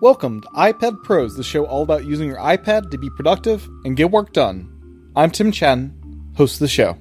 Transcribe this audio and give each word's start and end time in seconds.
Welcome 0.00 0.42
to 0.42 0.48
iPad 0.50 1.02
Pros, 1.02 1.34
the 1.34 1.42
show 1.42 1.64
all 1.66 1.82
about 1.82 2.04
using 2.04 2.28
your 2.28 2.38
iPad 2.38 2.92
to 2.92 2.98
be 2.98 3.10
productive 3.10 3.68
and 3.84 3.96
get 3.96 4.12
work 4.12 4.32
done. 4.32 5.10
I'm 5.16 5.32
Tim 5.32 5.50
Chen, 5.50 5.92
host 6.36 6.54
of 6.54 6.60
the 6.60 6.68
show. 6.68 6.96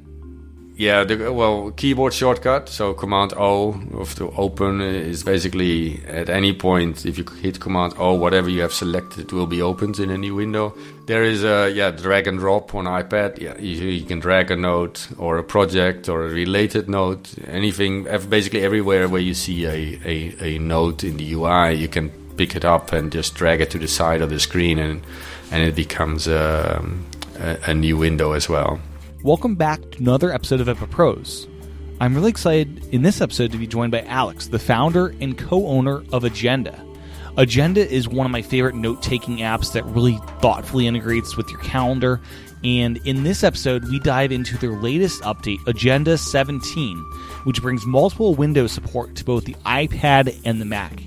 Yeah, 0.75 1.03
the, 1.03 1.31
well, 1.31 1.69
keyboard 1.69 2.15
shortcut. 2.15 2.69
So 2.69 2.95
Command 2.95 3.33
O 3.37 3.73
to 4.15 4.31
open 4.31 4.81
uh, 4.81 4.85
is 4.85 5.23
basically 5.23 6.03
at 6.07 6.27
any 6.27 6.53
point 6.53 7.05
if 7.05 7.19
you 7.19 7.25
hit 7.39 7.59
Command 7.59 7.93
O, 7.99 8.15
whatever 8.15 8.49
you 8.49 8.61
have 8.61 8.73
selected 8.73 9.31
will 9.31 9.45
be 9.45 9.61
opened 9.61 9.99
in 9.99 10.09
a 10.09 10.17
new 10.17 10.33
window. 10.33 10.75
There 11.05 11.23
is 11.23 11.43
a 11.43 11.69
yeah 11.69 11.91
drag 11.91 12.27
and 12.27 12.39
drop 12.39 12.73
on 12.73 12.85
iPad. 12.85 13.39
Yeah, 13.39 13.59
you, 13.59 13.89
you 13.89 14.05
can 14.07 14.19
drag 14.19 14.49
a 14.49 14.55
note 14.55 15.07
or 15.19 15.37
a 15.37 15.43
project 15.43 16.09
or 16.09 16.25
a 16.25 16.29
related 16.29 16.89
note, 16.89 17.31
anything. 17.45 18.05
Basically 18.27 18.63
everywhere 18.63 19.07
where 19.07 19.21
you 19.21 19.35
see 19.35 19.65
a, 19.65 19.99
a, 20.03 20.55
a 20.55 20.57
note 20.57 21.03
in 21.03 21.17
the 21.17 21.33
UI, 21.33 21.75
you 21.75 21.87
can 21.87 22.11
pick 22.37 22.55
it 22.55 22.63
up 22.63 22.93
and 22.93 23.11
just 23.11 23.33
drag 23.35 23.61
it 23.61 23.71
to 23.71 23.79
the 23.79 23.87
side 23.87 24.21
of 24.21 24.29
the 24.29 24.39
screen, 24.39 24.77
and 24.77 25.05
and 25.51 25.63
it 25.63 25.75
becomes 25.75 26.27
um, 26.27 27.05
a, 27.39 27.57
a 27.67 27.73
new 27.73 27.97
window 27.97 28.33
as 28.33 28.47
well. 28.47 28.79
Welcome 29.23 29.55
back 29.55 29.81
to 29.91 29.97
another 29.99 30.31
episode 30.31 30.61
of 30.61 30.69
iPad 30.69 30.87
Pros. 30.87 31.47
I'm 31.99 32.13
really 32.13 32.29
excited 32.29 32.93
in 32.93 33.01
this 33.01 33.21
episode 33.21 33.51
to 33.53 33.57
be 33.57 33.65
joined 33.65 33.91
by 33.91 34.03
Alex, 34.03 34.47
the 34.47 34.59
founder 34.59 35.07
and 35.19 35.35
co 35.37 35.65
owner 35.65 36.03
of 36.13 36.23
Agenda. 36.23 36.79
Agenda 37.37 37.87
is 37.87 38.07
one 38.07 38.25
of 38.25 38.31
my 38.31 38.41
favorite 38.41 38.75
note 38.75 39.01
taking 39.01 39.37
apps 39.37 39.73
that 39.73 39.85
really 39.85 40.19
thoughtfully 40.39 40.87
integrates 40.87 41.35
with 41.35 41.49
your 41.49 41.59
calendar. 41.59 42.19
And 42.63 42.97
in 43.05 43.23
this 43.23 43.43
episode, 43.43 43.83
we 43.89 43.99
dive 43.99 44.31
into 44.31 44.57
their 44.57 44.71
latest 44.71 45.21
update, 45.21 45.59
Agenda 45.67 46.17
17, 46.17 46.97
which 47.43 47.61
brings 47.61 47.85
multiple 47.85 48.33
window 48.33 48.65
support 48.65 49.15
to 49.15 49.23
both 49.23 49.45
the 49.45 49.53
iPad 49.65 50.39
and 50.45 50.59
the 50.59 50.65
Mac. 50.65 50.99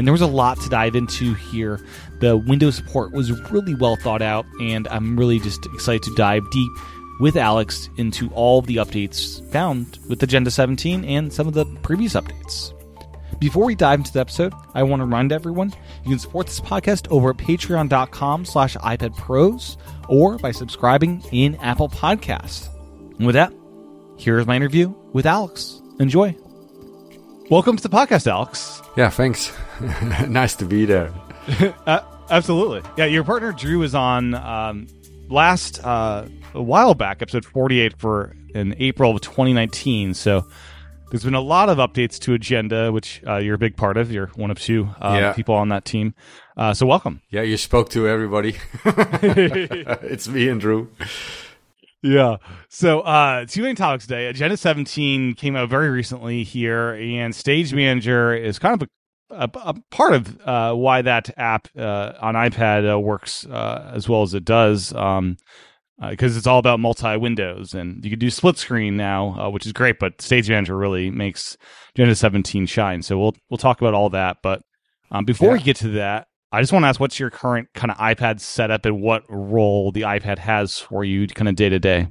And 0.00 0.06
there 0.06 0.12
was 0.12 0.22
a 0.22 0.26
lot 0.26 0.58
to 0.62 0.70
dive 0.70 0.96
into 0.96 1.34
here. 1.34 1.78
The 2.20 2.34
Windows 2.34 2.74
support 2.74 3.12
was 3.12 3.30
really 3.50 3.74
well 3.74 3.96
thought 3.96 4.22
out, 4.22 4.46
and 4.58 4.88
I'm 4.88 5.14
really 5.14 5.38
just 5.38 5.66
excited 5.66 6.02
to 6.04 6.14
dive 6.14 6.50
deep 6.50 6.72
with 7.20 7.36
Alex 7.36 7.90
into 7.98 8.30
all 8.30 8.62
the 8.62 8.76
updates 8.76 9.46
found 9.52 9.98
with 10.08 10.22
Agenda 10.22 10.50
17 10.50 11.04
and 11.04 11.30
some 11.30 11.46
of 11.46 11.52
the 11.52 11.66
previous 11.82 12.14
updates. 12.14 12.72
Before 13.40 13.66
we 13.66 13.74
dive 13.74 13.98
into 13.98 14.10
the 14.10 14.20
episode, 14.20 14.54
I 14.72 14.84
want 14.84 15.00
to 15.00 15.04
remind 15.04 15.32
everyone 15.32 15.74
you 16.02 16.08
can 16.08 16.18
support 16.18 16.46
this 16.46 16.60
podcast 16.60 17.06
over 17.10 17.28
at 17.28 17.36
patreon.com 17.36 18.46
slash 18.46 18.78
iPadPros 18.78 19.76
or 20.08 20.38
by 20.38 20.50
subscribing 20.50 21.22
in 21.30 21.56
Apple 21.56 21.90
Podcasts. 21.90 22.70
And 23.18 23.26
with 23.26 23.34
that, 23.34 23.52
here's 24.16 24.46
my 24.46 24.56
interview 24.56 24.94
with 25.12 25.26
Alex. 25.26 25.82
Enjoy. 25.98 26.34
Welcome 27.50 27.76
to 27.76 27.82
the 27.82 27.90
podcast, 27.90 28.26
Alex. 28.26 28.79
Yeah, 28.96 29.08
thanks. 29.08 29.52
nice 30.28 30.56
to 30.56 30.64
be 30.64 30.84
there. 30.84 31.12
uh, 31.86 32.00
absolutely. 32.28 32.82
Yeah, 32.96 33.06
your 33.06 33.24
partner 33.24 33.52
Drew 33.52 33.82
is 33.82 33.94
on 33.94 34.34
um, 34.34 34.88
last 35.28 35.84
uh, 35.84 36.26
a 36.54 36.62
while 36.62 36.94
back, 36.94 37.22
episode 37.22 37.44
48 37.44 37.98
for 37.98 38.34
in 38.54 38.74
April 38.78 39.12
of 39.12 39.20
2019. 39.20 40.14
So 40.14 40.44
there's 41.10 41.24
been 41.24 41.34
a 41.34 41.40
lot 41.40 41.68
of 41.68 41.78
updates 41.78 42.18
to 42.20 42.34
Agenda, 42.34 42.92
which 42.92 43.22
uh, 43.26 43.36
you're 43.36 43.54
a 43.54 43.58
big 43.58 43.76
part 43.76 43.96
of. 43.96 44.10
You're 44.10 44.28
one 44.34 44.50
of 44.50 44.58
two 44.58 44.88
uh, 45.00 45.18
yeah. 45.20 45.32
people 45.32 45.54
on 45.54 45.68
that 45.68 45.84
team. 45.84 46.14
Uh, 46.56 46.74
so 46.74 46.84
welcome. 46.86 47.22
Yeah, 47.30 47.42
you 47.42 47.56
spoke 47.56 47.90
to 47.90 48.08
everybody. 48.08 48.56
it's 48.84 50.28
me 50.28 50.48
and 50.48 50.60
Drew. 50.60 50.88
Yeah. 52.02 52.36
So, 52.68 53.00
uh, 53.00 53.44
two 53.46 53.62
main 53.62 53.76
topics 53.76 54.06
today. 54.06 54.26
Agenda 54.26 54.56
17 54.56 55.34
came 55.34 55.56
out 55.56 55.68
very 55.68 55.90
recently 55.90 56.44
here, 56.44 56.92
and 56.94 57.34
Stage 57.34 57.74
Manager 57.74 58.34
is 58.34 58.58
kind 58.58 58.80
of 58.80 58.88
a, 59.30 59.44
a, 59.44 59.50
a 59.68 59.74
part 59.90 60.14
of 60.14 60.40
uh, 60.46 60.74
why 60.74 61.02
that 61.02 61.36
app 61.38 61.68
uh, 61.76 62.12
on 62.20 62.34
iPad 62.34 62.90
uh, 62.90 62.98
works 62.98 63.46
uh, 63.46 63.90
as 63.94 64.08
well 64.08 64.22
as 64.22 64.34
it 64.34 64.44
does. 64.44 64.94
Um, 64.94 65.36
because 66.08 66.34
uh, 66.34 66.38
it's 66.38 66.46
all 66.46 66.58
about 66.58 66.80
multi 66.80 67.18
windows 67.18 67.74
and 67.74 68.02
you 68.02 68.10
can 68.10 68.18
do 68.18 68.30
split 68.30 68.56
screen 68.56 68.96
now, 68.96 69.38
uh, 69.38 69.50
which 69.50 69.66
is 69.66 69.72
great. 69.74 69.98
But 69.98 70.22
Stage 70.22 70.48
Manager 70.48 70.74
really 70.74 71.10
makes 71.10 71.58
Agenda 71.94 72.14
17 72.14 72.64
shine. 72.64 73.02
So 73.02 73.18
we'll 73.18 73.36
we'll 73.50 73.58
talk 73.58 73.82
about 73.82 73.92
all 73.92 74.08
that. 74.08 74.38
But 74.42 74.62
um, 75.10 75.26
before 75.26 75.48
yeah. 75.48 75.54
we 75.54 75.62
get 75.62 75.76
to 75.76 75.88
that, 75.88 76.28
I 76.52 76.60
just 76.60 76.72
want 76.72 76.82
to 76.82 76.88
ask, 76.88 76.98
what's 76.98 77.20
your 77.20 77.30
current 77.30 77.68
kind 77.74 77.92
of 77.92 77.96
iPad 77.98 78.40
setup 78.40 78.84
and 78.84 79.00
what 79.00 79.22
role 79.28 79.92
the 79.92 80.02
iPad 80.02 80.38
has 80.38 80.78
for 80.78 81.04
you, 81.04 81.28
kind 81.28 81.48
of 81.48 81.54
day 81.54 81.68
to 81.68 81.78
day? 81.78 82.08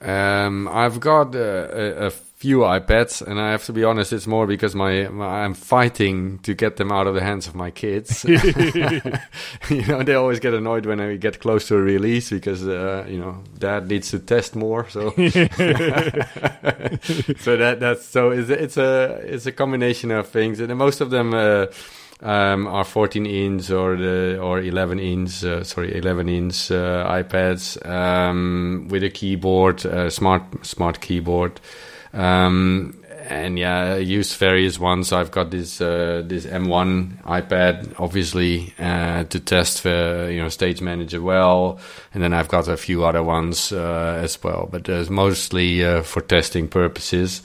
Um, 0.00 0.68
I've 0.68 1.00
got 1.00 1.34
a, 1.34 2.06
a, 2.06 2.10
few 2.10 2.58
iPads, 2.58 3.26
and 3.26 3.40
I 3.40 3.52
have 3.52 3.64
to 3.64 3.72
be 3.72 3.84
honest, 3.84 4.12
it's 4.12 4.26
more 4.26 4.46
because 4.46 4.74
my, 4.74 5.08
my, 5.08 5.44
I'm 5.44 5.54
fighting 5.54 6.40
to 6.40 6.52
get 6.52 6.76
them 6.76 6.92
out 6.92 7.06
of 7.06 7.14
the 7.14 7.22
hands 7.22 7.46
of 7.46 7.54
my 7.54 7.70
kids. 7.70 8.22
you 9.70 9.86
know, 9.86 10.02
they 10.02 10.14
always 10.14 10.40
get 10.40 10.52
annoyed 10.52 10.84
when 10.84 11.00
I 11.00 11.16
get 11.16 11.40
close 11.40 11.68
to 11.68 11.76
a 11.76 11.80
release 11.80 12.28
because 12.28 12.68
uh, 12.68 13.06
you 13.08 13.18
know 13.18 13.42
dad 13.58 13.88
needs 13.88 14.10
to 14.10 14.18
test 14.18 14.54
more. 14.54 14.86
So, 14.90 15.10
so 15.12 15.16
that 17.56 17.78
that's 17.80 18.04
so 18.04 18.30
it's, 18.30 18.50
it's 18.50 18.76
a 18.76 19.22
it's 19.24 19.46
a 19.46 19.52
combination 19.52 20.10
of 20.10 20.28
things, 20.28 20.60
and 20.60 20.76
most 20.76 21.00
of 21.00 21.08
them. 21.08 21.32
Uh, 21.32 21.66
um, 22.20 22.66
are 22.66 22.84
14 22.84 23.26
inch 23.26 23.70
or 23.70 23.96
the 23.96 24.38
or 24.40 24.60
11 24.60 24.98
inch 24.98 25.44
uh, 25.44 25.64
sorry 25.64 25.96
11 25.96 26.28
inch 26.28 26.70
uh, 26.70 27.06
iPads 27.08 27.84
um, 27.86 28.86
with 28.90 29.02
a 29.04 29.10
keyboard, 29.10 29.84
uh, 29.86 30.10
smart 30.10 30.42
smart 30.64 31.00
keyboard. 31.00 31.60
Um, 32.12 33.04
and 33.26 33.58
yeah, 33.58 33.94
I 33.94 33.96
use 33.96 34.34
various 34.34 34.78
ones. 34.78 35.12
I've 35.12 35.30
got 35.30 35.50
this 35.50 35.80
uh, 35.80 36.22
this 36.24 36.44
M1 36.46 37.22
iPad, 37.22 37.94
obviously, 37.98 38.74
uh, 38.78 39.24
to 39.24 39.40
test 39.40 39.80
for 39.80 40.30
you 40.30 40.40
know 40.42 40.48
Stage 40.48 40.80
Manager 40.82 41.22
well, 41.22 41.78
and 42.12 42.22
then 42.22 42.32
I've 42.34 42.48
got 42.48 42.68
a 42.68 42.76
few 42.76 43.04
other 43.04 43.22
ones 43.22 43.72
uh, 43.72 44.20
as 44.22 44.42
well. 44.42 44.68
But 44.70 44.88
mostly 45.10 45.84
uh, 45.84 46.02
for 46.02 46.20
testing 46.20 46.68
purposes. 46.68 47.42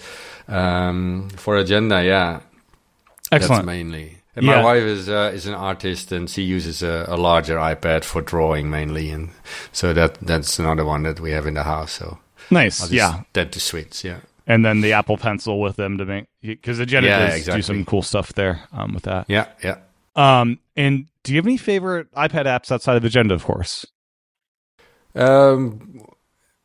Um, 0.47 1.29
for 1.29 1.58
Agenda, 1.58 2.03
yeah, 2.03 2.41
excellent. 3.31 3.66
That's 3.66 3.66
mainly. 3.66 4.19
And 4.35 4.45
yeah. 4.45 4.57
my 4.57 4.63
wife 4.63 4.84
is 4.84 5.09
uh, 5.09 5.31
is 5.34 5.47
an 5.47 5.56
artist, 5.56 6.12
and 6.12 6.29
she 6.29 6.44
uses 6.44 6.84
a, 6.84 7.06
a, 7.07 7.17
larger 7.17 7.57
iPad 7.57 8.03
for 8.03 8.22
drawing 8.22 8.69
mainly, 8.69 9.09
and 9.09 9.29
so 9.72 9.91
that 9.94 10.19
that's 10.22 10.59
another 10.59 10.85
one 10.85 11.03
that 11.03 11.19
we 11.19 11.31
have 11.31 11.47
in 11.47 11.56
the 11.56 11.63
house. 11.63 11.94
So 11.94 12.19
nice, 12.51 12.91
yeah. 12.91 13.23
That 13.34 13.51
to 13.53 13.59
switch, 13.59 14.03
yeah. 14.03 14.19
And 14.45 14.63
then 14.63 14.81
the 14.81 14.94
Apple 14.94 15.17
Pencil 15.17 15.59
with 15.59 15.75
them 15.75 15.97
to 15.97 16.06
make 16.06 16.25
because 16.41 16.79
Agenda 16.79 17.09
yeah, 17.09 17.25
does 17.25 17.38
exactly. 17.38 17.59
do 17.59 17.63
some 17.63 17.85
cool 17.85 18.01
stuff 18.01 18.34
there 18.34 18.62
um, 18.72 18.94
with 18.94 19.03
that. 19.03 19.25
Yeah, 19.28 19.47
yeah. 19.63 19.78
Um, 20.16 20.59
and 20.75 21.07
do 21.23 21.34
you 21.34 21.38
have 21.38 21.46
any 21.46 21.57
favorite 21.57 22.11
iPad 22.13 22.46
apps 22.46 22.72
outside 22.72 22.97
of 22.97 23.06
Agenda, 23.06 23.34
of 23.34 23.44
course? 23.44 23.85
Um, 25.16 26.06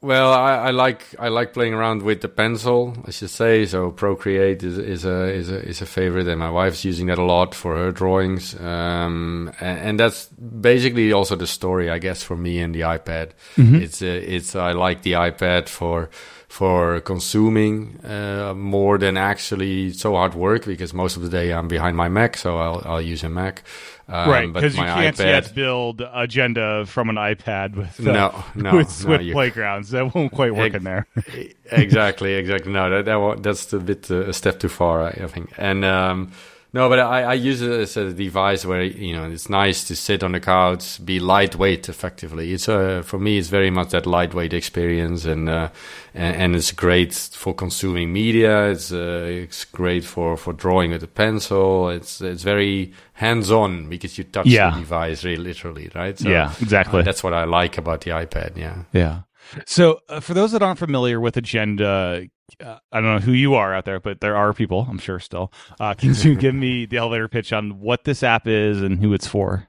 well, 0.05 0.33
I, 0.33 0.57
I, 0.57 0.71
like 0.71 1.03
I 1.19 1.29
like 1.29 1.55
playing 1.55 1.73
around 1.73 2.03
with 2.03 2.21
the 2.21 2.29
pencil, 2.29 2.95
I 3.07 3.11
should 3.11 3.31
say. 3.31 3.65
So 3.65 3.91
Procreate 3.91 4.63
is, 4.63 4.77
is 4.77 5.05
a 5.07 5.33
is 5.33 5.51
a 5.51 5.63
is 5.67 5.81
a 5.81 5.87
favorite, 5.87 6.29
and 6.29 6.39
my 6.39 6.51
wife's 6.51 6.85
using 6.85 7.07
that 7.07 7.17
a 7.17 7.25
lot 7.25 7.55
for 7.55 7.75
her 7.75 7.91
drawings. 7.91 8.55
Um, 8.61 9.51
and, 9.61 9.79
and, 9.79 10.01
that's 10.01 10.27
basically 10.27 11.11
also 11.13 11.37
the 11.37 11.47
story, 11.47 11.89
I 11.89 11.99
guess, 11.99 12.23
for 12.23 12.37
me 12.37 12.59
and 12.61 12.75
the 12.75 12.83
iPad. 12.83 13.31
Mm-hmm. 13.57 13.77
It's 13.77 14.03
uh, 14.03 14.07
it's 14.07 14.55
I 14.55 14.73
like 14.73 15.03
the 15.03 15.13
iPad 15.13 15.71
for 15.71 16.11
for 16.55 17.01
consuming 17.01 17.99
uh, 18.05 18.55
more 18.55 18.97
than 18.97 19.17
actually 19.17 19.93
so 19.93 20.13
hard 20.13 20.35
work 20.35 20.65
because 20.65 20.95
most 20.95 21.17
of 21.17 21.23
the 21.23 21.29
day 21.29 21.53
I'm 21.53 21.67
behind 21.67 21.97
my 21.97 22.09
Mac, 22.09 22.37
so 22.37 22.59
I'll 22.59 22.81
I'll 22.85 23.03
use 23.03 23.25
a 23.25 23.29
Mac. 23.29 23.65
Um, 24.07 24.31
right, 24.31 24.53
because 24.53 24.77
you 24.77 24.85
can't 24.85 25.17
iPad, 25.17 25.25
yet 25.25 25.55
build 25.57 26.01
agenda 26.15 26.87
from 26.87 27.11
an 27.11 27.17
iPad 27.17 27.75
with 27.75 27.99
uh, 28.07 28.13
no, 28.13 28.45
no, 28.55 28.77
with 28.77 28.89
Swift 28.89 29.25
no, 29.25 29.33
playgrounds. 29.33 29.91
That 29.91 30.15
won't 30.15 30.31
quite 30.31 30.55
work 30.55 30.75
in 30.75 30.85
there. 30.85 31.09
exactly, 31.73 32.35
exactly. 32.35 32.73
No, 32.73 32.89
that, 32.89 33.05
that 33.07 33.43
that's 33.43 33.73
a 33.73 33.81
bit 33.81 34.09
uh, 34.09 34.29
a 34.29 34.33
step 34.33 34.61
too 34.61 34.69
far, 34.69 35.09
I 35.09 35.27
think. 35.27 35.53
And 35.59 35.85
um, 35.85 36.31
no, 36.75 36.89
but 36.89 36.99
I, 36.99 37.23
I 37.23 37.35
use 37.35 37.63
it 37.63 37.71
as 37.71 37.97
a 37.97 38.13
device 38.13 38.67
where 38.67 38.83
you 38.83 39.15
know 39.15 39.31
it's 39.31 39.49
nice 39.49 39.85
to 39.85 39.95
sit 39.95 40.25
on 40.25 40.33
the 40.33 40.41
couch, 40.41 41.03
be 41.05 41.21
lightweight. 41.21 41.89
Effectively, 41.89 42.53
it's 42.53 42.67
a 42.67 42.99
uh, 42.99 43.03
for 43.03 43.17
me, 43.17 43.39
it's 43.39 43.47
very 43.47 43.71
much 43.71 43.91
that 43.91 44.07
lightweight 44.07 44.53
experience, 44.53 45.25
and 45.25 45.49
uh, 45.49 45.69
and, 46.15 46.37
and, 46.37 46.57
it's 46.57 46.73
great 46.73 47.15
for 47.15 47.55
consuming 47.55 48.13
media. 48.13 48.71
It's 48.73 48.91
uh, 48.91 49.25
it's 49.25 49.65
great 49.65 50.05
for, 50.05 50.37
for 50.37 50.53
drawing 50.53 50.91
with 50.91 51.05
a 51.05 51.07
pencil. 51.07 51.91
It's 51.91 52.21
it's 52.21 52.43
very 52.43 52.93
hands 53.13 53.53
on 53.53 53.89
because 53.89 54.19
you 54.19 54.25
touch 54.25 54.47
yeah. 54.47 54.73
the 54.73 54.81
device 54.81 55.23
really 55.23 55.45
literally, 55.45 55.93
right? 55.95 56.19
So, 56.19 56.29
yeah, 56.29 56.55
exactly. 56.61 56.99
Uh, 56.99 57.03
that's 57.05 57.23
what 57.23 57.35
I 57.35 57.45
like 57.45 57.79
about 57.79 58.01
the 58.01 58.11
iPad. 58.11 58.57
Yeah, 58.57 58.83
yeah. 58.93 59.21
So, 59.65 60.01
uh, 60.09 60.19
for 60.19 60.35
those 60.35 60.51
that 60.51 60.63
aren't 60.63 60.81
familiar 60.81 61.21
with 61.21 61.37
Agenda, 61.37 62.27
uh, 62.63 62.79
I 62.93 63.01
don't 63.01 63.15
know 63.15 63.21
who 63.21 63.33
you 63.33 63.55
are 63.55 63.75
out 63.75 63.85
there, 63.85 64.01
but 64.01 64.21
there 64.21 64.37
are 64.37 64.53
people, 64.53 64.87
I'm 64.89 64.99
sure 64.99 65.19
still. 65.19 65.53
Uh, 65.81 65.95
can 65.95 66.15
you 66.15 66.35
give 66.37 66.55
me 66.55 66.87
the 66.87 66.99
elevator 66.99 67.29
pitch 67.29 67.53
on 67.53 67.81
what 67.81 68.05
this 68.05 68.23
app 68.23 68.47
is 68.47 68.83
and 68.83 68.99
who 69.01 69.13
it's 69.15 69.27
for? 69.27 69.69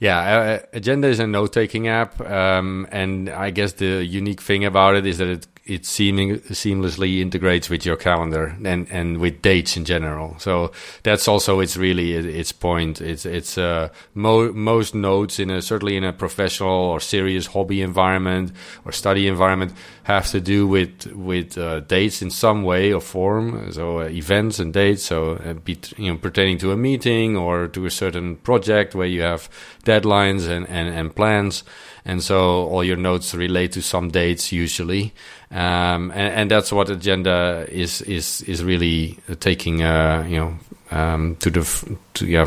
Yeah, 0.00 0.18
uh, 0.18 0.66
Agenda 0.72 1.08
is 1.08 1.20
a 1.20 1.26
note 1.26 1.52
taking 1.52 1.88
app. 1.88 2.20
Um, 2.20 2.86
and 2.90 3.28
I 3.28 3.50
guess 3.50 3.72
the 3.74 4.04
unique 4.04 4.40
thing 4.40 4.64
about 4.64 4.96
it 4.96 5.06
is 5.06 5.18
that 5.18 5.28
it 5.28 5.46
it 5.68 5.84
seeming 5.84 6.38
seamlessly 6.38 7.20
integrates 7.20 7.68
with 7.68 7.84
your 7.84 7.96
calendar 7.96 8.56
and 8.64 8.88
and 8.90 9.18
with 9.18 9.42
dates 9.42 9.76
in 9.76 9.84
general. 9.84 10.34
So 10.38 10.72
that's 11.02 11.28
also 11.28 11.60
it's 11.60 11.76
really 11.76 12.14
its 12.14 12.52
point. 12.52 13.00
It's 13.00 13.26
it's 13.26 13.58
uh, 13.58 13.90
mo- 14.14 14.52
most 14.52 14.94
notes 14.94 15.38
in 15.38 15.50
a 15.50 15.60
certainly 15.60 15.96
in 15.96 16.04
a 16.04 16.12
professional 16.12 16.70
or 16.70 17.00
serious 17.00 17.46
hobby 17.46 17.82
environment 17.82 18.52
or 18.84 18.92
study 18.92 19.28
environment 19.28 19.72
have 20.04 20.30
to 20.30 20.40
do 20.40 20.66
with 20.66 21.06
with 21.12 21.58
uh, 21.58 21.80
dates 21.80 22.22
in 22.22 22.30
some 22.30 22.62
way 22.62 22.92
or 22.92 23.00
form. 23.00 23.70
So 23.72 24.00
uh, 24.00 24.04
events 24.04 24.58
and 24.58 24.72
dates. 24.72 25.04
So 25.04 25.34
uh, 25.34 25.52
be, 25.52 25.78
you 25.98 26.10
know 26.10 26.18
pertaining 26.18 26.58
to 26.58 26.72
a 26.72 26.76
meeting 26.76 27.36
or 27.36 27.68
to 27.68 27.84
a 27.84 27.90
certain 27.90 28.36
project 28.36 28.94
where 28.94 29.06
you 29.06 29.20
have 29.20 29.50
deadlines 29.84 30.48
and 30.48 30.66
and, 30.68 30.88
and 30.88 31.14
plans 31.14 31.62
and 32.08 32.22
so 32.22 32.66
all 32.68 32.82
your 32.82 32.96
notes 32.96 33.34
relate 33.34 33.72
to 33.72 33.82
some 33.82 34.08
dates 34.08 34.50
usually, 34.50 35.12
um, 35.50 36.10
and, 36.10 36.34
and, 36.34 36.50
that's 36.50 36.70
what 36.72 36.90
agenda 36.90 37.66
is 37.70 38.02
is 38.02 38.42
is 38.42 38.62
really 38.62 39.18
taking 39.40 39.82
uh, 39.82 40.26
you 40.28 40.36
know 40.36 40.58
um, 40.90 41.36
to 41.36 41.50
the 41.50 41.96
to 42.14 42.26
yeah, 42.26 42.46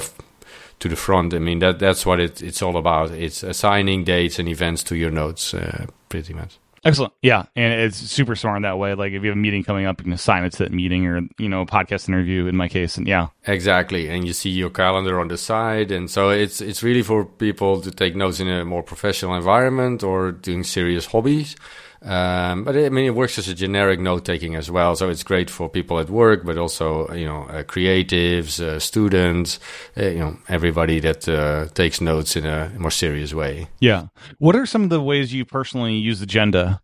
to 0.80 0.88
the 0.88 0.96
front. 0.96 1.34
I 1.34 1.40
mean 1.40 1.60
that 1.60 1.80
that's 1.80 2.06
what 2.06 2.20
it, 2.20 2.44
it's 2.44 2.62
all 2.62 2.78
about. 2.78 3.12
It's 3.12 3.42
assigning 3.42 4.04
dates 4.04 4.38
and 4.38 4.48
events 4.48 4.84
to 4.84 4.96
your 4.96 5.12
notes, 5.12 5.54
uh, 5.54 5.88
pretty 6.10 6.34
much. 6.34 6.60
Excellent. 6.84 7.14
Yeah. 7.22 7.46
And 7.56 7.80
it's 7.80 7.98
super 7.98 8.36
smart 8.36 8.58
in 8.58 8.64
that 8.64 8.80
way. 8.80 8.96
Like 8.96 9.14
if 9.14 9.22
you 9.22 9.30
have 9.30 9.38
a 9.38 9.40
meeting 9.40 9.64
coming 9.64 9.86
up, 9.86 10.00
you 10.00 10.06
can 10.06 10.14
assign 10.14 10.44
it 10.44 10.54
to 10.54 10.64
that 10.64 10.72
meeting 10.72 11.06
or, 11.06 11.22
you 11.38 11.48
know, 11.48 11.62
a 11.62 11.66
podcast 11.66 12.10
interview 12.10 12.48
in 12.48 12.56
my 12.58 12.68
case. 12.68 12.98
And 12.98 13.08
yeah. 13.08 13.28
Exactly. 13.46 14.10
And 14.10 14.26
you 14.26 14.34
see 14.34 14.50
your 14.50 14.72
calendar 14.72 15.20
on 15.20 15.28
the 15.28 15.38
side. 15.38 15.92
And 15.92 16.10
so 16.10 16.32
it's 16.32 16.60
it's 16.60 16.82
really 16.82 17.04
for 17.04 17.26
people 17.26 17.82
to 17.82 17.92
take 17.92 18.16
notes 18.16 18.40
in 18.40 18.48
a 18.48 18.66
more 18.66 18.82
professional 18.82 19.36
environment 19.36 20.02
or 20.02 20.32
doing 20.32 20.64
serious 20.64 21.06
hobbies. 21.06 21.56
Um, 22.04 22.64
but 22.64 22.76
it, 22.76 22.88
I 22.88 22.90
mean, 22.90 23.06
it 23.06 23.14
works 23.16 23.38
as 23.38 23.48
a 23.48 23.54
generic 23.54 24.00
note 24.00 24.26
taking 24.26 24.56
as 24.56 24.72
well. 24.72 24.96
So 24.96 25.10
it's 25.10 25.24
great 25.24 25.50
for 25.50 25.70
people 25.70 26.00
at 26.00 26.10
work, 26.10 26.44
but 26.44 26.58
also, 26.58 27.12
you 27.14 27.26
know, 27.26 27.44
uh, 27.44 27.64
creatives, 27.64 28.60
uh, 28.60 28.80
students, 28.80 29.60
uh, 29.96 30.06
you 30.06 30.20
know, 30.20 30.38
everybody 30.50 31.00
that 31.00 31.30
uh, 31.30 31.68
takes 31.74 32.02
notes 32.02 32.36
in 32.36 32.46
a 32.46 32.72
more 32.78 32.92
serious 32.92 33.34
way. 33.34 33.68
Yeah. 33.80 34.08
What 34.40 34.56
are 34.56 34.66
some 34.66 34.84
of 34.84 34.90
the 34.90 35.02
ways 35.02 35.32
you 35.34 35.46
personally 35.46 35.94
use 35.94 36.22
Agenda? 36.22 36.82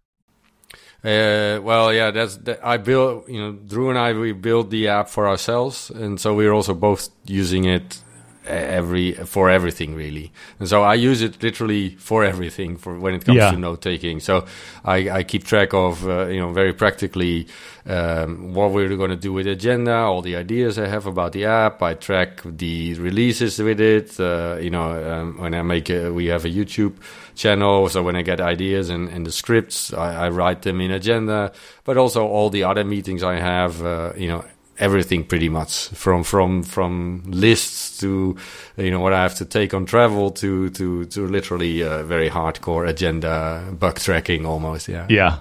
Uh, 1.04 1.62
well, 1.64 1.94
yeah, 1.94 2.12
that's 2.12 2.38
that 2.38 2.60
I 2.66 2.78
built. 2.78 3.30
You 3.30 3.40
know, 3.40 3.52
Drew 3.54 3.90
and 3.90 4.00
I 4.00 4.14
we 4.14 4.34
built 4.34 4.72
the 4.72 4.88
app 4.88 5.10
for 5.10 5.28
ourselves, 5.28 5.92
and 5.92 6.20
so 6.20 6.34
we're 6.34 6.52
also 6.52 6.74
both 6.74 7.10
using 7.26 7.66
it 7.66 8.02
every 8.48 9.14
for 9.14 9.50
everything 9.50 9.96
really. 9.96 10.32
And 10.60 10.68
so 10.68 10.84
i 10.84 10.94
use 10.94 11.22
it 11.22 11.42
literally 11.44 11.90
for 11.96 12.24
everything 12.24 12.78
for 12.78 12.98
when 12.98 13.14
it 13.14 13.26
comes 13.26 13.38
yeah. 13.38 13.52
to 13.52 13.58
note 13.58 13.82
taking. 13.82 14.20
So 14.20 14.46
I, 14.86 15.10
I, 15.10 15.24
keep 15.24 15.44
track 15.44 15.74
of 15.74 16.08
uh, 16.08 16.28
you 16.28 16.40
know 16.40 16.52
very 16.52 16.74
practically 16.74 17.48
um, 17.86 18.54
what 18.54 18.72
we're 18.72 18.96
going 18.96 19.10
to 19.10 19.16
do 19.16 19.34
with 19.34 19.48
agenda 19.48 19.94
all 19.94 20.22
the 20.22 20.36
ideas 20.36 20.78
i 20.78 20.88
have 20.88 21.06
about 21.06 21.32
the 21.34 21.46
app. 21.46 21.82
I 21.82 21.94
track 21.94 22.42
the 22.44 22.94
releases 22.96 23.60
with 23.60 23.80
it 23.80 24.20
uh, 24.20 24.58
you 24.60 24.70
know 24.70 24.88
um, 25.12 25.38
when 25.38 25.54
i 25.54 25.62
make 25.62 25.90
a, 25.90 26.12
we 26.12 26.28
have 26.28 26.46
a 26.46 26.50
youtube 26.50 26.96
channel. 27.36 27.90
So 27.90 28.04
when 28.04 28.16
i 28.16 28.22
get 28.22 28.40
ideas 28.40 28.90
and, 28.90 29.10
and 29.10 29.26
the 29.26 29.32
scripts 29.32 29.94
I, 29.94 30.26
I, 30.26 30.30
write 30.30 30.64
them 30.64 30.82
in 30.82 30.92
agenda. 30.92 31.52
But 31.84 31.98
also 31.98 32.26
all 32.26 32.50
the 32.50 32.64
other 32.64 32.84
meetings 32.84 33.24
i 33.24 33.36
have 33.36 33.84
uh, 33.86 34.14
you 34.16 34.28
know 34.28 34.44
everything 34.80 35.24
pretty 35.24 35.50
much 35.50 35.90
from 35.90 36.24
from 36.24 36.64
from 36.64 37.24
lists 37.28 38.00
to 38.00 38.36
you 38.78 38.92
know 38.92 39.00
what 39.00 39.14
I 39.14 39.22
have 39.24 39.36
to 39.36 39.46
take 39.46 39.74
on 39.74 39.86
travel 39.86 40.32
to 40.32 40.70
to 40.72 41.06
to 41.06 41.28
literally 41.28 41.82
very 41.82 42.30
hardcore 42.30 42.88
agenda 42.88 43.76
bug 43.78 44.00
tracking 44.00 44.46
almost 44.46 44.88
yeah. 44.88 45.08
Yeah. 45.10 45.40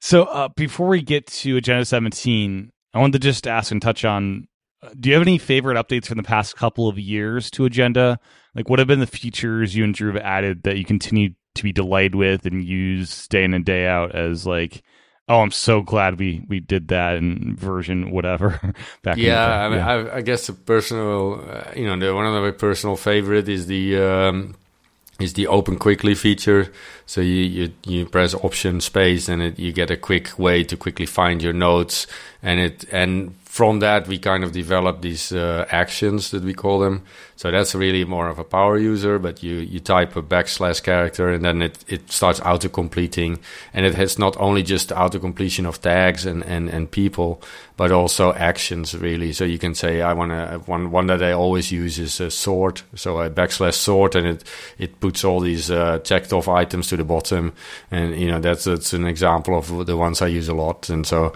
So 0.00 0.24
uh, 0.24 0.48
before 0.48 0.88
we 0.88 1.02
get 1.02 1.26
to 1.26 1.56
agenda 1.56 1.84
17 1.84 2.70
I 2.92 2.98
wanted 2.98 3.14
to 3.14 3.18
just 3.28 3.46
ask 3.46 3.72
and 3.72 3.80
touch 3.80 4.04
on 4.04 4.46
uh, 4.82 4.90
do 4.98 5.08
you 5.10 5.14
have 5.14 5.22
any 5.22 5.38
favorite 5.38 5.76
updates 5.76 6.06
from 6.06 6.16
the 6.16 6.22
past 6.22 6.56
couple 6.56 6.88
of 6.88 6.98
years 6.98 7.50
to 7.52 7.64
agenda? 7.64 8.18
Like 8.54 8.68
what 8.68 8.78
have 8.78 8.88
been 8.88 9.00
the 9.00 9.06
features 9.06 9.76
you 9.76 9.84
and 9.84 9.94
Drew 9.94 10.12
have 10.12 10.22
added 10.22 10.62
that 10.62 10.78
you 10.78 10.84
continue 10.84 11.30
to 11.54 11.62
be 11.62 11.72
delighted 11.72 12.14
with 12.14 12.46
and 12.46 12.64
use 12.64 13.28
day 13.28 13.44
in 13.44 13.54
and 13.54 13.64
day 13.64 13.86
out 13.86 14.14
as 14.14 14.46
like 14.46 14.82
oh, 15.30 15.40
I'm 15.40 15.52
so 15.52 15.80
glad 15.80 16.18
we 16.18 16.42
we 16.48 16.60
did 16.60 16.88
that 16.88 17.16
in 17.16 17.54
version 17.56 18.10
whatever 18.10 18.60
back. 19.02 19.16
Yeah, 19.16 19.46
I 19.46 19.68
mean, 19.68 19.78
yeah. 19.78 19.88
I, 19.88 20.16
I, 20.16 20.20
guess 20.20 20.48
a 20.48 20.52
personal, 20.52 21.42
uh, 21.48 21.70
you 21.76 21.86
know, 21.86 21.96
the, 21.96 22.14
one 22.14 22.26
of 22.26 22.42
my 22.42 22.50
personal 22.50 22.96
favorite 22.96 23.48
is 23.48 23.66
the 23.66 23.96
um, 23.98 24.56
is 25.20 25.34
the 25.34 25.46
open 25.46 25.78
quickly 25.78 26.14
feature. 26.14 26.72
So 27.06 27.20
you 27.20 27.44
you, 27.44 27.72
you 27.84 28.06
press 28.06 28.34
option 28.34 28.80
space 28.80 29.28
and 29.28 29.40
it, 29.40 29.58
you 29.58 29.72
get 29.72 29.90
a 29.90 29.96
quick 29.96 30.36
way 30.38 30.64
to 30.64 30.76
quickly 30.76 31.06
find 31.06 31.42
your 31.42 31.52
notes 31.52 32.06
and 32.42 32.58
it 32.58 32.84
and 32.92 33.34
from 33.50 33.80
that 33.80 34.06
we 34.06 34.16
kind 34.16 34.44
of 34.44 34.52
develop 34.52 35.02
these 35.02 35.32
uh, 35.32 35.66
actions 35.72 36.30
that 36.30 36.44
we 36.44 36.54
call 36.54 36.78
them. 36.78 37.02
So 37.34 37.50
that's 37.50 37.74
really 37.74 38.04
more 38.04 38.28
of 38.28 38.38
a 38.38 38.44
power 38.44 38.78
user 38.78 39.18
but 39.18 39.42
you 39.42 39.56
you 39.56 39.80
type 39.80 40.14
a 40.14 40.22
backslash 40.22 40.80
character 40.80 41.30
and 41.30 41.44
then 41.44 41.60
it, 41.60 41.84
it 41.88 42.12
starts 42.12 42.38
auto 42.42 42.68
completing 42.68 43.40
and 43.74 43.84
it 43.84 43.96
has 43.96 44.20
not 44.20 44.36
only 44.38 44.62
just 44.62 44.92
auto 44.92 45.18
completion 45.18 45.66
of 45.66 45.82
tags 45.82 46.26
and, 46.26 46.44
and, 46.44 46.68
and 46.68 46.92
people 46.92 47.42
but 47.76 47.90
also 47.90 48.32
actions 48.34 48.94
really. 48.94 49.32
So 49.32 49.44
you 49.44 49.58
can 49.58 49.74
say 49.74 50.00
i 50.00 50.12
want 50.12 50.30
to 50.30 50.62
one 50.70 50.92
one 50.92 51.08
that 51.08 51.20
i 51.20 51.32
always 51.32 51.72
use 51.72 51.98
is 51.98 52.20
a 52.20 52.30
sort 52.30 52.84
so 52.94 53.18
a 53.18 53.28
backslash 53.30 53.74
sort 53.74 54.14
and 54.14 54.28
it 54.28 54.44
it 54.78 55.00
puts 55.00 55.24
all 55.24 55.40
these 55.40 55.72
uh, 55.72 55.98
checked 56.04 56.32
off 56.32 56.46
items 56.46 56.86
to 56.90 56.96
the 56.96 57.04
bottom. 57.04 57.52
And 57.90 58.16
you 58.16 58.30
know 58.30 58.38
that's 58.38 58.62
that's 58.62 58.92
an 58.92 59.06
example 59.06 59.58
of 59.58 59.86
the 59.86 59.96
ones 59.96 60.22
i 60.22 60.28
use 60.28 60.48
a 60.48 60.54
lot. 60.54 60.88
And 60.88 61.04
so 61.04 61.32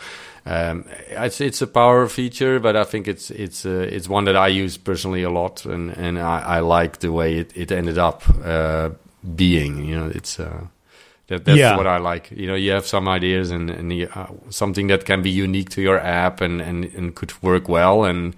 um, 0.46 0.85
it's 1.08 1.41
it's 1.41 1.62
a 1.62 1.67
power 1.67 2.06
feature, 2.06 2.61
but 2.61 2.76
I 2.76 2.85
think 2.85 3.08
it's 3.08 3.31
it's 3.31 3.64
uh, 3.64 3.88
it's 3.91 4.08
one 4.08 4.25
that 4.25 4.37
I 4.37 4.49
use 4.49 4.76
personally 4.76 5.23
a 5.23 5.31
lot, 5.31 5.64
and 5.64 5.91
and 5.91 6.19
I, 6.19 6.41
I 6.41 6.61
like 6.61 6.99
the 6.99 7.12
way 7.12 7.38
it, 7.38 7.56
it 7.56 7.73
ended 7.73 7.96
up 7.96 8.23
uh, 8.44 8.91
being. 9.35 9.85
You 9.85 9.96
know, 9.96 10.12
it's 10.14 10.38
uh, 10.38 10.67
that, 11.29 11.46
that's 11.46 11.58
yeah. 11.58 11.76
what 11.76 11.87
I 11.87 11.96
like. 11.96 12.31
You 12.31 12.46
know, 12.46 12.55
you 12.55 12.73
have 12.73 12.87
some 12.87 13.08
ideas 13.08 13.50
and 13.50 13.70
and 13.70 13.91
the, 13.91 14.08
uh, 14.08 14.26
something 14.50 14.88
that 14.88 15.06
can 15.06 15.23
be 15.23 15.31
unique 15.31 15.70
to 15.70 15.82
your 15.82 15.99
app 15.99 16.43
and 16.43 16.61
and 16.61 16.85
and 16.85 17.14
could 17.14 17.43
work 17.43 17.69
well 17.69 18.05
and. 18.05 18.35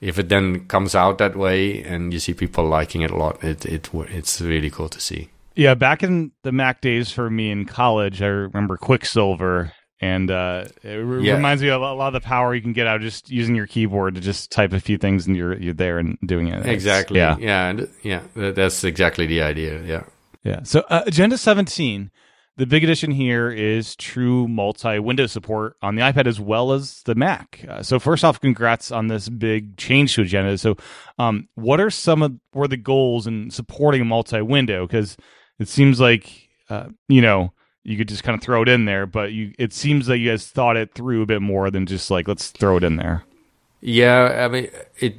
If 0.00 0.18
it 0.18 0.28
then 0.28 0.66
comes 0.66 0.94
out 0.94 1.16
that 1.16 1.34
way, 1.34 1.82
and 1.82 2.12
you 2.12 2.18
see 2.18 2.34
people 2.34 2.66
liking 2.66 3.00
it 3.00 3.10
a 3.10 3.16
lot, 3.16 3.42
it 3.42 3.64
it 3.64 3.88
it's 3.94 4.38
really 4.38 4.68
cool 4.68 4.90
to 4.90 5.00
see. 5.00 5.30
Yeah, 5.54 5.74
back 5.74 6.02
in 6.02 6.32
the 6.42 6.52
Mac 6.52 6.82
days 6.82 7.10
for 7.10 7.30
me 7.30 7.50
in 7.50 7.64
college, 7.64 8.20
I 8.20 8.26
remember 8.26 8.76
Quicksilver 8.76 9.72
and 10.04 10.30
uh, 10.30 10.66
it 10.82 10.96
re- 10.96 11.26
yeah. 11.26 11.34
reminds 11.34 11.62
me 11.62 11.70
of 11.70 11.80
a 11.80 11.94
lot 11.94 12.08
of 12.08 12.12
the 12.12 12.26
power 12.26 12.54
you 12.54 12.60
can 12.60 12.74
get 12.74 12.86
out 12.86 12.96
of 12.96 13.02
just 13.02 13.30
using 13.30 13.54
your 13.54 13.66
keyboard 13.66 14.16
to 14.16 14.20
just 14.20 14.52
type 14.52 14.74
a 14.74 14.80
few 14.80 14.98
things 14.98 15.26
and 15.26 15.34
you're 15.34 15.58
you're 15.58 15.72
there 15.72 15.98
and 15.98 16.18
doing 16.26 16.48
it. 16.48 16.66
Exactly. 16.66 17.18
Yeah. 17.18 17.38
Yeah. 17.38 17.86
Yeah. 18.02 18.20
That's 18.36 18.84
exactly 18.84 19.26
the 19.26 19.40
idea. 19.40 19.82
Yeah. 19.82 20.04
Yeah. 20.42 20.62
So 20.64 20.84
uh, 20.90 21.04
Agenda 21.06 21.38
17, 21.38 22.10
the 22.58 22.66
big 22.66 22.84
addition 22.84 23.12
here 23.12 23.50
is 23.50 23.96
true 23.96 24.46
multi-window 24.46 25.24
support 25.24 25.76
on 25.80 25.94
the 25.94 26.02
iPad 26.02 26.26
as 26.26 26.38
well 26.38 26.72
as 26.72 27.02
the 27.04 27.14
Mac. 27.14 27.64
Uh, 27.66 27.82
so 27.82 27.98
first 27.98 28.24
off, 28.24 28.38
congrats 28.38 28.92
on 28.92 29.06
this 29.06 29.30
big 29.30 29.78
change 29.78 30.14
to 30.16 30.20
Agenda. 30.22 30.58
So, 30.58 30.76
um, 31.18 31.48
what 31.54 31.80
are 31.80 31.90
some 31.90 32.22
of 32.22 32.34
were 32.52 32.68
the 32.68 32.76
goals 32.76 33.26
in 33.26 33.50
supporting 33.50 34.06
multi-window? 34.06 34.86
Because 34.86 35.16
it 35.58 35.68
seems 35.68 35.98
like 35.98 36.50
uh, 36.68 36.88
you 37.08 37.22
know 37.22 37.54
you 37.84 37.96
could 37.96 38.08
just 38.08 38.24
kind 38.24 38.36
of 38.36 38.42
throw 38.42 38.62
it 38.62 38.68
in 38.68 38.86
there. 38.86 39.06
But 39.06 39.32
you, 39.32 39.52
it 39.58 39.72
seems 39.72 40.06
that 40.06 40.18
you 40.18 40.30
guys 40.30 40.46
thought 40.48 40.76
it 40.76 40.94
through 40.94 41.22
a 41.22 41.26
bit 41.26 41.42
more 41.42 41.70
than 41.70 41.86
just 41.86 42.10
like 42.10 42.26
let's 42.26 42.50
throw 42.50 42.76
it 42.78 42.84
in 42.84 42.96
there. 42.96 43.24
Yeah, 43.80 44.44
I 44.44 44.48
mean, 44.48 44.70
it 44.98 45.16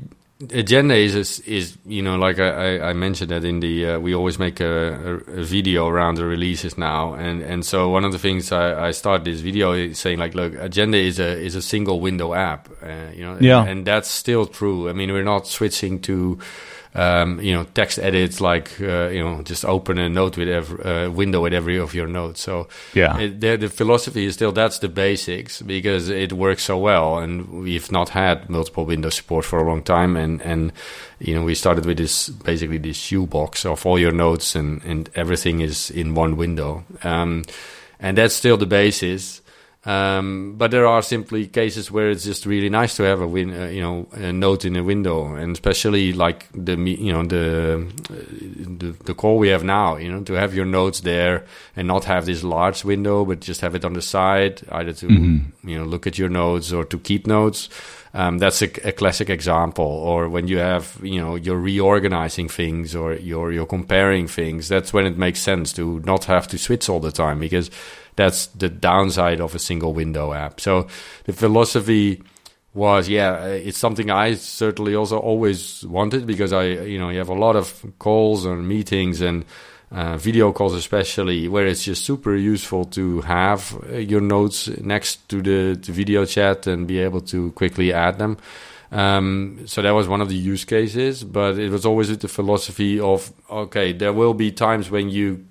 agenda 0.51 0.95
is, 0.95 1.15
is, 1.15 1.39
is 1.41 1.77
you 1.86 2.01
know 2.01 2.17
like 2.17 2.39
I, 2.39 2.89
I 2.89 2.93
mentioned 2.93 3.31
that 3.31 3.45
in 3.45 3.62
the 3.62 3.86
uh, 3.86 4.00
we 4.00 4.13
always 4.13 4.38
make 4.38 4.60
a, 4.60 5.22
a, 5.27 5.43
video 5.43 5.88
around 5.88 6.15
the 6.15 6.25
releases 6.25 6.77
now 6.77 7.13
and 7.13 7.41
and 7.41 7.65
so 7.65 7.89
one 7.89 8.03
of 8.03 8.12
the 8.12 8.19
things 8.19 8.51
I, 8.51 8.88
I 8.88 8.91
start 8.91 9.24
this 9.24 9.39
video 9.39 9.72
is 9.72 9.98
saying 9.98 10.19
like 10.19 10.36
look 10.36 10.53
agenda 10.55 10.98
is 10.98 11.19
a 11.19 11.38
is 11.38 11.55
a 11.55 11.62
single 11.62 12.01
window 12.01 12.34
app 12.34 12.67
uh, 12.84 13.12
you 13.13 13.24
know 13.24 13.38
yeah 13.39 13.62
and, 13.62 13.69
and, 13.69 13.88
that's 13.88 14.10
still 14.10 14.45
true 14.45 14.89
I 14.89 14.93
mean 14.93 15.13
we're 15.13 15.24
not 15.24 15.48
switching 15.48 16.01
to 16.01 16.38
um, 16.96 17.42
you 17.42 17.54
know, 17.54 17.66
text 17.74 18.00
edits 18.00 18.40
like 18.40 18.80
uh, 18.80 19.10
you 19.10 19.24
know, 19.24 19.42
just 19.44 19.66
open 19.66 19.98
a 19.98 20.08
note 20.08 20.38
with 20.38 20.48
every 20.48 20.84
uh, 20.84 21.10
window 21.10 21.42
with 21.42 21.54
every 21.54 21.78
of 21.78 21.94
your 21.94 22.08
notes. 22.08 22.42
So 22.42 22.68
yeah, 22.94 23.18
it, 23.20 23.42
the, 23.42 23.58
the 23.58 23.70
philosophy 23.70 24.25
is 24.25 24.36
still 24.36 24.54
that's 24.54 24.80
the 24.80 24.88
basics 24.88 25.62
because 25.62 26.10
it 26.10 26.32
works 26.32 26.64
so 26.64 26.78
well, 26.78 27.18
and 27.18 27.50
we've 27.50 27.92
not 27.92 28.10
had 28.10 28.50
multiple 28.50 28.86
window 28.86 29.10
support 29.10 29.44
for 29.44 29.60
a 29.60 29.68
long 29.68 29.84
time, 29.84 30.16
and 30.16 30.42
and 30.42 30.72
you 31.20 31.36
know, 31.36 31.44
we 31.44 31.54
started 31.54 31.86
with 31.86 31.98
this 31.98 32.30
basically 32.30 32.78
this 32.78 32.98
shoebox 32.98 33.66
of 33.66 33.86
all 33.86 34.00
your 34.00 34.14
notes 34.14 34.56
and 34.56 34.82
and 34.86 35.10
everything 35.16 35.60
is 35.60 35.92
in 35.92 36.16
one 36.16 36.38
window, 36.38 36.86
um, 37.04 37.44
and 38.00 38.18
that's 38.18 38.36
still 38.36 38.58
the 38.58 38.66
basis. 38.66 39.42
Um, 39.86 40.56
but 40.58 40.72
there 40.72 40.88
are 40.88 41.04
simply 41.04 41.46
cases 41.46 41.92
where 41.92 42.10
it's 42.10 42.24
just 42.24 42.48
really 42.48 42.70
nice 42.70 42.96
to 42.96 43.04
have 43.04 43.22
a 43.22 43.27
win, 43.27 43.54
uh, 43.54 43.68
you 43.68 43.82
know, 43.82 44.08
a 44.13 44.34
note 44.34 44.65
in 44.65 44.75
a 44.75 44.84
window, 44.84 45.36
and 45.36 45.51
especially 45.51 46.12
like 46.12 46.48
the 46.54 46.75
you 46.75 47.13
know 47.13 47.24
the, 47.24 47.86
the 48.10 48.96
the 49.04 49.13
call 49.13 49.38
we 49.38 49.50
have 49.50 49.63
now, 49.63 49.98
you 49.98 50.12
know, 50.12 50.24
to 50.24 50.34
have 50.34 50.56
your 50.56 50.65
notes 50.65 51.01
there 51.01 51.46
and 51.75 51.88
not 51.88 52.06
have 52.06 52.25
this 52.25 52.44
large 52.44 52.84
window, 52.84 53.25
but 53.25 53.42
just 53.42 53.62
have 53.62 53.75
it 53.75 53.86
on 53.86 53.94
the 53.94 54.01
side, 54.01 54.63
either 54.72 54.94
to 54.94 55.08
mm-hmm. 55.08 55.70
you 55.70 55.77
know 55.77 55.86
look 55.86 56.08
at 56.08 56.18
your 56.18 56.30
notes 56.30 56.74
or 56.74 56.84
to 56.86 56.98
keep 56.98 57.27
notes. 57.27 57.70
Um, 58.15 58.38
that's 58.38 58.62
a, 58.62 58.88
a, 58.88 58.94
classic 58.94 59.30
example. 59.30 59.86
Or 59.86 60.30
when 60.30 60.48
you 60.48 60.60
have, 60.60 60.98
you 61.04 61.20
know, 61.20 61.36
you're 61.36 61.60
reorganizing 61.60 62.48
things 62.48 62.96
or 62.96 63.13
you're 63.15 63.51
you're 63.51 63.65
comparing 63.65 64.27
things. 64.27 64.70
That's 64.70 64.94
when 64.94 65.06
it 65.06 65.18
makes 65.18 65.42
sense 65.42 65.74
to 65.74 66.00
not 66.06 66.24
have 66.24 66.48
to 66.48 66.58
switch 66.58 66.88
all 66.88 67.01
the 67.01 67.12
time 67.12 67.39
because 67.39 67.70
that's 68.15 68.48
the 68.48 68.69
downside 68.69 69.41
of 69.41 69.55
a 69.55 69.60
single 69.60 69.93
window 69.93 70.34
app. 70.34 70.60
So 70.60 70.88
the 71.25 71.34
philosophy 71.34 72.22
was, 72.74 73.07
yeah, 73.07 73.45
it's 73.45 73.77
something 73.77 74.12
I 74.12 74.36
certainly 74.36 74.95
also 74.95 75.17
always 75.17 75.86
wanted 75.86 76.27
because 76.27 76.51
I, 76.53 76.65
you 76.65 77.00
know, 77.00 77.10
you 77.10 77.19
have 77.19 77.29
a 77.29 77.34
lot 77.34 77.55
of 77.55 77.86
calls 78.00 78.45
and 78.45 78.67
meetings 78.67 79.22
and 79.22 79.45
uh, 79.91 80.17
video 80.17 80.51
calls 80.51 80.74
especially 80.74 81.48
where 81.48 81.65
it's 81.65 81.84
just 81.84 82.03
super 82.03 82.36
useful 82.36 82.86
to 82.86 83.22
have 83.22 83.81
uh, 83.89 83.98
your 83.98 84.19
notes 84.19 84.67
next 84.81 85.27
to 85.29 85.41
the, 85.41 85.79
the, 85.79 85.91
video 85.91 86.25
chat 86.25 86.67
and 86.67 86.88
be 86.88 87.00
able 87.00 87.22
to 87.22 87.51
quickly 87.51 87.93
add 87.93 88.17
them 88.17 88.38
um, 88.91 89.60
so 89.65 89.81
that 89.81 89.91
was 89.91 90.07
one 90.07 90.22
of 90.22 90.27
the 90.27 90.36
use 90.36 90.65
cases 90.65 91.24
but 91.24 91.57
it 91.57 91.69
was 91.69 91.86
always 91.86 92.10
with 92.10 92.19
the 92.22 92.27
philosophy 92.27 93.00
of 93.00 93.31
okay 93.50 93.93
there 93.93 94.12
will 94.12 94.34
be 94.34 94.51
times 94.51 94.89
when 94.89 95.10
you 95.10 95.45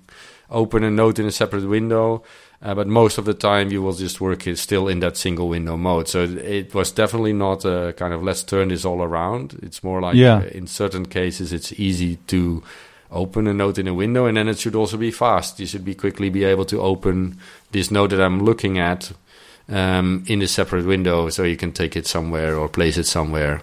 open 0.51 0.83
a 0.83 0.91
note 0.91 1.17
in 1.17 1.25
a 1.25 1.31
separate 1.31 1.67
window 1.67 2.21
uh, 2.65 2.73
but 2.73 2.87
most 2.87 3.19
of 3.19 3.25
the 3.25 3.33
time 3.35 3.71
you 3.71 3.79
will 3.79 3.93
just 3.93 4.19
work 4.19 4.47
it 4.47 4.57
still 4.57 4.87
in 4.87 4.99
that 4.99 5.15
single 5.15 5.49
window 5.49 5.77
mode. 5.77 6.07
So 6.07 6.23
it 6.23 6.73
was 6.73 6.91
definitely 6.91 7.33
not 7.33 7.63
a 7.63 7.93
kind 7.95 8.11
of 8.11 8.23
let's 8.23 8.41
turn 8.41 8.69
this 8.69 8.83
all 8.83 9.03
around. 9.03 9.59
It's 9.61 9.83
more 9.83 10.01
like 10.01 10.15
yeah. 10.15 10.37
uh, 10.37 10.45
in 10.45 10.65
certain 10.65 11.05
cases 11.05 11.53
it's 11.53 11.79
easy 11.79 12.15
to 12.27 12.63
open 13.11 13.45
a 13.45 13.53
note 13.53 13.77
in 13.77 13.87
a 13.87 13.93
window 13.93 14.25
and 14.25 14.35
then 14.35 14.47
it 14.47 14.57
should 14.57 14.73
also 14.73 14.97
be 14.97 15.11
fast. 15.11 15.59
You 15.59 15.67
should 15.67 15.85
be 15.85 15.93
quickly 15.93 16.31
be 16.31 16.43
able 16.43 16.65
to 16.65 16.81
open 16.81 17.37
this 17.69 17.91
note 17.91 18.09
that 18.09 18.19
I'm 18.19 18.43
looking 18.43 18.79
at 18.79 19.11
um, 19.69 20.23
in 20.27 20.41
a 20.41 20.47
separate 20.47 20.87
window 20.87 21.29
so 21.29 21.43
you 21.43 21.57
can 21.57 21.71
take 21.71 21.95
it 21.95 22.07
somewhere 22.07 22.57
or 22.57 22.67
place 22.67 22.97
it 22.97 23.05
somewhere, 23.05 23.61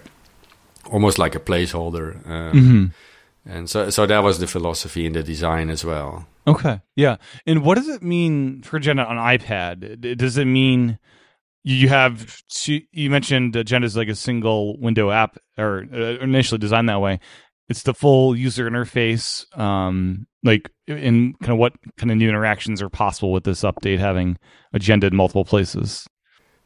almost 0.89 1.19
like 1.19 1.35
a 1.35 1.41
placeholder. 1.41 2.25
Um, 2.25 2.53
mm-hmm. 2.53 2.85
And 3.45 3.69
so, 3.69 3.89
so 3.89 4.05
that 4.05 4.23
was 4.23 4.39
the 4.39 4.47
philosophy 4.47 5.05
in 5.05 5.11
the 5.11 5.23
design 5.23 5.69
as 5.69 5.83
well. 5.83 6.25
Okay. 6.47 6.81
Yeah. 6.95 7.17
And 7.45 7.63
what 7.63 7.75
does 7.75 7.87
it 7.87 8.03
mean 8.03 8.63
for 8.63 8.77
Agenda 8.77 9.05
on 9.05 9.17
iPad? 9.17 10.17
Does 10.17 10.37
it 10.37 10.45
mean 10.45 10.99
you 11.63 11.87
have 11.89 12.41
you 12.91 13.09
mentioned 13.09 13.55
Agenda 13.55 13.85
is 13.85 13.95
like 13.95 14.09
a 14.09 14.15
single 14.15 14.77
window 14.79 15.11
app 15.11 15.37
or 15.57 15.85
uh, 15.93 16.19
initially 16.21 16.59
designed 16.59 16.89
that 16.89 16.99
way. 16.99 17.19
It's 17.69 17.83
the 17.83 17.93
full 17.93 18.35
user 18.35 18.69
interface. 18.69 19.45
Um, 19.57 20.27
like 20.43 20.69
in 20.87 21.33
kind 21.41 21.53
of 21.53 21.57
what 21.57 21.73
kind 21.97 22.11
of 22.11 22.17
new 22.17 22.27
interactions 22.27 22.81
are 22.81 22.89
possible 22.89 23.31
with 23.31 23.45
this 23.45 23.63
update 23.63 23.99
having 23.99 24.37
Agenda 24.73 25.07
in 25.07 25.15
multiple 25.15 25.45
places. 25.45 26.05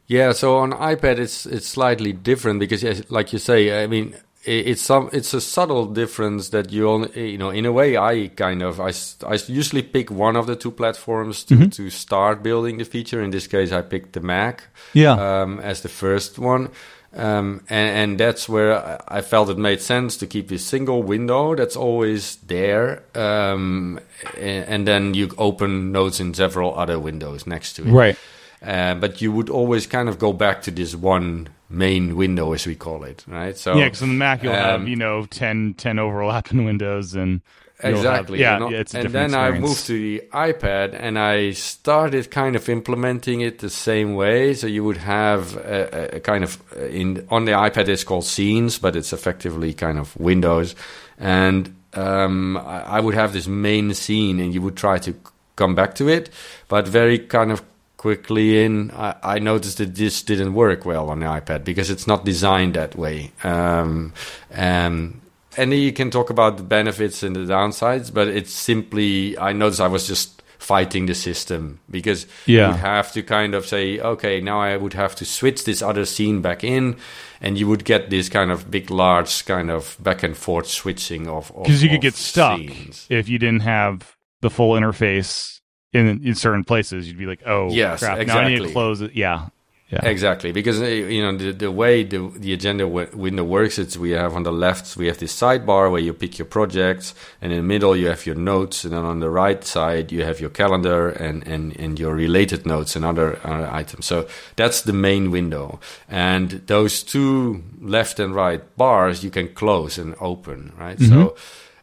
Yeah, 0.08 0.32
so 0.32 0.56
on 0.56 0.72
iPad 0.72 1.18
it's 1.18 1.46
it's 1.46 1.68
slightly 1.68 2.12
different 2.12 2.58
because, 2.58 2.82
like 3.10 3.32
you 3.32 3.38
say, 3.38 3.82
I 3.82 3.86
mean, 3.86 4.16
it's 4.48 4.82
some 4.82 5.10
it's 5.12 5.34
a 5.34 5.40
subtle 5.40 5.86
difference 5.86 6.48
that 6.50 6.72
you 6.72 6.88
only 6.88 7.32
you 7.32 7.38
know 7.38 7.50
in 7.50 7.66
a 7.66 7.72
way 7.72 7.96
I 7.96 8.28
kind 8.28 8.62
of 8.62 8.80
I, 8.80 8.92
I 9.26 9.38
usually 9.46 9.82
pick 9.82 10.10
one 10.10 10.36
of 10.36 10.46
the 10.46 10.56
two 10.56 10.70
platforms 10.70 11.44
to, 11.44 11.54
mm-hmm. 11.54 11.68
to 11.68 11.90
start 11.90 12.42
building 12.42 12.78
the 12.78 12.84
feature. 12.84 13.22
In 13.22 13.30
this 13.30 13.46
case, 13.46 13.72
I 13.72 13.82
picked 13.82 14.14
the 14.14 14.20
Mac 14.20 14.64
yeah 14.94 15.12
um, 15.12 15.60
as 15.60 15.82
the 15.82 15.88
first 15.88 16.38
one. 16.38 16.70
Um, 17.14 17.62
and, 17.70 18.10
and, 18.10 18.20
that's 18.20 18.50
where 18.50 19.00
I 19.08 19.22
felt 19.22 19.48
it 19.48 19.56
made 19.56 19.80
sense 19.80 20.18
to 20.18 20.26
keep 20.26 20.48
this 20.48 20.62
single 20.62 21.02
window 21.02 21.54
that's 21.54 21.74
always 21.74 22.36
there, 22.46 23.02
um, 23.14 23.98
and, 24.36 24.64
and, 24.68 24.86
then 24.86 25.14
you 25.14 25.30
open 25.38 25.90
notes 25.90 26.20
in 26.20 26.34
several 26.34 26.78
other 26.78 26.98
windows 26.98 27.46
next 27.46 27.72
to 27.76 27.88
it. 27.88 27.90
Right. 27.90 28.18
Uh, 28.62 28.94
but 28.94 29.20
you 29.20 29.32
would 29.32 29.50
always 29.50 29.86
kind 29.86 30.08
of 30.08 30.18
go 30.18 30.32
back 30.32 30.62
to 30.62 30.70
this 30.70 30.94
one 30.94 31.48
main 31.70 32.16
window, 32.16 32.52
as 32.52 32.66
we 32.66 32.74
call 32.74 33.04
it, 33.04 33.24
right? 33.28 33.56
So 33.56 33.76
yeah, 33.76 33.84
because 33.84 34.02
on 34.02 34.08
the 34.08 34.14
Mac 34.14 34.42
you'll 34.42 34.52
um, 34.52 34.58
have 34.58 34.88
you 34.88 34.96
know 34.96 35.26
10, 35.26 35.74
10 35.74 35.98
overlapping 35.98 36.64
windows 36.70 37.14
and. 37.14 37.40
Exactly. 37.80 38.42
Have, 38.42 38.60
yeah, 38.60 38.68
yeah, 38.70 38.78
it's 38.78 38.92
and 38.92 39.08
then 39.10 39.26
experience. 39.26 39.56
I 39.56 39.60
moved 39.60 39.86
to 39.86 39.92
the 39.92 40.22
iPad 40.32 40.96
and 40.98 41.16
I 41.16 41.52
started 41.52 42.28
kind 42.28 42.56
of 42.56 42.68
implementing 42.68 43.40
it 43.40 43.60
the 43.60 43.70
same 43.70 44.16
way. 44.16 44.54
So 44.54 44.66
you 44.66 44.82
would 44.82 44.96
have 44.96 45.56
a, 45.58 46.16
a 46.16 46.18
kind 46.18 46.42
of 46.42 46.60
uh, 46.76 46.86
in 46.86 47.24
on 47.30 47.44
the 47.44 47.52
iPad 47.52 47.86
it's 47.86 48.02
called 48.02 48.24
scenes, 48.24 48.80
but 48.80 48.96
it's 48.96 49.12
effectively 49.12 49.72
kind 49.74 49.96
of 49.96 50.16
windows, 50.16 50.74
and 51.18 51.72
um, 51.94 52.56
I, 52.56 52.80
I 52.80 53.00
would 53.00 53.14
have 53.14 53.32
this 53.32 53.46
main 53.46 53.94
scene, 53.94 54.40
and 54.40 54.52
you 54.52 54.60
would 54.60 54.76
try 54.76 54.98
to 54.98 55.14
come 55.54 55.76
back 55.76 55.94
to 55.96 56.08
it, 56.08 56.30
but 56.66 56.88
very 56.88 57.20
kind 57.20 57.52
of 57.52 57.62
quickly 57.98 58.64
in, 58.64 58.90
I, 58.92 59.16
I, 59.22 59.38
noticed 59.40 59.78
that 59.78 59.96
this 59.96 60.22
didn't 60.22 60.54
work 60.54 60.86
well 60.86 61.10
on 61.10 61.18
the 61.18 61.26
iPad 61.26 61.64
because 61.64 61.90
it's 61.90 62.06
not 62.06 62.24
designed 62.24 62.74
that 62.74 62.96
way. 62.96 63.32
Um, 63.42 64.14
um, 64.54 65.20
and 65.56 65.74
you 65.74 65.92
can 65.92 66.10
talk 66.10 66.30
about 66.30 66.56
the 66.56 66.62
benefits 66.62 67.24
and 67.24 67.34
the 67.34 67.40
downsides, 67.40 68.14
but 68.14 68.28
it's 68.28 68.52
simply, 68.52 69.36
I 69.36 69.52
noticed 69.52 69.80
I 69.80 69.88
was 69.88 70.06
just 70.06 70.42
fighting 70.58 71.06
the 71.06 71.14
system 71.14 71.80
because 71.90 72.26
yeah. 72.46 72.68
you 72.68 72.74
have 72.74 73.12
to 73.12 73.22
kind 73.22 73.54
of 73.54 73.66
say, 73.66 73.98
okay, 73.98 74.40
now 74.40 74.60
I 74.60 74.76
would 74.76 74.94
have 74.94 75.16
to 75.16 75.24
switch 75.24 75.64
this 75.64 75.82
other 75.82 76.04
scene 76.04 76.40
back 76.40 76.62
in, 76.62 76.96
and 77.40 77.58
you 77.58 77.66
would 77.66 77.84
get 77.84 78.10
this 78.10 78.28
kind 78.28 78.52
of 78.52 78.70
big, 78.70 78.92
large 78.92 79.44
kind 79.44 79.72
of 79.72 79.96
back 79.98 80.22
and 80.22 80.36
forth 80.36 80.68
switching 80.68 81.26
of 81.26 81.52
because 81.56 81.82
you 81.82 81.88
could 81.88 82.00
get 82.00 82.14
stuck 82.14 82.58
scenes. 82.58 83.06
if 83.10 83.28
you 83.28 83.40
didn't 83.40 83.62
have 83.62 84.16
the 84.40 84.50
full 84.50 84.74
interface 84.74 85.57
in 85.92 86.24
in 86.24 86.34
certain 86.34 86.64
places, 86.64 87.08
you'd 87.08 87.18
be 87.18 87.26
like, 87.26 87.42
"Oh, 87.46 87.70
yes, 87.70 88.00
crap! 88.00 88.18
Exactly. 88.18 88.42
Now 88.42 88.46
I 88.46 88.50
need 88.50 88.66
to 88.66 88.72
close 88.72 89.00
it." 89.00 89.14
Yeah, 89.14 89.48
yeah, 89.90 90.04
exactly. 90.04 90.52
Because 90.52 90.82
uh, 90.82 90.84
you 90.84 91.22
know 91.22 91.34
the 91.34 91.52
the 91.52 91.70
way 91.70 92.04
the 92.04 92.30
the 92.36 92.52
agenda 92.52 92.86
window 92.86 93.44
works, 93.44 93.78
it's 93.78 93.96
we 93.96 94.10
have 94.10 94.34
on 94.34 94.42
the 94.42 94.52
left 94.52 94.98
we 94.98 95.06
have 95.06 95.16
this 95.16 95.34
sidebar 95.34 95.90
where 95.90 96.00
you 96.00 96.12
pick 96.12 96.38
your 96.38 96.44
projects, 96.44 97.14
and 97.40 97.52
in 97.52 97.58
the 97.58 97.64
middle 97.64 97.96
you 97.96 98.08
have 98.08 98.26
your 98.26 98.34
notes, 98.34 98.84
and 98.84 98.92
then 98.92 99.04
on 99.04 99.20
the 99.20 99.30
right 99.30 99.64
side 99.64 100.12
you 100.12 100.24
have 100.24 100.40
your 100.40 100.50
calendar 100.50 101.08
and 101.08 101.46
and 101.46 101.74
and 101.80 101.98
your 101.98 102.14
related 102.14 102.66
notes 102.66 102.96
and 102.96 103.04
other, 103.04 103.40
other 103.44 103.66
items. 103.72 104.04
So 104.04 104.28
that's 104.56 104.82
the 104.82 104.92
main 104.92 105.30
window, 105.30 105.80
and 106.06 106.50
those 106.66 107.02
two 107.02 107.64
left 107.80 108.20
and 108.20 108.34
right 108.34 108.60
bars 108.76 109.24
you 109.24 109.30
can 109.30 109.48
close 109.54 109.96
and 109.96 110.14
open, 110.20 110.74
right? 110.76 110.98
Mm-hmm. 110.98 111.14
So 111.14 111.36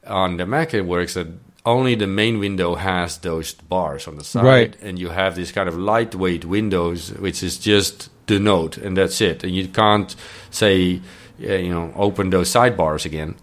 on 0.06 0.38
the 0.38 0.46
Mac 0.46 0.76
it 0.76 0.86
works 0.86 1.16
that 1.16 1.28
only 1.66 1.96
the 1.96 2.08
main 2.08 2.40
window 2.40 2.76
has 2.76 3.18
those 3.18 3.54
bars 3.54 4.08
on 4.08 4.18
the 4.18 4.24
side, 4.24 4.46
right. 4.46 4.82
and 4.82 5.00
you 5.00 5.10
have 5.10 5.36
these 5.36 5.52
kind 5.52 5.68
of 5.68 5.78
lightweight 5.78 6.46
windows, 6.46 7.12
which 7.14 7.42
is 7.42 7.58
just 7.58 8.10
the 8.28 8.40
note, 8.40 8.78
and 8.78 8.96
that's 8.96 9.20
it. 9.22 9.44
And 9.44 9.54
you 9.54 9.68
can't 9.68 10.16
say, 10.52 11.02
you 11.40 11.70
know, 11.70 11.92
open 11.96 12.30
those 12.30 12.50
sidebars 12.50 13.06
again. 13.06 13.36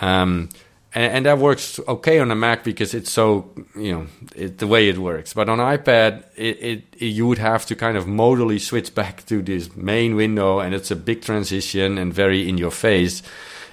Um, 0.00 0.48
and, 0.94 1.12
and, 1.12 1.26
that 1.26 1.38
works 1.38 1.80
okay 1.86 2.18
on 2.18 2.30
a 2.30 2.34
Mac 2.34 2.64
because 2.64 2.94
it's 2.94 3.10
so, 3.10 3.50
you 3.76 3.92
know, 3.92 4.06
it, 4.34 4.58
the 4.58 4.66
way 4.66 4.88
it 4.88 4.98
works. 4.98 5.34
But 5.34 5.48
on 5.48 5.58
iPad, 5.58 6.24
it, 6.36 6.56
it, 6.60 6.84
it, 6.98 7.06
you 7.06 7.26
would 7.26 7.38
have 7.38 7.66
to 7.66 7.76
kind 7.76 7.96
of 7.96 8.06
modally 8.06 8.60
switch 8.60 8.94
back 8.94 9.26
to 9.26 9.42
this 9.42 9.76
main 9.76 10.14
window, 10.16 10.60
and 10.60 10.74
it's 10.74 10.90
a 10.90 10.96
big 10.96 11.22
transition 11.22 11.98
and 11.98 12.14
very 12.14 12.48
in 12.48 12.58
your 12.58 12.70
face, 12.70 13.22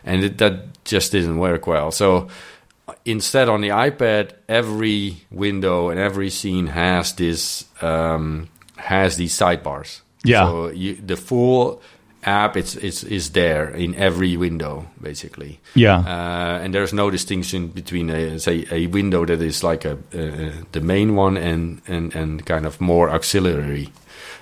and 0.03 0.23
that 0.23 0.83
just 0.83 1.11
didn't 1.11 1.37
work 1.37 1.67
well. 1.67 1.91
So 1.91 2.27
instead 3.03 3.49
on 3.49 3.61
the 3.61 3.69
iPad, 3.69 4.31
every 4.47 5.25
window 5.31 5.89
and 5.89 5.99
every 5.99 6.29
scene 6.29 6.67
has 6.67 7.13
this 7.13 7.65
um, 7.81 8.49
has 8.77 9.17
these 9.17 9.37
sidebars. 9.37 10.01
Yeah. 10.23 10.45
So 10.45 10.67
you, 10.69 10.95
the 10.95 11.15
full 11.15 11.81
app 12.25 12.57
it's, 12.57 12.75
it's 12.77 13.03
is 13.03 13.31
there 13.31 13.69
in 13.69 13.93
every 13.95 14.35
window 14.35 14.87
basically. 15.01 15.59
Yeah. 15.75 15.99
Uh, 15.99 16.59
and 16.63 16.73
there's 16.73 16.93
no 16.93 17.11
distinction 17.11 17.67
between 17.67 18.09
a 18.09 18.39
say 18.39 18.65
a 18.71 18.87
window 18.87 19.25
that 19.25 19.41
is 19.41 19.63
like 19.63 19.85
a 19.85 19.93
uh, 19.93 20.63
the 20.71 20.81
main 20.81 21.15
one 21.15 21.37
and 21.37 21.81
and 21.87 22.15
and 22.15 22.45
kind 22.45 22.65
of 22.65 22.81
more 22.81 23.09
auxiliary. 23.09 23.91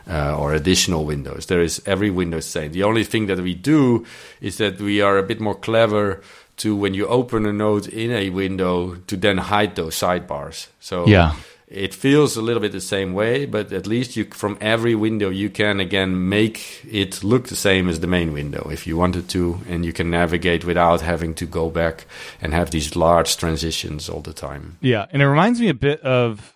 Uh, 0.06 0.36
or 0.38 0.54
additional 0.54 1.06
windows. 1.06 1.46
There 1.46 1.62
is 1.62 1.82
every 1.86 2.10
window 2.10 2.42
same. 2.42 2.74
The 2.74 2.84
only 2.84 3.06
thing 3.06 3.28
that 3.28 3.40
we 3.40 3.54
do 3.54 4.06
is 4.42 4.58
that 4.58 4.82
we 4.82 5.00
are 5.00 5.18
a 5.18 5.24
bit 5.24 5.40
more 5.40 5.56
clever 5.56 6.22
to 6.58 6.76
when 6.76 6.94
you 6.94 7.08
open 7.08 7.46
a 7.46 7.54
note 7.54 7.88
in 7.88 8.12
a 8.12 8.30
window 8.30 8.96
to 9.08 9.18
then 9.18 9.38
hide 9.38 9.76
those 9.76 9.96
sidebars. 9.96 10.68
So 10.80 11.08
yeah. 11.08 11.36
It 11.74 11.96
feels 11.96 12.38
a 12.38 12.42
little 12.44 12.62
bit 12.62 12.72
the 12.72 12.80
same 12.80 13.14
way, 13.14 13.48
but 13.48 13.74
at 13.74 13.88
least 13.88 14.16
you 14.16 14.26
from 14.26 14.60
every 14.62 14.94
window 14.94 15.32
you 15.32 15.50
can 15.50 15.80
again 15.80 16.30
make 16.30 16.86
it 16.86 17.24
look 17.24 17.48
the 17.48 17.56
same 17.56 17.90
as 17.90 18.00
the 18.00 18.06
main 18.06 18.32
window 18.32 18.70
if 18.72 18.86
you 18.86 18.96
wanted 18.96 19.28
to, 19.30 19.60
and 19.68 19.84
you 19.84 19.92
can 19.92 20.12
navigate 20.12 20.66
without 20.66 21.02
having 21.02 21.34
to 21.34 21.48
go 21.48 21.72
back 21.72 22.06
and 22.40 22.54
have 22.54 22.70
these 22.70 22.96
large 22.96 23.38
transitions 23.38 24.08
all 24.08 24.22
the 24.22 24.34
time. 24.34 24.78
Yeah, 24.82 25.08
and 25.12 25.24
it 25.24 25.28
reminds 25.28 25.60
me 25.60 25.70
a 25.70 25.74
bit 25.74 26.00
of 26.02 26.56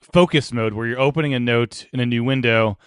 focus 0.00 0.52
mode 0.52 0.72
where 0.72 0.88
you're 0.88 0.98
opening 0.98 1.34
a 1.34 1.40
note 1.40 1.86
in 1.92 2.00
a 2.00 2.06
new 2.06 2.24
window 2.24 2.78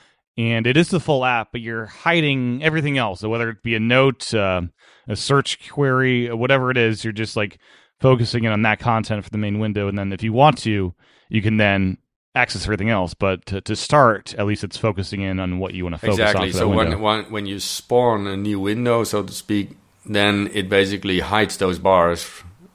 and 0.41 0.65
it 0.65 0.75
is 0.75 0.89
the 0.89 0.99
full 0.99 1.23
app, 1.23 1.51
but 1.51 1.61
you're 1.61 1.85
hiding 1.85 2.63
everything 2.63 2.97
else. 2.97 3.19
So 3.19 3.29
whether 3.29 3.49
it 3.49 3.61
be 3.61 3.75
a 3.75 3.79
note, 3.79 4.33
uh, 4.33 4.61
a 5.07 5.15
search 5.15 5.69
query, 5.69 6.33
whatever 6.33 6.71
it 6.71 6.77
is, 6.77 7.03
you're 7.03 7.13
just 7.13 7.35
like 7.35 7.59
focusing 7.99 8.45
in 8.45 8.51
on 8.51 8.63
that 8.63 8.79
content 8.79 9.23
for 9.23 9.29
the 9.29 9.37
main 9.37 9.59
window, 9.59 9.87
and 9.87 9.97
then 9.97 10.11
if 10.11 10.23
you 10.23 10.33
want 10.33 10.57
to, 10.59 10.93
you 11.29 11.41
can 11.41 11.57
then 11.57 11.97
access 12.33 12.63
everything 12.63 12.89
else. 12.89 13.13
But 13.13 13.45
to, 13.47 13.61
to 13.61 13.75
start, 13.75 14.33
at 14.35 14.45
least 14.45 14.63
it's 14.63 14.77
focusing 14.77 15.21
in 15.21 15.39
on 15.39 15.59
what 15.59 15.73
you 15.73 15.83
want 15.83 15.95
to 15.95 15.99
focus 15.99 16.19
exactly. 16.19 16.41
on. 16.41 16.47
Exactly. 16.47 16.71
So 16.71 16.75
when, 16.75 16.99
when 17.01 17.31
when 17.31 17.45
you 17.45 17.59
spawn 17.59 18.25
a 18.27 18.35
new 18.35 18.59
window, 18.59 19.03
so 19.03 19.23
to 19.23 19.33
speak, 19.33 19.77
then 20.05 20.49
it 20.53 20.69
basically 20.69 21.19
hides 21.19 21.57
those 21.57 21.77
bars, 21.77 22.27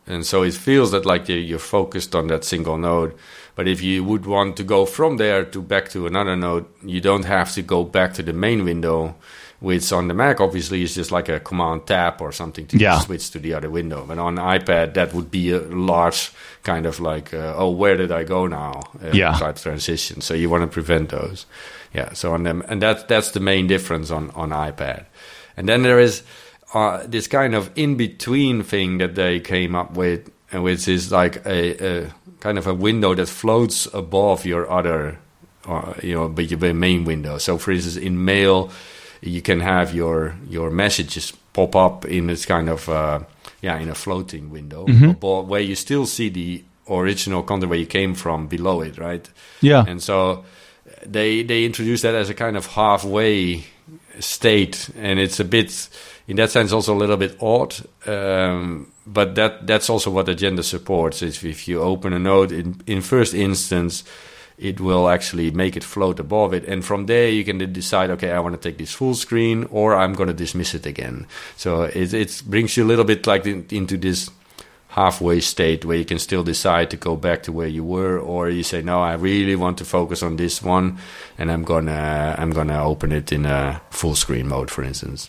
and 0.07 0.25
so 0.25 0.43
it 0.43 0.55
feels 0.55 0.93
that 0.93 1.05
like 1.05 1.29
you're 1.29 1.59
focused 1.59 2.15
on 2.15 2.29
that 2.29 2.45
single 2.45 2.79
node. 2.79 3.15
But 3.57 3.67
if 3.67 3.83
you 3.83 4.05
would 4.05 4.27
want 4.27 4.57
to 4.59 4.63
go 4.63 4.87
from 4.87 5.17
there 5.17 5.45
to 5.45 5.61
back 5.63 5.89
to 5.91 6.07
another 6.07 6.37
node, 6.37 6.67
you 6.85 7.01
don't 7.01 7.25
have 7.25 7.53
to 7.55 7.63
go 7.63 7.83
back 7.83 8.15
to 8.15 8.23
the 8.23 8.33
main 8.33 8.65
window 8.65 9.17
which 9.61 9.91
on 9.93 10.09
the 10.09 10.15
Mac 10.15 10.41
obviously 10.41 10.83
is 10.83 10.95
just 10.95 11.11
like 11.11 11.29
a 11.29 11.41
command 11.41 11.87
tab 11.87 12.21
or 12.21 12.31
something 12.31 12.67
to 12.67 12.77
yeah. 12.77 12.99
switch 12.99 13.31
to 13.31 13.39
the 13.39 13.55
other 13.55 13.71
window. 13.71 14.05
But 14.07 14.19
on 14.19 14.37
iPad, 14.37 14.95
that 14.95 15.15
would 15.15 15.31
be 15.31 15.51
a 15.51 15.61
large 15.61 16.31
kind 16.63 16.85
of 16.87 17.01
like, 17.01 17.33
uh, 17.33 17.55
oh, 17.57 17.71
where 17.71 17.97
did 17.97 18.13
I 18.13 18.25
go 18.25 18.47
now? 18.47 18.83
Uh, 19.03 19.13
yeah. 19.13 19.33
Type 19.33 19.57
transition. 19.57 20.21
So 20.21 20.35
you 20.35 20.51
want 20.51 20.63
to 20.63 20.67
prevent 20.67 21.09
those. 21.09 21.47
Yeah. 21.95 22.13
So 22.13 22.35
on 22.35 22.43
them, 22.43 22.63
and 22.69 22.83
that 22.83 23.09
that's 23.09 23.31
the 23.31 23.41
main 23.41 23.67
difference 23.67 24.11
on 24.11 24.31
on 24.33 24.51
iPad. 24.51 25.07
And 25.57 25.69
then 25.69 25.83
there 25.83 25.99
is 25.99 26.23
uh, 26.75 27.07
this 27.07 27.27
kind 27.27 27.55
of 27.55 27.71
in 27.77 27.97
between 27.97 28.63
thing 28.63 28.99
that 28.99 29.15
they 29.15 29.41
came 29.41 29.75
up 29.75 29.95
with, 29.95 30.31
which 30.53 30.87
is 30.87 31.11
like 31.11 31.47
a, 31.47 32.05
a 32.05 32.15
kind 32.41 32.59
of 32.59 32.67
a 32.67 32.75
window 32.75 33.15
that 33.15 33.29
floats 33.29 33.87
above 33.95 34.45
your 34.45 34.71
other, 34.71 35.19
uh, 35.67 35.95
you 36.03 36.15
know, 36.15 36.29
but 36.29 36.51
your 36.51 36.75
main 36.75 37.05
window. 37.05 37.39
So 37.39 37.59
for 37.59 37.73
instance, 37.73 37.97
in 37.97 38.25
Mail 38.25 38.71
you 39.21 39.43
can 39.43 39.61
have 39.61 39.95
your 39.95 40.35
your 40.49 40.71
messages 40.71 41.33
pop 41.53 41.75
up 41.77 42.05
in 42.05 42.27
this 42.27 42.47
kind 42.47 42.69
of 42.69 42.89
uh, 42.89 43.21
yeah 43.61 43.79
in 43.79 43.89
a 43.89 43.95
floating 43.95 44.51
window 44.51 44.87
mm-hmm. 44.87 45.49
where 45.49 45.61
you 45.61 45.75
still 45.75 46.07
see 46.07 46.29
the 46.29 46.65
original 46.89 47.43
content 47.43 47.71
where 47.71 47.79
you 47.79 47.87
came 47.87 48.15
from 48.15 48.47
below 48.47 48.81
it 48.81 48.99
right 48.99 49.29
yeah 49.61 49.85
and 49.87 50.03
so 50.03 50.45
they 51.05 51.43
they 51.43 51.65
introduced 51.65 52.03
that 52.03 52.15
as 52.15 52.31
a 52.31 52.35
kind 52.35 52.57
of 52.57 52.67
halfway 52.67 53.65
state 54.21 54.89
and 54.97 55.19
it's 55.19 55.41
a 55.41 55.45
bit 55.45 55.89
in 56.29 56.37
that 56.37 56.51
sense 56.51 56.73
also 56.73 56.95
a 56.95 56.99
little 56.99 57.17
bit 57.17 57.37
odd 57.41 57.75
um, 58.07 58.91
but 59.07 59.35
that 59.35 59.67
that's 59.67 59.89
also 59.89 60.11
what 60.11 60.29
agenda 60.29 60.63
supports 60.63 61.23
is 61.23 61.43
if 61.45 61.69
you 61.69 61.81
open 61.81 62.13
a 62.13 62.19
node 62.19 62.53
in 62.53 62.81
in 62.87 63.01
first 63.01 63.35
instance 63.35 64.05
it 64.59 64.81
will 64.81 65.09
actually 65.09 65.51
make 65.51 65.77
it 65.77 65.85
float 65.85 66.19
above 66.19 66.55
it. 66.55 66.65
And 66.65 66.85
from 66.85 67.07
there, 67.07 67.29
you 67.29 67.45
can 67.45 67.59
decide, 67.73 68.11
okay, 68.11 68.31
I 68.31 68.41
want 68.41 68.55
to 68.55 68.69
take 68.69 68.79
this 68.79 68.93
full 68.93 69.15
screen 69.15 69.69
or 69.71 69.95
I'm 69.95 70.15
going 70.15 70.29
to 70.29 70.35
dismiss 70.35 70.75
it 70.75 70.87
again. 70.87 71.27
So 71.57 71.83
it, 71.83 72.15
it 72.15 72.43
brings 72.47 72.77
you 72.77 72.85
a 72.85 72.87
little 72.87 73.05
bit 73.05 73.27
like 73.27 73.45
in, 73.47 73.67
into 73.71 73.97
this 73.97 74.31
halfway 74.89 75.41
state 75.41 75.85
where 75.85 75.99
you 75.99 76.07
can 76.07 76.19
still 76.19 76.43
decide 76.43 76.89
to 76.91 76.97
go 76.97 77.17
back 77.17 77.43
to 77.43 77.53
where 77.53 77.69
you 77.69 77.85
were 77.85 78.19
or 78.19 78.49
you 78.49 78.63
say 78.63 78.81
no 78.81 79.03
i 79.03 79.13
really 79.13 79.55
want 79.55 79.77
to 79.77 79.85
focus 79.85 80.23
on 80.23 80.37
this 80.37 80.63
one 80.63 80.97
and 81.37 81.53
i'm 81.53 81.63
gonna 81.65 82.35
i'm 82.39 82.51
gonna 82.51 82.83
open 82.83 83.13
it 83.13 83.31
in 83.31 83.45
a 83.45 83.79
full 83.91 84.15
screen 84.15 84.49
mode 84.49 84.71
for 84.71 84.83
instance 84.83 85.29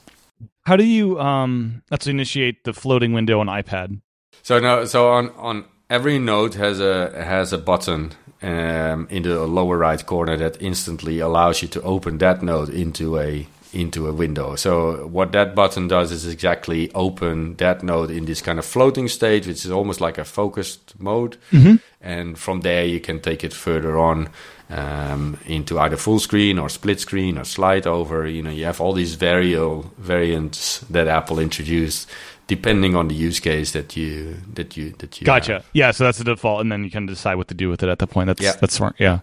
how 0.68 0.76
do 0.76 0.84
you 0.84 1.20
um 1.20 1.82
let's 1.90 2.08
initiate 2.08 2.64
the 2.66 2.74
floating 2.74 3.14
window 3.14 3.40
on 3.40 3.48
ipad 3.48 4.02
so 4.44 4.60
no 4.60 4.86
so 4.86 5.10
on 5.10 5.30
on 5.38 5.66
every 5.90 6.20
node 6.20 6.56
has 6.56 6.80
a 6.80 7.24
has 7.24 7.54
a 7.54 7.58
button 7.58 8.12
um, 8.42 9.08
in 9.10 9.24
the 9.24 9.48
lower 9.48 9.78
right 9.78 10.06
corner 10.06 10.38
that 10.38 10.62
instantly 10.62 11.20
allows 11.20 11.62
you 11.62 11.68
to 11.68 11.82
open 11.82 12.18
that 12.20 12.44
node 12.44 12.70
into 12.70 13.18
a 13.18 13.48
into 13.74 14.08
a 14.08 14.14
window. 14.14 14.56
So 14.56 15.08
what 15.08 15.32
that 15.34 15.54
button 15.54 15.88
does 15.88 16.12
is 16.12 16.26
exactly 16.26 16.92
open 16.94 17.56
that 17.56 17.84
node 17.84 18.12
in 18.12 18.26
this 18.26 18.42
kind 18.42 18.60
of 18.60 18.66
floating 18.66 19.08
state, 19.08 19.46
which 19.46 19.66
is 19.66 19.72
almost 19.72 20.02
like 20.02 20.18
a 20.18 20.26
focused 20.26 21.00
mode. 21.00 21.38
Mm-hmm. 21.52 21.76
And 22.02 22.38
from 22.38 22.62
there 22.62 22.86
you 22.86 23.00
can 23.00 23.20
take 23.20 23.44
it 23.44 23.54
further 23.54 23.98
on 23.98 24.30
um, 24.70 25.38
into 25.46 25.80
either 25.80 25.98
full 25.98 26.20
screen 26.20 26.60
or 26.60 26.70
split 26.70 27.00
screen 27.00 27.38
or 27.38 27.44
slide 27.46 27.88
over. 27.88 28.28
You 28.28 28.44
know, 28.44 28.50
you 28.50 28.66
have 28.66 28.82
all 28.82 28.94
these 28.94 29.16
variable 29.16 29.92
variants 29.98 30.80
that 30.90 31.08
Apple 31.08 31.40
introduced 31.40 32.10
depending 32.48 32.96
on 32.96 33.10
the 33.10 33.16
use 33.16 33.40
case 33.40 33.74
that 33.74 33.96
you 33.96 34.38
that 34.54 34.76
you 34.76 34.92
that 35.00 35.20
you 35.20 35.26
gotcha 35.26 35.54
have. 35.54 35.66
yeah 35.74 35.92
so 35.92 36.06
that's 36.06 36.18
the 36.18 36.24
default 36.24 36.62
and 36.62 36.72
then 36.72 36.84
you 36.84 36.90
can 36.90 37.06
decide 37.06 37.36
what 37.36 37.48
to 37.50 37.54
do 37.54 37.70
with 37.70 37.84
it 37.84 37.90
at 37.90 38.00
that 38.00 38.08
point 38.08 38.28
that's 38.28 38.42
yeah. 38.42 38.54
that's 38.54 38.74
smart 38.74 38.96
yeah 38.98 39.20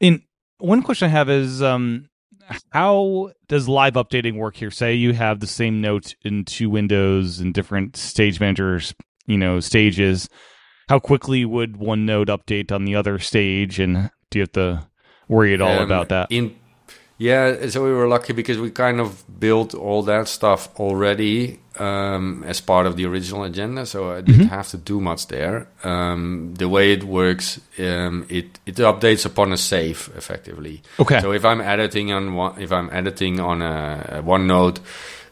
and 0.00 0.20
one 0.58 0.82
question 0.82 1.06
i 1.06 1.08
have 1.08 1.30
is 1.30 1.62
um 1.62 2.08
how 2.70 3.30
does 3.48 3.68
live 3.68 3.94
updating 3.94 4.36
work 4.36 4.56
here 4.56 4.70
say 4.70 4.92
you 4.92 5.12
have 5.14 5.40
the 5.40 5.46
same 5.46 5.80
note 5.80 6.14
in 6.22 6.44
two 6.44 6.68
windows 6.68 7.40
in 7.40 7.52
different 7.52 7.96
stage 7.96 8.40
managers 8.40 8.92
you 9.26 9.38
know 9.38 9.60
stages 9.60 10.28
how 10.88 10.98
quickly 10.98 11.44
would 11.44 11.76
one 11.76 12.04
node 12.04 12.28
update 12.28 12.70
on 12.70 12.84
the 12.84 12.94
other 12.94 13.18
stage 13.18 13.78
and 13.78 14.10
do 14.30 14.38
you 14.38 14.42
have 14.42 14.52
to 14.52 14.86
worry 15.28 15.54
at 15.54 15.60
all 15.60 15.78
um, 15.78 15.82
about 15.84 16.08
that 16.08 16.30
in 16.30 16.54
yeah, 17.16 17.68
so 17.68 17.84
we 17.84 17.92
were 17.92 18.08
lucky 18.08 18.32
because 18.32 18.58
we 18.58 18.70
kind 18.72 18.98
of 19.00 19.22
built 19.38 19.72
all 19.72 20.02
that 20.02 20.26
stuff 20.26 20.68
already 20.80 21.60
um, 21.78 22.42
as 22.44 22.60
part 22.60 22.86
of 22.86 22.96
the 22.96 23.06
original 23.06 23.44
agenda, 23.44 23.86
so 23.86 24.10
I 24.10 24.20
didn't 24.20 24.34
Mm-hmm. 24.46 24.48
have 24.54 24.68
to 24.70 24.78
do 24.78 25.00
much 25.00 25.28
there. 25.28 25.68
Um, 25.84 26.54
the 26.58 26.68
way 26.68 26.92
it 26.92 27.04
works, 27.04 27.60
um, 27.78 28.26
it 28.28 28.58
it 28.66 28.74
updates 28.76 29.24
upon 29.24 29.52
a 29.52 29.56
save 29.56 30.10
effectively. 30.16 30.82
Okay. 30.98 31.20
So 31.20 31.32
if 31.32 31.44
I'm 31.44 31.60
editing 31.60 32.10
on 32.10 32.34
one, 32.34 32.60
if 32.60 32.72
I'm 32.72 32.90
editing 32.90 33.38
on 33.38 33.62
a, 33.62 34.18
a 34.18 34.22
OneNote, 34.22 34.80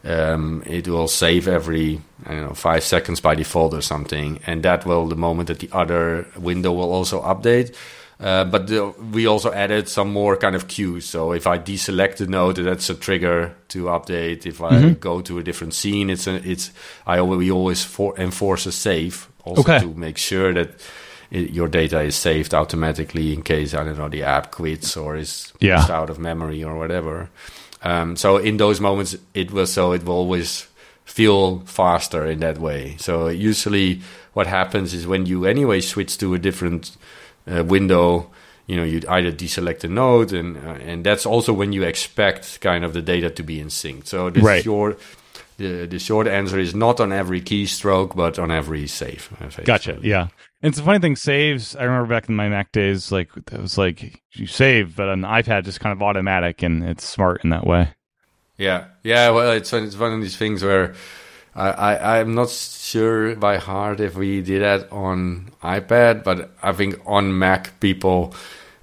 um, 0.05 0.63
it 0.65 0.87
will 0.87 1.09
save 1.09 1.49
every 1.49 1.99
I 2.25 2.31
don't 2.31 2.47
know 2.47 2.53
five 2.53 2.83
seconds 2.85 3.19
by 3.19 3.35
default 3.35 3.73
or 3.73 3.81
something, 3.81 4.39
and 4.47 4.63
that 4.63 4.85
will 4.85 5.07
the 5.07 5.17
moment 5.17 5.47
that 5.47 5.59
the 5.59 5.69
other 5.73 6.27
window 6.37 6.71
will 6.71 6.93
also 6.93 7.21
update. 7.23 7.75
Uh, 8.23 8.45
but 8.45 8.67
the, 8.67 8.87
we 9.11 9.27
also 9.27 9.51
added 9.51 9.89
some 9.89 10.11
more 10.13 10.37
kind 10.37 10.55
of 10.55 10.67
cues. 10.67 11.05
So 11.05 11.33
if 11.33 11.45
I 11.45 11.57
deselect 11.59 12.17
the 12.17 12.27
node, 12.27 12.55
that's 12.55 12.89
a 12.89 12.95
trigger 12.95 13.53
to 13.69 13.85
update. 13.85 14.45
If 14.45 14.61
I 14.61 14.71
Mm-hmm. 14.71 14.93
go 14.99 15.21
to 15.21 15.39
a 15.39 15.43
different 15.43 15.73
scene, 15.73 16.09
it's 16.09 16.25
a, 16.27 16.35
it's 16.49 16.71
I 17.05 17.19
always, 17.19 17.37
we 17.39 17.51
always 17.51 17.83
for, 17.83 18.17
enforce 18.17 18.65
a 18.65 18.71
save 18.71 19.27
also 19.43 19.61
Okay. 19.61 19.79
to 19.79 19.93
make 19.93 20.17
sure 20.17 20.53
that 20.53 20.69
it, 21.31 21.49
your 21.51 21.67
data 21.67 21.99
is 22.01 22.15
saved 22.15 22.53
automatically 22.53 23.33
in 23.33 23.41
case 23.41 23.73
I 23.73 23.83
don't 23.83 23.97
know 23.97 24.09
the 24.09 24.23
app 24.23 24.51
quits 24.51 24.95
or 24.97 25.17
is 25.17 25.51
Yeah. 25.59 25.85
out 25.89 26.09
of 26.09 26.17
memory 26.17 26.63
or 26.63 26.77
whatever. 26.77 27.29
Um, 27.83 28.15
so 28.15 28.37
in 28.37 28.57
those 28.57 28.79
moments, 28.79 29.17
it 29.33 29.51
will 29.51 29.65
so 29.67 29.91
it 29.93 30.03
will 30.05 30.15
always 30.15 30.67
feel 31.05 31.59
faster 31.65 32.25
in 32.25 32.39
that 32.39 32.57
way. 32.57 32.95
So 32.99 33.27
usually, 33.27 33.99
what 34.33 34.47
happens 34.47 34.93
is 34.93 35.05
when 35.05 35.25
you 35.25 35.45
anyway 35.45 35.81
switch 35.81 36.17
to 36.19 36.33
a 36.33 36.39
different 36.39 36.95
uh, 37.51 37.63
window, 37.63 38.29
you 38.67 38.75
know, 38.77 38.83
you'd 38.83 39.05
either 39.05 39.31
deselect 39.31 39.83
a 39.83 39.87
node, 39.87 40.31
and 40.33 40.57
uh, 40.57 40.77
and 40.85 41.03
that's 41.05 41.25
also 41.25 41.53
when 41.53 41.73
you 41.73 41.83
expect 41.83 42.59
kind 42.61 42.85
of 42.85 42.93
the 42.93 43.01
data 43.01 43.29
to 43.29 43.43
be 43.43 43.59
in 43.59 43.69
sync. 43.69 44.07
So 44.07 44.29
the 44.29 44.41
Right. 44.41 44.63
short 44.63 44.99
the 45.57 45.85
the 45.85 45.99
short 45.99 46.27
answer 46.27 46.57
is 46.59 46.73
not 46.73 46.99
on 46.99 47.11
every 47.11 47.41
keystroke, 47.41 48.15
but 48.15 48.39
on 48.39 48.49
every 48.51 48.87
save. 48.87 49.29
uh. 49.41 49.49
Gotcha. 49.63 49.99
Yeah. 50.01 50.27
And 50.61 50.71
it's 50.71 50.79
a 50.79 50.83
funny 50.83 50.99
thing, 50.99 51.17
saves. 51.17 51.75
I 51.75 51.83
remember 51.83 52.07
back 52.07 52.29
in 52.29 52.35
my 52.35 52.47
Mac 52.47 52.71
days, 52.71 53.11
like 53.11 53.29
it 53.35 53.59
was 53.61 53.77
like 53.77 54.21
you 54.31 54.47
save, 54.47 54.95
but 54.95 55.09
on 55.09 55.19
the 55.21 55.27
iPad, 55.27 55.65
just 55.65 55.81
kind 55.81 55.91
of 55.91 56.01
automatic, 56.01 56.63
and 56.63 56.83
it's 56.85 57.05
smart 57.07 57.43
in 57.43 57.49
that 57.49 57.67
way. 57.67 57.89
Yeah, 58.57 58.85
yeah. 59.03 59.29
Well, 59.31 59.51
it's 59.51 59.73
it's 59.73 59.97
one 59.97 60.13
of 60.13 60.21
these 60.21 60.37
things 60.37 60.63
where 60.63 60.93
I, 61.55 61.69
I 61.69 62.19
I'm 62.19 62.33
not 62.35 62.49
sure 62.49 63.35
by 63.35 63.57
heart 63.57 63.99
if 63.99 64.15
we 64.15 64.41
did 64.41 64.61
that 64.61 64.91
on 64.91 65.51
iPad, 65.61 66.23
but 66.23 66.51
I 66.63 66.71
think 66.73 66.99
on 67.05 67.37
Mac 67.37 67.79
people 67.79 68.33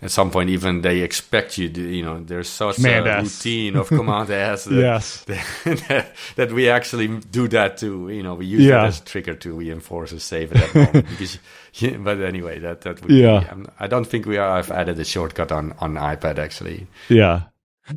at 0.03 0.11
some 0.11 0.31
point 0.31 0.49
even 0.49 0.81
they 0.81 1.01
expect 1.01 1.59
you 1.59 1.69
to 1.69 1.81
you 1.81 2.03
know 2.03 2.23
there's 2.25 2.49
such 2.49 2.77
Command 2.77 3.07
a 3.07 3.17
S. 3.19 3.25
routine 3.45 3.77
of 3.77 3.89
command 3.89 4.31
S 4.55 4.65
that, 4.65 4.75
Yes. 4.75 5.25
that, 5.65 6.13
that 6.37 6.53
we 6.53 6.71
actually 6.71 7.09
do 7.31 7.49
that 7.49 7.77
too. 7.77 8.09
You 8.09 8.23
know, 8.23 8.35
we 8.35 8.47
use 8.47 8.63
Yeah. 8.63 8.77
that 8.83 8.87
as 8.87 9.01
a 9.01 9.05
trigger 9.05 9.35
to 9.35 9.53
reinforce 9.53 10.13
a 10.13 10.21
save 10.21 10.53
at 10.53 10.73
that 10.73 10.75
moment. 10.75 11.09
because, 11.11 11.39
yeah, 11.75 11.97
but 11.99 12.21
anyway, 12.21 12.61
that 12.61 12.81
that 12.83 13.03
would 13.03 13.11
Yeah. 13.11 13.41
Be, 13.41 13.47
I'm, 13.51 13.67
I 13.79 13.87
don't 13.89 14.07
think 14.07 14.27
we 14.27 14.39
are. 14.39 14.49
I've 14.59 14.71
added 14.71 14.99
a 14.99 15.05
shortcut 15.05 15.53
on 15.53 15.75
on 15.81 15.95
iPad 15.95 16.39
actually. 16.39 16.87
Yeah. 17.09 17.43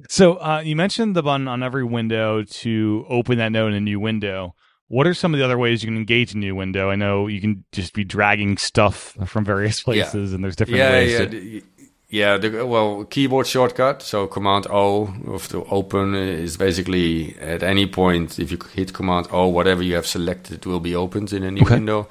So 0.09 0.33
uh, 0.41 0.61
you 0.65 0.75
mentioned 0.75 1.15
the 1.15 1.21
button 1.21 1.47
on 1.47 1.61
every 1.61 1.83
window 1.83 2.43
to 2.43 3.05
open 3.07 3.37
that 3.37 3.51
node 3.51 3.71
in 3.73 3.77
a 3.77 3.81
new 3.81 3.99
window. 3.99 4.55
What 4.93 5.07
are 5.07 5.15
some 5.15 5.33
of 5.33 5.39
the 5.39 5.45
other 5.45 5.57
ways 5.57 5.81
you 5.81 5.87
can 5.87 5.97
engage 5.97 6.33
a 6.35 6.37
new 6.37 6.53
window? 6.55 6.91
I 6.91 6.95
know 7.03 7.25
you 7.27 7.41
can 7.41 7.63
just 7.71 7.93
be 7.93 8.03
dragging 8.03 8.57
stuff 8.57 9.17
from 9.25 9.43
various 9.43 9.81
places, 9.87 10.33
and 10.33 10.43
there's 10.43 10.55
different 10.55 10.77
yeah, 10.83 10.91
ways. 10.91 11.11
yeah, 11.11 11.25
to- 11.25 11.61
yeah. 12.09 12.37
The, 12.37 12.63
well, 12.73 13.03
keyboard 13.05 13.47
shortcut. 13.47 14.03
So 14.03 14.27
Command 14.27 14.67
O 14.69 15.11
of 15.35 15.47
to 15.47 15.65
open 15.65 16.13
is 16.13 16.57
basically 16.57 17.35
at 17.39 17.63
any 17.63 17.87
point 17.87 18.37
if 18.37 18.51
you 18.51 18.59
hit 18.75 18.93
Command 18.93 19.25
O, 19.31 19.47
whatever 19.47 19.81
you 19.81 19.95
have 19.95 20.05
selected 20.05 20.65
will 20.67 20.79
be 20.79 20.95
opened 20.95 21.33
in 21.33 21.41
a 21.43 21.49
new 21.49 21.63
Okay. 21.63 21.73
window. 21.75 22.07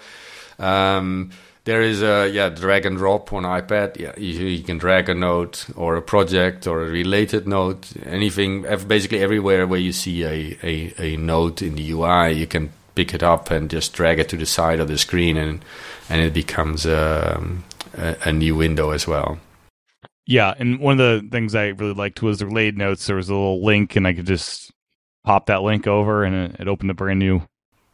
Um, 0.58 1.30
there 1.64 1.82
is 1.82 2.02
a 2.02 2.28
yeah 2.28 2.48
drag 2.48 2.86
and 2.86 2.96
drop 2.96 3.32
on 3.32 3.44
iPad. 3.44 3.98
Yeah, 3.98 4.12
you, 4.16 4.46
you 4.46 4.64
can 4.64 4.78
drag 4.78 5.08
a 5.08 5.14
note 5.14 5.66
or 5.76 5.96
a 5.96 6.02
project 6.02 6.66
or 6.66 6.82
a 6.82 6.90
related 6.90 7.46
note, 7.46 7.92
anything. 8.04 8.62
Basically, 8.62 9.20
everywhere 9.20 9.66
where 9.66 9.78
you 9.78 9.92
see 9.92 10.24
a, 10.24 10.58
a, 10.62 10.94
a 10.98 11.16
note 11.16 11.62
in 11.62 11.76
the 11.76 11.90
UI, 11.92 12.32
you 12.32 12.46
can 12.46 12.72
pick 12.94 13.14
it 13.14 13.22
up 13.22 13.50
and 13.50 13.70
just 13.70 13.92
drag 13.92 14.18
it 14.18 14.28
to 14.30 14.36
the 14.36 14.46
side 14.46 14.80
of 14.80 14.88
the 14.88 14.98
screen, 14.98 15.36
and 15.36 15.64
and 16.08 16.20
it 16.20 16.34
becomes 16.34 16.84
um, 16.84 17.64
a, 17.96 18.16
a 18.24 18.32
new 18.32 18.56
window 18.56 18.90
as 18.90 19.06
well. 19.06 19.38
Yeah, 20.26 20.54
and 20.58 20.78
one 20.80 21.00
of 21.00 21.22
the 21.22 21.28
things 21.30 21.54
I 21.54 21.68
really 21.68 21.94
liked 21.94 22.22
was 22.22 22.38
the 22.38 22.46
related 22.46 22.78
notes. 22.78 23.06
There 23.06 23.16
was 23.16 23.28
a 23.28 23.34
little 23.34 23.64
link, 23.64 23.94
and 23.94 24.06
I 24.06 24.14
could 24.14 24.26
just 24.26 24.72
pop 25.24 25.46
that 25.46 25.62
link 25.62 25.86
over, 25.86 26.24
and 26.24 26.52
it, 26.52 26.60
it 26.60 26.68
opened 26.68 26.90
a 26.90 26.94
brand 26.94 27.20
new 27.20 27.42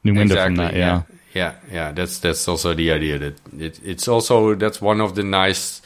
new 0.05 0.15
window 0.15 0.35
exactly, 0.35 0.57
from 0.57 0.65
that. 0.65 0.75
Yeah. 0.75 1.03
yeah. 1.11 1.18
Yeah, 1.39 1.55
yeah, 1.71 1.93
That's 1.93 2.19
that's 2.19 2.49
also 2.49 2.75
the 2.75 2.93
idea 2.93 3.19
that 3.19 3.35
it, 3.59 3.81
it's 3.85 4.09
also 4.09 4.55
that's 4.55 4.83
one 4.83 5.01
of 5.01 5.15
the 5.15 5.23
nice 5.23 5.81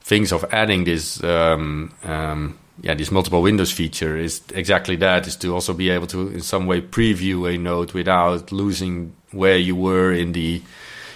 things 0.00 0.32
of 0.32 0.44
adding 0.52 0.84
this 0.84 1.22
um, 1.22 1.92
um, 2.02 2.58
yeah 2.80 2.94
this 2.94 3.10
multiple 3.10 3.42
windows 3.42 3.72
feature 3.72 4.16
is 4.16 4.42
exactly 4.54 4.96
that 4.96 5.26
is 5.26 5.36
to 5.36 5.54
also 5.54 5.74
be 5.74 5.90
able 5.90 6.06
to 6.06 6.28
in 6.28 6.40
some 6.40 6.66
way 6.66 6.80
preview 6.80 7.52
a 7.52 7.58
node 7.58 7.92
without 7.92 8.50
losing 8.52 9.12
where 9.32 9.58
you 9.58 9.76
were 9.76 10.12
in 10.12 10.32
the 10.32 10.62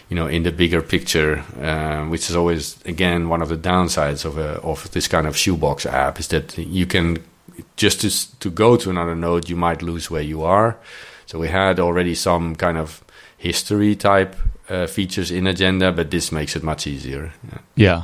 you 0.09 0.17
know 0.17 0.27
in 0.27 0.43
the 0.43 0.53
bigger 0.53 0.83
picture, 0.83 1.43
uh, 1.61 2.05
which 2.11 2.29
is 2.31 2.37
always 2.37 2.77
again 2.85 3.29
one 3.29 3.43
of 3.43 3.49
the 3.49 3.57
downsides 3.57 4.25
of 4.25 4.39
a, 4.39 4.61
of 4.61 4.91
this 4.93 5.09
kind 5.09 5.27
of 5.27 5.37
shoebox 5.37 5.87
app 5.87 6.21
is 6.21 6.29
that 6.29 6.57
you 6.59 6.87
can 6.87 7.19
just 7.77 8.01
to 8.03 8.11
to 8.39 8.51
go 8.51 8.77
to 8.77 8.91
another 8.91 9.17
node 9.17 9.49
you 9.49 9.57
might 9.57 9.83
lose 9.83 10.11
where 10.11 10.23
you 10.23 10.45
are. 10.45 10.77
So 11.27 11.39
we 11.39 11.49
had 11.49 11.81
already 11.81 12.15
some 12.15 12.55
kind 12.57 12.77
of 12.77 13.03
history 13.43 13.97
type 13.97 14.37
uh, 14.69 14.87
features 14.87 15.33
in 15.33 15.49
Agenda, 15.49 15.91
but 15.91 16.13
this 16.13 16.31
makes 16.31 16.55
it 16.55 16.63
much 16.63 16.87
easier. 16.87 17.33
Yeah. 17.45 17.59
yeah. 17.75 18.03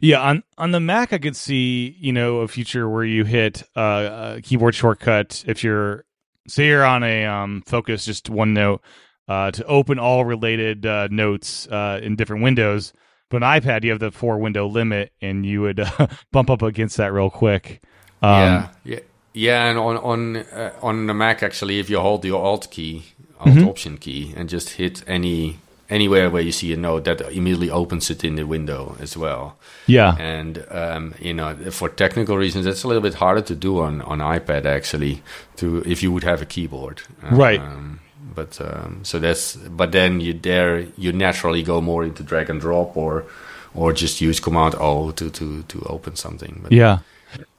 Yeah, 0.00 0.20
on 0.20 0.42
on 0.56 0.70
the 0.70 0.80
Mac, 0.80 1.12
I 1.12 1.18
could 1.18 1.34
see 1.34 1.96
you 1.98 2.12
know 2.12 2.38
a 2.38 2.48
feature 2.48 2.88
where 2.88 3.04
you 3.04 3.24
hit 3.24 3.64
uh, 3.76 4.36
a 4.36 4.40
keyboard 4.40 4.74
shortcut 4.74 5.44
if 5.48 5.64
you're 5.64 6.04
say 6.46 6.68
you're 6.68 6.84
on 6.84 7.02
a 7.02 7.24
um, 7.26 7.62
focus 7.66 8.04
just 8.04 8.30
one 8.30 8.54
note, 8.54 8.82
uh, 9.28 9.50
to 9.50 9.64
open 9.64 9.98
all 9.98 10.24
related 10.24 10.86
uh, 10.86 11.08
notes 11.10 11.66
uh, 11.66 12.00
in 12.02 12.16
different 12.16 12.44
windows. 12.44 12.92
But 13.30 13.42
on 13.42 13.60
iPad, 13.60 13.82
you 13.82 13.90
have 13.90 13.98
the 13.98 14.12
four 14.12 14.38
window 14.38 14.68
limit, 14.68 15.12
and 15.20 15.44
you 15.44 15.62
would 15.62 15.80
uh, 15.98 16.06
bump 16.30 16.50
up 16.50 16.62
against 16.62 16.96
that 16.98 17.12
real 17.12 17.30
quick. 17.30 17.82
Um, 18.22 18.30
yeah, 18.30 18.68
yeah, 18.84 19.00
yeah. 19.32 19.64
And 19.70 19.78
on 19.78 19.96
on 19.96 20.36
uh, 20.36 20.72
on 20.82 21.06
the 21.08 21.14
Mac, 21.14 21.42
actually, 21.42 21.80
if 21.80 21.90
you 21.90 21.98
hold 21.98 22.22
the 22.22 22.30
Alt 22.30 22.70
key, 22.70 23.02
Alt 23.40 23.48
mm-hmm. 23.48 23.68
Option 23.68 23.98
key, 23.98 24.32
and 24.36 24.48
just 24.48 24.70
hit 24.70 25.02
any 25.06 25.58
anywhere 25.90 26.30
where 26.30 26.42
you 26.42 26.52
see 26.52 26.72
a 26.72 26.76
note, 26.76 27.04
that 27.04 27.20
immediately 27.32 27.70
opens 27.70 28.10
it 28.10 28.24
in 28.24 28.36
the 28.36 28.44
window 28.44 28.96
as 29.00 29.16
well. 29.16 29.56
Yeah, 29.86 30.16
and 30.18 30.64
um, 30.70 31.14
you 31.20 31.34
know, 31.34 31.54
for 31.70 31.88
technical 31.88 32.36
reasons, 32.36 32.64
that's 32.64 32.84
a 32.84 32.88
little 32.88 33.02
bit 33.02 33.14
harder 33.14 33.42
to 33.42 33.54
do 33.54 33.80
on 33.80 34.02
on 34.02 34.18
iPad 34.18 34.64
actually. 34.64 35.22
To 35.56 35.82
if 35.86 36.02
you 36.02 36.12
would 36.12 36.24
have 36.24 36.42
a 36.42 36.46
keyboard, 36.46 37.02
right. 37.22 37.60
Um, 37.60 38.00
but 38.34 38.60
um, 38.60 39.00
so 39.04 39.18
that's 39.18 39.56
but 39.56 39.92
then 39.92 40.20
you 40.20 40.32
there 40.32 40.80
you 40.96 41.12
naturally 41.12 41.62
go 41.62 41.80
more 41.80 42.04
into 42.04 42.22
drag 42.22 42.50
and 42.50 42.60
drop 42.60 42.96
or 42.96 43.24
or 43.74 43.92
just 43.92 44.20
use 44.20 44.40
command 44.40 44.74
O 44.78 45.10
to 45.12 45.30
to 45.30 45.62
to 45.62 45.82
open 45.86 46.16
something. 46.16 46.60
But 46.62 46.72
yeah, 46.72 46.98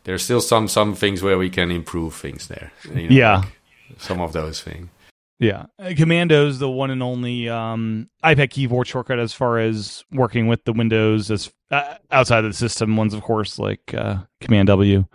there's 0.04 0.24
still 0.24 0.42
some 0.42 0.68
some 0.68 0.96
things 0.96 1.22
where 1.22 1.38
we 1.38 1.50
can 1.50 1.72
improve 1.72 2.16
things 2.16 2.48
there. 2.48 2.72
You 2.86 3.10
know, 3.10 3.16
yeah, 3.16 3.36
like 3.38 4.02
some 4.02 4.22
of 4.22 4.34
those 4.34 4.62
things. 4.62 4.90
Yeah, 5.40 5.66
uh, 5.80 5.92
Command 5.98 6.32
O's 6.32 6.60
the 6.60 6.70
one 6.70 6.92
and 6.92 7.04
only 7.04 7.50
um, 7.50 8.10
iPad 8.24 8.52
keyboard 8.52 8.88
shortcut 8.88 9.20
as 9.20 9.34
far 9.34 9.60
as 9.60 10.04
working 10.12 10.48
with 10.48 10.64
the 10.64 10.72
Windows 10.72 11.30
as 11.30 11.52
uh, 11.72 11.96
outside 12.10 12.46
of 12.46 12.52
the 12.52 12.58
system 12.58 12.96
ones, 12.96 13.14
of 13.14 13.22
course, 13.22 13.60
like 13.60 13.94
uh, 13.94 14.20
Command 14.40 14.68
W. 14.68 15.06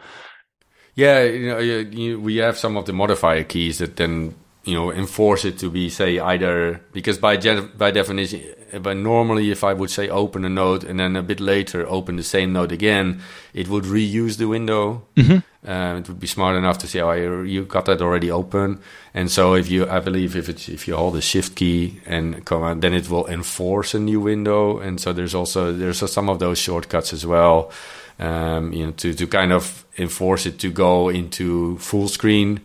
Yeah, 0.95 1.23
you 1.23 1.49
know, 1.49 1.59
you, 1.59 1.79
you, 1.79 2.21
we 2.21 2.37
have 2.37 2.59
some 2.59 2.77
of 2.77 2.85
the 2.85 2.93
modifier 2.93 3.45
keys 3.45 3.79
that 3.79 3.97
then 3.97 4.35
you 4.65 4.75
know 4.75 4.93
enforce 4.93 5.45
it 5.45 5.59
to 5.59 5.71
be 5.71 5.89
say 5.89 6.19
either 6.19 6.81
because 6.93 7.19
by 7.19 7.37
by 7.77 7.91
definition 7.91 8.43
but 8.83 8.97
normally 8.97 9.51
if 9.51 9.65
i 9.65 9.73
would 9.73 9.91
say 9.91 10.09
open 10.09 10.45
a 10.45 10.49
node 10.49 10.85
and 10.85 11.01
then 11.01 11.17
a 11.17 11.23
bit 11.23 11.41
later 11.41 11.87
open 11.89 12.17
the 12.17 12.23
same 12.23 12.53
node 12.53 12.71
again 12.71 13.23
it 13.53 13.69
would 13.69 13.85
reuse 13.85 14.37
the 14.37 14.47
window. 14.47 15.03
Mm-hmm. 15.17 15.69
um, 15.69 15.97
it 15.99 16.09
would 16.09 16.21
be 16.21 16.27
smart 16.27 16.57
enough 16.57 16.79
to 16.79 16.87
say 16.87 17.01
oh 17.01 17.43
you 17.43 17.65
got 17.65 17.87
that 17.87 18.01
already 18.01 18.31
open. 18.31 18.81
And 19.15 19.31
so 19.31 19.55
if 19.55 19.71
you 19.71 19.89
i 19.89 19.99
believe 19.99 20.37
if 20.37 20.49
it's 20.49 20.69
if 20.69 20.87
you 20.87 20.97
hold 20.97 21.15
the 21.15 21.21
shift 21.21 21.57
key 21.57 22.01
and 22.07 22.45
command 22.45 22.83
then 22.83 22.95
it 22.95 23.09
will 23.11 23.27
enforce 23.27 23.95
a 23.95 23.99
new 23.99 24.21
window. 24.21 24.79
And 24.79 25.01
so 25.01 25.13
there's 25.13 25.35
also 25.35 25.73
there's 25.73 26.11
some 26.11 26.29
of 26.29 26.39
those 26.39 26.59
shortcuts 26.59 27.13
as 27.13 27.27
well 27.27 27.73
um, 28.19 28.73
you 28.73 28.87
know 28.87 28.93
to 28.93 29.15
to 29.15 29.27
kind 29.27 29.53
of 29.53 29.85
enforce 29.99 30.47
it 30.47 30.59
to 30.61 30.71
go 30.71 31.09
into 31.09 31.79
full 31.79 32.09
screen 32.09 32.61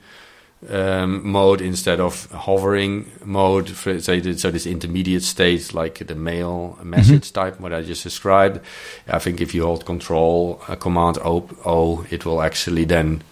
um, 0.70 1.28
mode 1.28 1.62
instead 1.62 2.00
of 2.00 2.30
hovering 2.32 3.12
mode. 3.24 3.70
For, 3.70 4.00
so, 4.00 4.20
so 4.20 4.52
this 4.52 4.66
intermediate 4.66 5.24
state, 5.24 5.74
like 5.74 6.06
the 6.06 6.16
mail 6.16 6.78
message 6.84 7.32
mm-hmm. 7.32 7.42
type, 7.42 7.60
what 7.60 7.74
I 7.74 7.82
just 7.82 8.04
described. 8.04 8.60
I 9.08 9.20
think 9.20 9.42
if 9.42 9.54
you 9.54 9.64
hold 9.64 9.86
Control 9.86 10.62
uh, 10.68 10.76
Command 10.76 11.18
o, 11.24 11.48
o, 11.66 12.06
it 12.10 12.26
will 12.26 12.42
actually 12.42 12.86
then 12.86 13.24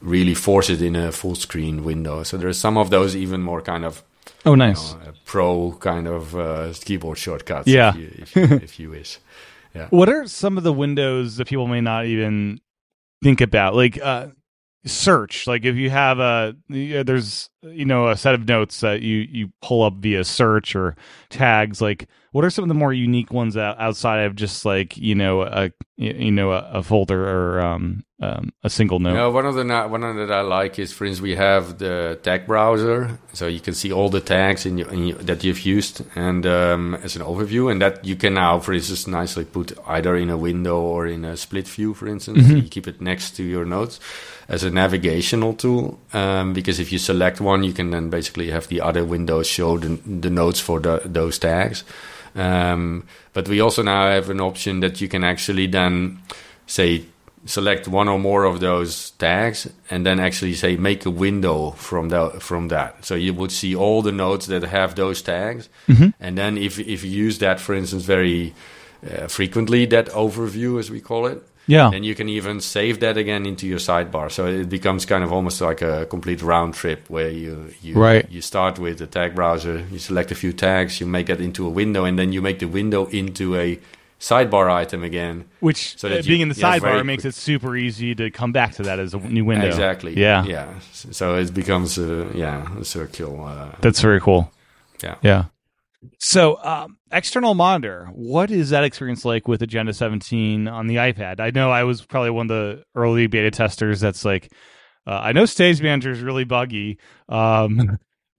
really 0.00 0.34
force 0.34 0.70
it 0.70 0.80
in 0.80 0.96
a 0.96 1.12
full 1.12 1.34
screen 1.34 1.84
window. 1.84 2.22
So 2.22 2.36
there 2.36 2.48
are 2.48 2.52
some 2.52 2.78
of 2.78 2.90
those 2.90 3.16
even 3.16 3.42
more 3.42 3.60
kind 3.60 3.84
of 3.84 4.02
oh 4.46 4.54
nice 4.54 4.92
you 4.92 4.98
know, 4.98 5.12
pro 5.24 5.72
kind 5.80 6.06
of 6.06 6.36
uh, 6.36 6.72
keyboard 6.80 7.18
shortcuts. 7.18 7.66
Yeah, 7.66 7.90
if 7.90 7.96
you, 7.96 8.10
if 8.18 8.36
you, 8.36 8.42
if 8.62 8.80
you 8.80 8.90
wish. 8.90 9.18
Yeah. 9.74 9.88
What 9.90 10.08
are 10.08 10.26
some 10.26 10.56
of 10.56 10.64
the 10.64 10.72
windows 10.72 11.36
that 11.36 11.46
people 11.46 11.66
may 11.66 11.80
not 11.80 12.06
even 12.06 12.60
think 13.22 13.40
about? 13.40 13.74
Like, 13.74 13.98
uh, 14.02 14.28
search 14.88 15.46
like 15.46 15.64
if 15.64 15.76
you 15.76 15.90
have 15.90 16.18
a 16.18 16.54
there's 16.68 17.50
you 17.62 17.84
know 17.84 18.08
a 18.08 18.16
set 18.16 18.34
of 18.34 18.48
notes 18.48 18.80
that 18.80 19.02
you 19.02 19.26
you 19.30 19.52
pull 19.62 19.82
up 19.82 19.94
via 19.94 20.24
search 20.24 20.74
or 20.74 20.96
tags 21.30 21.80
like 21.80 22.08
what 22.32 22.44
are 22.44 22.50
some 22.50 22.62
of 22.62 22.68
the 22.68 22.74
more 22.74 22.92
unique 22.92 23.32
ones 23.32 23.56
outside 23.56 24.24
of 24.24 24.34
just 24.34 24.64
like 24.64 24.96
you 24.96 25.14
know 25.14 25.42
a 25.42 25.70
you 25.96 26.30
know 26.30 26.52
a, 26.52 26.70
a 26.74 26.82
folder 26.82 27.26
or 27.26 27.60
um, 27.60 28.04
um, 28.20 28.52
a 28.62 28.70
single 28.70 28.98
note? 28.98 29.14
No, 29.14 29.30
one 29.30 29.46
of 29.46 29.54
the 29.54 29.64
not 29.64 29.90
one 29.90 30.04
of 30.04 30.16
that 30.16 30.30
I 30.30 30.42
like 30.42 30.78
is, 30.78 30.92
for 30.92 31.04
instance, 31.06 31.22
we 31.22 31.36
have 31.36 31.78
the 31.78 32.18
tag 32.22 32.46
browser, 32.46 33.18
so 33.32 33.46
you 33.46 33.60
can 33.60 33.74
see 33.74 33.92
all 33.92 34.08
the 34.08 34.20
tags 34.20 34.66
in, 34.66 34.78
your, 34.78 34.90
in 34.92 35.06
your, 35.08 35.18
that 35.18 35.42
you've 35.42 35.64
used, 35.64 36.02
and 36.14 36.44
um, 36.46 36.94
as 36.96 37.16
an 37.16 37.22
overview, 37.22 37.70
and 37.70 37.80
that 37.80 38.04
you 38.04 38.16
can 38.16 38.34
now, 38.34 38.58
for 38.60 38.72
instance, 38.72 39.06
nicely 39.06 39.44
put 39.44 39.76
either 39.86 40.14
in 40.16 40.30
a 40.30 40.36
window 40.36 40.80
or 40.80 41.06
in 41.06 41.24
a 41.24 41.36
split 41.36 41.66
view, 41.66 41.94
for 41.94 42.06
instance. 42.06 42.38
Mm-hmm. 42.38 42.56
You 42.56 42.68
keep 42.68 42.86
it 42.86 43.00
next 43.00 43.36
to 43.36 43.42
your 43.42 43.64
notes 43.64 44.00
as 44.48 44.64
a 44.64 44.70
navigational 44.70 45.52
tool, 45.52 45.98
um, 46.12 46.54
because 46.54 46.80
if 46.80 46.90
you 46.90 46.98
select 46.98 47.40
one, 47.40 47.64
you 47.64 47.72
can 47.72 47.90
then 47.90 48.08
basically 48.08 48.50
have 48.50 48.66
the 48.68 48.80
other 48.80 49.04
windows 49.04 49.46
show 49.46 49.76
the, 49.76 49.88
the 50.06 50.30
notes 50.30 50.58
for 50.58 50.80
the, 50.80 51.02
those 51.04 51.38
tags. 51.38 51.84
Um, 52.34 53.06
but 53.34 53.48
we 53.48 53.60
also 53.60 53.82
now 53.82 54.08
have 54.10 54.30
an 54.30 54.40
option 54.40 54.80
that 54.80 55.00
you 55.00 55.08
can 55.08 55.22
actually 55.22 55.66
then 55.66 56.20
say 56.66 57.04
select 57.44 57.88
one 57.88 58.08
or 58.08 58.18
more 58.18 58.44
of 58.44 58.60
those 58.60 59.10
tags 59.12 59.68
and 59.90 60.04
then 60.04 60.20
actually 60.20 60.54
say 60.54 60.76
make 60.76 61.06
a 61.06 61.10
window 61.10 61.70
from 61.72 62.08
that 62.08 62.42
from 62.42 62.68
that 62.68 63.04
so 63.04 63.14
you 63.14 63.32
would 63.32 63.52
see 63.52 63.74
all 63.74 64.02
the 64.02 64.12
nodes 64.12 64.46
that 64.48 64.62
have 64.62 64.94
those 64.96 65.22
tags 65.22 65.68
mm-hmm. 65.86 66.08
and 66.20 66.36
then 66.36 66.58
if 66.58 66.78
if 66.78 67.04
you 67.04 67.10
use 67.10 67.38
that 67.38 67.60
for 67.60 67.74
instance 67.74 68.02
very 68.02 68.54
uh, 69.08 69.26
frequently 69.28 69.86
that 69.86 70.08
overview 70.08 70.78
as 70.78 70.90
we 70.90 71.00
call 71.00 71.26
it 71.26 71.42
yeah. 71.68 71.90
And 71.92 72.04
you 72.04 72.14
can 72.14 72.28
even 72.28 72.60
save 72.60 72.98
that 73.00 73.16
again 73.16 73.46
into 73.46 73.66
your 73.66 73.78
sidebar. 73.78 74.32
So 74.32 74.46
it 74.46 74.68
becomes 74.68 75.06
kind 75.06 75.22
of 75.22 75.32
almost 75.32 75.60
like 75.60 75.82
a 75.82 76.06
complete 76.06 76.42
round 76.42 76.74
trip 76.74 77.08
where 77.08 77.30
you 77.30 77.72
you, 77.82 77.94
right. 77.94 78.28
you 78.30 78.40
start 78.40 78.78
with 78.78 78.98
the 78.98 79.06
tag 79.06 79.34
browser, 79.34 79.86
you 79.92 79.98
select 79.98 80.32
a 80.32 80.34
few 80.34 80.52
tags, 80.52 80.98
you 81.00 81.06
make 81.06 81.28
it 81.28 81.40
into 81.40 81.66
a 81.66 81.70
window, 81.70 82.04
and 82.04 82.18
then 82.18 82.32
you 82.32 82.42
make 82.42 82.58
the 82.58 82.66
window 82.66 83.06
into 83.06 83.54
a 83.54 83.78
sidebar 84.18 84.70
item 84.70 85.04
again. 85.04 85.44
Which 85.60 85.98
so 85.98 86.08
that 86.08 86.20
uh, 86.20 86.22
being 86.22 86.40
you, 86.40 86.44
in 86.44 86.48
the 86.48 86.54
yeah, 86.54 86.78
sidebar 86.78 87.04
makes 87.04 87.22
quick. 87.22 87.34
it 87.34 87.36
super 87.36 87.76
easy 87.76 88.14
to 88.14 88.30
come 88.30 88.50
back 88.50 88.72
to 88.76 88.82
that 88.84 88.98
as 88.98 89.14
a 89.14 89.18
new 89.18 89.44
window. 89.44 89.66
Exactly. 89.66 90.18
Yeah. 90.18 90.44
Yeah. 90.44 90.80
So 90.92 91.36
it 91.36 91.52
becomes 91.54 91.98
a, 91.98 92.30
yeah, 92.34 92.78
a 92.78 92.84
circle. 92.84 93.44
Uh, 93.44 93.72
That's 93.80 94.00
very 94.00 94.20
cool. 94.20 94.50
Yeah. 95.02 95.16
Yeah. 95.22 95.44
So, 96.18 96.62
um, 96.62 96.98
external 97.10 97.54
monitor, 97.54 98.08
what 98.12 98.50
is 98.50 98.70
that 98.70 98.84
experience 98.84 99.24
like 99.24 99.48
with 99.48 99.62
Agenda 99.62 99.92
17 99.92 100.68
on 100.68 100.86
the 100.86 100.96
iPad? 100.96 101.40
I 101.40 101.50
know 101.50 101.70
I 101.70 101.84
was 101.84 102.04
probably 102.04 102.30
one 102.30 102.44
of 102.44 102.56
the 102.56 102.82
early 102.94 103.26
beta 103.26 103.50
testers 103.50 104.00
that's 104.00 104.24
like, 104.24 104.52
uh, 105.06 105.20
I 105.22 105.32
know 105.32 105.44
Stage 105.44 105.82
Manager 105.82 106.10
is 106.10 106.20
really 106.20 106.44
buggy, 106.44 106.98
um, 107.28 107.98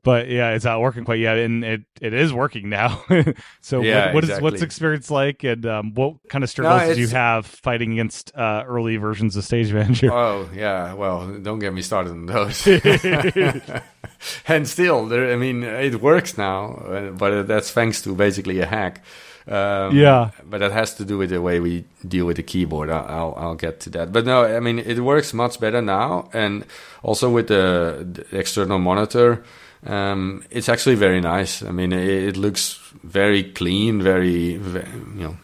but 0.10 0.28
yeah, 0.28 0.54
it's 0.54 0.66
not 0.66 0.82
working 0.82 1.06
quite 1.06 1.20
yet, 1.20 1.38
and 1.38 1.64
it, 1.64 1.82
it 2.02 2.16
is 2.16 2.34
working 2.34 2.68
now. 2.68 3.04
so, 3.62 3.82
yeah, 3.82 4.08
what, 4.08 4.16
what 4.16 4.24
exactly. 4.24 4.34
is, 4.34 4.42
what's 4.42 4.62
experience 4.64 5.12
like, 5.12 5.44
and 5.44 5.64
um, 5.68 5.94
what 5.94 6.16
kind 6.30 6.44
of 6.44 6.50
struggles 6.50 6.82
no, 6.82 6.88
did 6.88 6.98
you 6.98 7.10
have 7.10 7.46
fighting 7.46 7.94
against 7.94 8.36
uh, 8.36 8.64
early 8.66 8.98
versions 8.98 9.36
of 9.36 9.44
Stage 9.44 9.72
Manager? 9.72 10.12
Oh 10.12 10.50
yeah, 10.52 10.96
well, 10.96 11.28
don't 11.28 11.60
get 11.60 11.76
me 11.76 11.84
started 11.84 12.10
on 12.10 12.26
those. 12.26 12.66
and 14.48 14.68
still, 14.68 15.06
there, 15.06 15.32
I 15.32 15.36
mean, 15.36 15.64
it 15.64 16.02
works 16.02 16.40
now, 16.40 17.12
but 17.16 17.44
that's 17.44 17.70
thanks 17.70 18.02
to 18.02 18.16
basically 18.16 18.60
a 18.62 18.66
hack. 18.66 19.04
Um, 19.48 19.96
Yeah. 19.96 20.32
but 20.44 20.60
that 20.60 20.72
has 20.72 20.96
to 20.96 21.06
do 21.06 21.20
with 21.20 21.30
the 21.30 21.42
way 21.42 21.60
we 21.60 21.86
deal 22.08 22.26
with 22.26 22.38
the 22.38 22.44
keyboard. 22.44 22.90
I'll, 22.90 23.06
I'll, 23.08 23.34
I'll 23.38 23.56
get 23.56 23.80
to 23.82 23.90
that. 23.92 24.12
But 24.12 24.26
no, 24.26 24.44
I 24.44 24.60
mean, 24.60 24.80
it 24.80 25.00
works 25.02 25.34
much 25.34 25.60
better 25.60 25.82
now. 25.82 26.30
And 26.34 26.66
also 27.04 27.30
with 27.30 27.48
the, 27.48 28.08
the 28.12 28.38
external 28.38 28.80
monitor, 28.80 29.44
um, 29.86 30.44
it's 30.50 30.70
actually 30.70 30.96
very 30.96 31.22
nice. 31.22 31.64
I 31.64 31.72
mean, 31.72 31.94
it, 31.94 32.08
it 32.08 32.38
looks 32.38 32.80
very 33.04 33.44
clean, 33.44 34.02
very, 34.02 34.58
ve 34.58 34.84
you 35.16 35.24
know, 35.24 35.38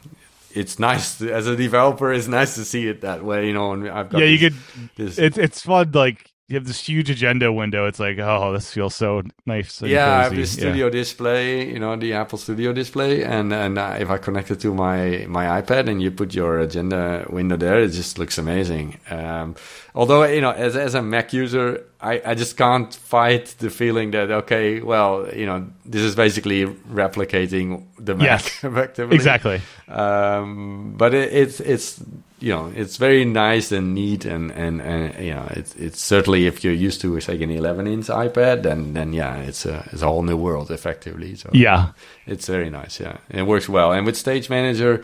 it's 0.52 0.80
nice 0.80 1.18
to, 1.20 1.32
as 1.34 1.48
a 1.48 1.56
developer. 1.56 2.14
It's 2.14 2.28
nice 2.28 2.56
to 2.56 2.66
see 2.66 2.88
it 2.88 3.02
that 3.02 3.24
way, 3.24 3.48
you 3.48 3.54
know. 3.54 3.74
And 3.74 3.90
I've 3.90 4.10
got 4.10 4.22
yeah, 4.22 4.28
you 4.28 4.40
could. 4.40 4.56
this, 4.96 5.18
It's 5.18 5.38
it's 5.38 5.62
fun. 5.62 5.92
Like 5.94 6.32
you 6.48 6.56
have 6.56 6.66
this 6.66 6.88
huge 6.88 7.10
agenda 7.10 7.52
window. 7.52 7.88
It's 7.88 8.00
like, 8.00 8.20
oh, 8.20 8.54
this 8.54 8.72
feels 8.72 8.96
so 8.96 9.24
nice. 9.48 9.82
Yeah, 9.82 10.20
I 10.20 10.24
have 10.24 10.36
this 10.36 10.56
Yeah. 10.56 10.62
studio 10.66 10.90
display, 10.92 11.68
you 11.68 11.80
know, 11.80 11.96
the 11.96 12.14
Apple 12.14 12.38
Studio 12.38 12.72
display, 12.72 13.24
and 13.24 13.52
and 13.52 13.80
uh, 13.80 13.96
if 14.00 14.10
I 14.12 14.18
connect 14.20 14.52
it 14.52 14.60
to 14.60 14.72
my 14.74 15.26
my 15.28 15.60
iPad 15.60 15.90
and 15.90 16.04
you 16.04 16.12
put 16.12 16.36
your 16.36 16.60
agenda 16.60 17.26
window 17.30 17.58
there, 17.58 17.80
it 17.80 17.90
just 17.94 18.20
looks 18.20 18.38
amazing. 18.38 19.00
Um, 19.10 19.56
although 19.96 20.24
you 20.26 20.42
know, 20.42 20.52
as 20.52 20.76
as 20.76 20.94
a 20.94 21.02
Mac 21.02 21.34
user, 21.34 21.82
I 22.00 22.22
I 22.24 22.36
just 22.36 22.58
can't 22.58 22.94
fight 22.94 23.56
the 23.58 23.72
feeling 23.72 24.12
that 24.12 24.30
okay, 24.30 24.82
well, 24.82 25.28
you 25.36 25.48
know, 25.48 25.66
this 25.84 26.04
is 26.04 26.16
basically 26.16 26.68
replicating 26.94 27.86
the 27.98 28.14
Mac 28.14 28.28
Yes, 28.28 28.64
effectively. 28.64 29.16
Exactly. 29.16 29.62
Um, 29.88 30.94
but 30.96 31.16
it, 31.16 31.34
it's 31.34 31.60
it's 31.60 32.00
you 32.46 32.52
know 32.54 32.72
it's 32.82 32.98
very 32.98 33.26
nice 33.26 33.72
and 33.78 33.96
neat 33.96 34.24
and 34.26 34.52
and, 34.52 34.82
and 34.82 35.26
you 35.28 35.34
know 35.34 35.48
it's 35.60 35.74
it's 35.86 36.02
certainly 36.14 36.46
if 36.48 36.64
you're 36.64 36.86
used 36.88 37.02
to 37.02 37.20
say 37.20 37.42
an 37.44 37.50
11 37.50 37.88
inch 37.88 38.08
iPad 38.08 38.62
then 38.62 38.94
then 38.94 39.14
yeah 39.14 39.48
it's 39.50 39.66
a 39.66 39.78
it's 39.92 40.04
a 40.04 40.06
whole 40.08 40.22
new 40.24 40.38
world 40.38 40.70
effectively. 40.70 41.36
So 41.36 41.50
Yeah. 41.54 41.88
it's 42.28 42.48
very 42.48 42.70
nice 42.70 43.00
yeah. 43.06 43.18
It 43.30 43.48
works 43.48 43.68
well. 43.68 43.92
And 43.92 44.06
with 44.06 44.16
Stage 44.16 44.48
Manager 44.50 45.02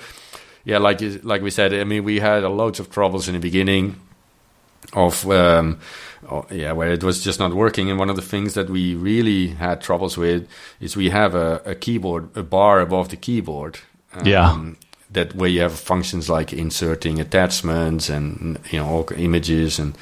yeah 0.66 0.80
like 0.88 1.02
like 1.24 1.42
we 1.42 1.50
said 1.50 1.74
I 1.74 1.84
mean 1.84 2.04
we 2.04 2.20
had 2.20 2.44
a 2.44 2.50
loads 2.50 2.80
of 2.80 2.88
troubles 2.90 3.28
in 3.28 3.34
the 3.34 3.40
beginning 3.50 3.96
of 4.94 5.26
um, 5.26 5.80
oh, 6.30 6.46
yeah 6.52 6.74
where 6.78 6.94
it 6.94 7.04
was 7.04 7.24
just 7.26 7.40
not 7.40 7.54
working. 7.54 7.90
And 7.90 8.00
one 8.00 8.10
of 8.12 8.16
the 8.16 8.28
things 8.38 8.54
that 8.54 8.70
we 8.70 8.94
really 8.96 9.48
had 9.58 9.82
troubles 9.82 10.16
with 10.18 10.48
is 10.80 10.96
we 10.96 11.10
have 11.10 11.34
a, 11.36 11.62
a 11.66 11.76
keyboard 11.76 12.30
a 12.38 12.44
bar 12.44 12.82
above 12.82 13.08
the 13.10 13.18
keyboard. 13.18 13.80
Um, 14.14 14.26
Yeah. 14.28 14.58
That 15.12 15.36
where 15.36 15.50
you 15.50 15.62
have 15.62 15.74
functions 15.74 16.30
like 16.30 16.54
inserting 16.54 17.20
attachments 17.20 18.10
and 18.10 18.60
you 18.72 18.80
know 18.80 18.88
all 18.88 19.08
images 19.16 19.80
and 19.80 19.98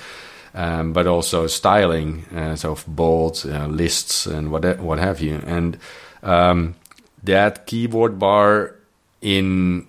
um, 0.54 0.93
but 0.93 1.08
also 1.08 1.48
styling 1.48 2.26
uh, 2.36 2.56
so 2.56 2.78
bold 2.88 3.43
uh, 3.45 3.67
lists 3.67 4.26
and 4.26 4.52
what 4.52 4.80
what 4.80 5.00
have 5.00 5.22
you. 5.22 5.41
And 5.45 5.78
um, 6.24 6.76
that 7.24 7.65
keyboard 7.65 8.19
bar 8.19 8.76
in 9.22 9.88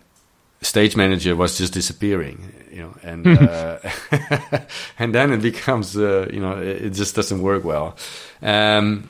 stage 0.62 0.96
manager 0.96 1.34
was 1.34 1.56
just 1.56 1.72
disappearing 1.72 2.52
you 2.70 2.82
know 2.82 2.94
and 3.02 3.26
uh, 3.26 3.78
and 4.98 5.14
then 5.14 5.32
it 5.32 5.42
becomes 5.42 5.96
uh, 5.96 6.28
you 6.32 6.40
know 6.40 6.58
it, 6.58 6.82
it 6.82 6.90
just 6.90 7.14
doesn't 7.14 7.42
work 7.42 7.64
well. 7.64 7.96
Um, 8.42 9.08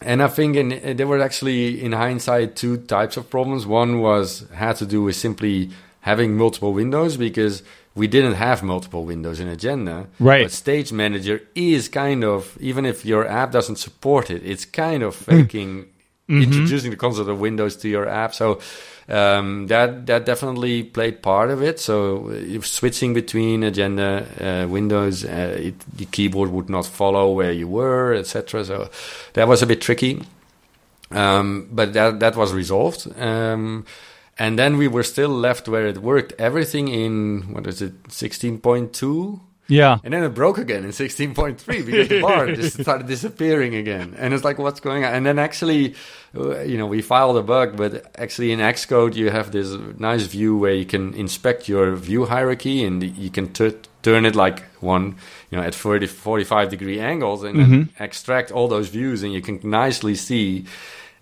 and 0.00 0.22
I 0.22 0.28
think 0.28 0.56
in, 0.56 0.72
eh, 0.72 0.92
there 0.94 1.06
were 1.06 1.20
actually, 1.20 1.82
in 1.82 1.92
hindsight, 1.92 2.56
two 2.56 2.78
types 2.78 3.16
of 3.16 3.28
problems. 3.28 3.66
One 3.66 4.00
was 4.00 4.46
had 4.54 4.76
to 4.76 4.86
do 4.86 5.02
with 5.02 5.16
simply 5.16 5.70
having 6.00 6.36
multiple 6.36 6.72
windows 6.72 7.16
because 7.16 7.62
we 7.94 8.06
didn't 8.06 8.34
have 8.34 8.62
multiple 8.62 9.04
windows 9.04 9.40
in 9.40 9.48
Agenda. 9.48 10.06
Right. 10.18 10.44
But 10.44 10.52
Stage 10.52 10.92
Manager 10.92 11.42
is 11.54 11.88
kind 11.88 12.24
of, 12.24 12.56
even 12.60 12.86
if 12.86 13.04
your 13.04 13.26
app 13.26 13.52
doesn't 13.52 13.76
support 13.76 14.30
it, 14.30 14.42
it's 14.44 14.64
kind 14.64 15.02
of 15.02 15.14
faking 15.14 15.86
introducing 16.30 16.90
the 16.90 16.96
concept 16.96 17.28
of 17.28 17.40
Windows 17.40 17.76
to 17.76 17.88
your 17.88 18.08
app. 18.08 18.34
So 18.34 18.60
um, 19.08 19.66
that 19.66 20.06
that 20.06 20.24
definitely 20.24 20.84
played 20.84 21.22
part 21.22 21.50
of 21.50 21.62
it. 21.62 21.80
So 21.80 22.30
if 22.30 22.66
switching 22.66 23.14
between 23.14 23.62
Agenda 23.64 24.26
uh, 24.40 24.68
windows, 24.68 25.24
uh, 25.24 25.56
it, 25.58 25.80
the 25.96 26.06
keyboard 26.06 26.50
would 26.50 26.70
not 26.70 26.86
follow 26.86 27.32
where 27.32 27.52
you 27.52 27.68
were, 27.68 28.14
etc. 28.14 28.64
So 28.64 28.90
that 29.32 29.48
was 29.48 29.62
a 29.62 29.66
bit 29.66 29.80
tricky. 29.80 30.22
Um, 31.10 31.68
but 31.72 31.92
that 31.94 32.20
that 32.20 32.36
was 32.36 32.52
resolved. 32.52 33.08
Um, 33.18 33.84
and 34.38 34.58
then 34.58 34.78
we 34.78 34.88
were 34.88 35.02
still 35.02 35.28
left 35.28 35.68
where 35.68 35.86
it 35.86 35.98
worked. 35.98 36.32
Everything 36.38 36.88
in 36.88 37.52
what 37.52 37.66
is 37.66 37.82
it, 37.82 37.92
sixteen 38.08 38.58
point 38.58 38.92
two. 38.92 39.40
Yeah. 39.70 39.98
And 40.04 40.12
then 40.12 40.24
it 40.24 40.34
broke 40.34 40.58
again 40.58 40.84
in 40.84 40.90
16.3 40.90 41.86
because 41.86 42.08
the 42.08 42.20
bar 42.20 42.52
just 42.54 42.80
started 42.80 43.06
disappearing 43.06 43.74
again. 43.74 44.14
And 44.18 44.34
it's 44.34 44.44
like, 44.44 44.58
what's 44.58 44.80
going 44.80 45.04
on? 45.04 45.14
And 45.14 45.24
then 45.24 45.38
actually, 45.38 45.94
uh, 46.36 46.60
you 46.60 46.76
know, 46.76 46.86
we 46.86 47.00
filed 47.00 47.36
a 47.36 47.42
bug, 47.42 47.76
but 47.76 48.10
actually 48.18 48.52
in 48.52 48.58
Xcode, 48.58 49.14
you 49.14 49.30
have 49.30 49.52
this 49.52 49.70
nice 49.98 50.24
view 50.24 50.56
where 50.58 50.74
you 50.74 50.84
can 50.84 51.14
inspect 51.14 51.68
your 51.68 51.94
view 51.94 52.26
hierarchy 52.26 52.84
and 52.84 53.02
you 53.16 53.30
can 53.30 53.52
t- 53.52 53.76
turn 54.02 54.26
it 54.26 54.34
like 54.34 54.62
one, 54.82 55.16
you 55.50 55.58
know, 55.58 55.62
at 55.62 55.74
40, 55.74 56.06
45 56.06 56.68
degree 56.68 57.00
angles 57.00 57.44
and 57.44 57.58
then 57.58 57.88
extract 57.98 58.50
all 58.50 58.66
those 58.66 58.88
views 58.88 59.22
and 59.22 59.32
you 59.32 59.40
can 59.40 59.60
nicely 59.62 60.14
see 60.14 60.64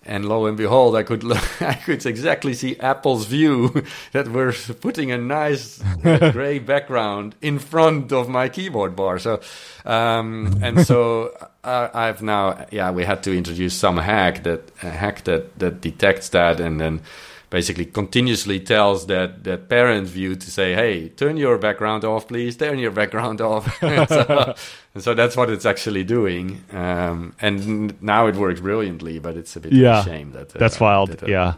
and 0.09 0.27
lo 0.27 0.47
and 0.47 0.57
behold, 0.57 0.95
I 0.95 1.03
could 1.03 1.23
look, 1.23 1.61
I 1.61 1.75
could 1.75 2.03
exactly 2.05 2.55
see 2.55 2.77
Apple's 2.79 3.27
view 3.27 3.85
that 4.11 4.27
we're 4.27 4.53
putting 4.81 5.11
a 5.11 5.17
nice 5.17 5.81
uh, 6.03 6.31
gray 6.33 6.57
background 6.57 7.35
in 7.41 7.59
front 7.59 8.11
of 8.11 8.27
my 8.27 8.49
keyboard 8.49 8.95
bar. 8.95 9.19
So, 9.19 9.39
um, 9.85 10.59
and 10.63 10.85
so 10.85 11.31
uh, 11.63 11.89
I've 11.93 12.23
now, 12.23 12.65
yeah, 12.71 12.89
we 12.89 13.05
had 13.05 13.21
to 13.23 13.37
introduce 13.37 13.75
some 13.75 13.97
hack 13.97 14.43
that 14.43 14.71
a 14.81 14.89
hack 14.89 15.25
that 15.25 15.57
that 15.59 15.79
detects 15.79 16.29
that 16.29 16.59
and 16.59 16.81
then 16.81 17.01
basically 17.51 17.85
continuously 17.85 18.59
tells 18.59 19.07
that 19.07 19.43
that 19.43 19.69
parent 19.69 20.07
view 20.07 20.35
to 20.35 20.51
say, 20.51 20.73
"Hey, 20.73 21.09
turn 21.09 21.37
your 21.37 21.57
background 21.57 22.03
off, 22.03 22.27
please. 22.27 22.57
Turn 22.57 22.79
your 22.79 22.91
background 22.91 23.41
off." 23.41 23.79
so, 23.79 24.55
and 24.99 25.03
so 25.05 25.13
that's 25.13 25.37
what 25.37 25.49
it's 25.49 25.65
actually 25.65 26.03
doing. 26.03 26.61
Um, 26.73 27.33
and 27.39 28.01
now 28.01 28.27
it 28.27 28.35
works 28.35 28.59
brilliantly, 28.59 29.17
but 29.19 29.37
it's 29.37 29.55
a 29.55 29.61
bit 29.61 29.71
Yeah. 29.71 29.99
of 30.01 30.07
a 30.07 30.09
shame 30.09 30.31
that 30.33 30.53
uh, 30.53 30.59
That's 30.59 30.77
wild. 30.77 31.11
that, 31.11 31.23
uh, 31.23 31.27
yeah. 31.27 31.53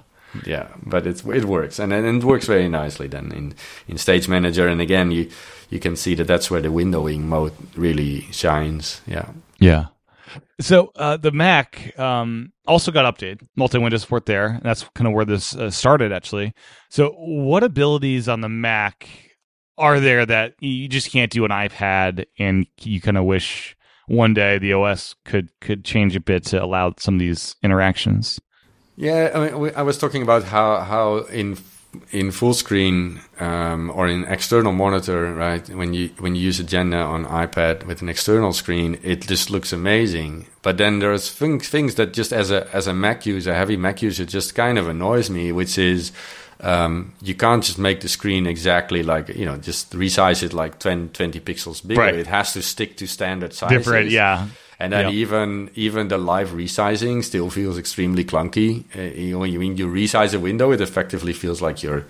yeah, 0.46 0.68
but 0.86 1.08
it's 1.08 1.24
it 1.26 1.46
works 1.46 1.80
and 1.80 1.92
and 1.92 2.22
it 2.22 2.24
works 2.24 2.46
very 2.46 2.70
nicely 2.70 3.08
then 3.08 3.32
in 3.32 3.56
in 3.88 3.98
Stage 3.98 4.28
Manager. 4.30 4.68
And 4.68 4.80
again, 4.80 5.10
you 5.10 5.26
you 5.72 5.80
can 5.80 5.96
see 5.96 6.14
that 6.16 6.28
that's 6.28 6.52
where 6.52 6.62
the 6.62 6.70
windowing 6.70 7.22
mode 7.22 7.54
really 7.76 8.28
shines. 8.32 9.02
Yeah. 9.08 9.30
Yeah. 9.60 9.86
So 10.60 10.92
uh, 10.96 11.18
the 11.18 11.32
Mac 11.32 11.98
um, 11.98 12.54
also 12.68 12.92
got 12.92 13.06
updated, 13.12 13.42
multi-window 13.56 13.98
support 13.98 14.26
there. 14.28 14.46
And 14.48 14.62
that's 14.64 14.86
kind 14.94 15.08
of 15.08 15.14
where 15.14 15.26
this 15.26 15.56
uh, 15.56 15.72
started, 15.72 16.12
actually. 16.14 16.54
So, 16.90 17.10
what 17.18 17.64
abilities 17.64 18.30
on 18.30 18.42
the 18.42 18.50
Mac 18.50 19.08
are 19.82 20.00
there 20.00 20.26
that 20.26 20.56
you 20.60 20.88
just 20.88 21.12
can't 21.12 21.32
do 21.32 21.44
on 21.44 21.50
iPad, 21.50 22.26
and 22.40 22.66
you 22.80 23.02
kind 23.02 23.18
of 23.18 23.26
wish 23.26 23.76
one 24.08 24.34
day 24.34 24.58
the 24.58 24.74
OS 24.74 25.16
could 25.26 25.50
could 25.60 25.84
change 25.84 26.16
a 26.16 26.20
bit 26.20 26.46
to 26.46 26.64
allow 26.64 26.94
some 26.98 27.16
of 27.16 27.20
these 27.20 27.56
interactions? 27.64 28.40
Yeah, 28.96 29.32
I 29.34 29.50
mean, 29.50 29.72
I 29.76 29.82
was 29.82 29.98
talking 29.98 30.22
about 30.22 30.44
how 30.44 30.82
how 30.82 31.18
in 31.26 31.58
in 32.12 32.32
full 32.32 32.54
screen 32.54 33.20
um, 33.40 33.92
or 33.94 34.08
in 34.08 34.24
external 34.26 34.72
monitor, 34.72 35.34
right? 35.34 35.68
When 35.70 35.94
you 35.94 36.10
when 36.20 36.36
you 36.36 36.42
use 36.42 36.60
Agenda 36.60 36.98
on 36.98 37.26
iPad 37.26 37.86
with 37.86 38.02
an 38.02 38.10
external 38.10 38.54
screen, 38.54 39.00
it 39.04 39.28
just 39.28 39.50
looks 39.50 39.74
amazing. 39.74 40.48
But 40.62 40.78
then 40.78 41.00
there's 41.00 41.32
things 41.32 41.68
things 41.70 41.96
that 41.96 42.14
just 42.14 42.32
as 42.32 42.52
a 42.52 42.68
as 42.74 42.88
a 42.88 42.94
Mac 42.94 43.26
user, 43.26 43.54
heavy 43.54 43.78
Mac 43.78 44.02
user, 44.02 44.26
just 44.26 44.56
kind 44.56 44.78
of 44.78 44.88
annoys 44.88 45.30
me, 45.30 45.52
which 45.52 45.78
is. 45.78 46.12
Um, 46.62 47.14
you 47.22 47.34
can't 47.34 47.64
just 47.64 47.80
make 47.80 48.02
the 48.02 48.08
screen 48.08 48.46
exactly 48.46 49.02
like 49.02 49.30
you 49.30 49.46
know 49.46 49.58
just 49.58 49.94
resize 49.94 50.44
it 50.44 50.54
like 50.54 50.80
20, 50.80 51.10
20 51.10 51.40
pixels 51.40 51.86
bigger. 51.86 52.02
Right. 52.02 52.16
It 52.16 52.28
has 52.28 52.54
to 52.54 52.62
stick 52.62 52.98
to 52.98 53.08
standard 53.08 53.54
sizes. 53.54 53.78
Different, 53.78 54.10
yeah. 54.12 54.48
And 54.82 54.92
then 54.94 55.06
Yep. 55.06 55.14
even 55.14 55.70
even 55.76 56.08
the 56.08 56.18
live 56.18 56.50
resizing 56.58 57.24
still 57.24 57.50
feels 57.50 57.78
extremely 57.78 58.24
clunky. 58.26 58.84
Uh, 58.98 59.02
you 59.16 59.32
know, 59.34 59.40
when 59.40 59.52
you 59.54 59.60
when 59.60 59.78
you 59.78 59.88
resize 59.88 60.34
a 60.34 60.40
window, 60.40 60.72
it 60.72 60.82
effectively 60.82 61.34
feels 61.34 61.62
like 61.62 61.84
you're, 61.84 62.04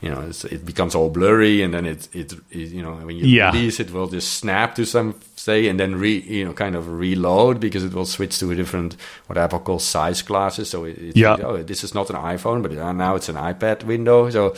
you 0.00 0.10
know, 0.10 0.20
it's, 0.28 0.44
it 0.44 0.64
becomes 0.64 0.94
all 0.94 1.10
blurry, 1.10 1.62
and 1.64 1.74
then 1.74 1.84
it, 1.84 2.08
it 2.14 2.32
it 2.50 2.68
you 2.70 2.82
know 2.82 2.92
when 3.06 3.16
you 3.16 3.26
Yeah. 3.26 3.50
release 3.50 3.80
it 3.80 3.90
will 3.92 4.06
just 4.06 4.34
snap 4.38 4.74
to 4.76 4.84
some 4.86 5.14
say, 5.36 5.68
and 5.68 5.78
then 5.80 5.96
re 5.96 6.12
you 6.20 6.44
know 6.44 6.52
kind 6.54 6.76
of 6.76 6.86
reload 6.86 7.58
because 7.58 7.82
it 7.84 7.92
will 7.92 8.06
switch 8.06 8.38
to 8.38 8.50
a 8.52 8.54
different 8.54 8.96
what 9.26 9.36
Apple 9.36 9.58
calls 9.60 9.84
size 9.84 10.22
classes. 10.22 10.70
So 10.70 10.84
it, 10.84 10.96
it's 10.98 11.16
Yeah. 11.16 11.36
oh, 11.42 11.62
this 11.64 11.82
is 11.84 11.92
not 11.94 12.08
an 12.10 12.16
iPhone, 12.16 12.62
but 12.62 12.70
uh, 12.78 12.92
now 12.92 13.16
it's 13.16 13.28
an 13.28 13.36
iPad 13.36 13.82
window. 13.84 14.30
So 14.30 14.54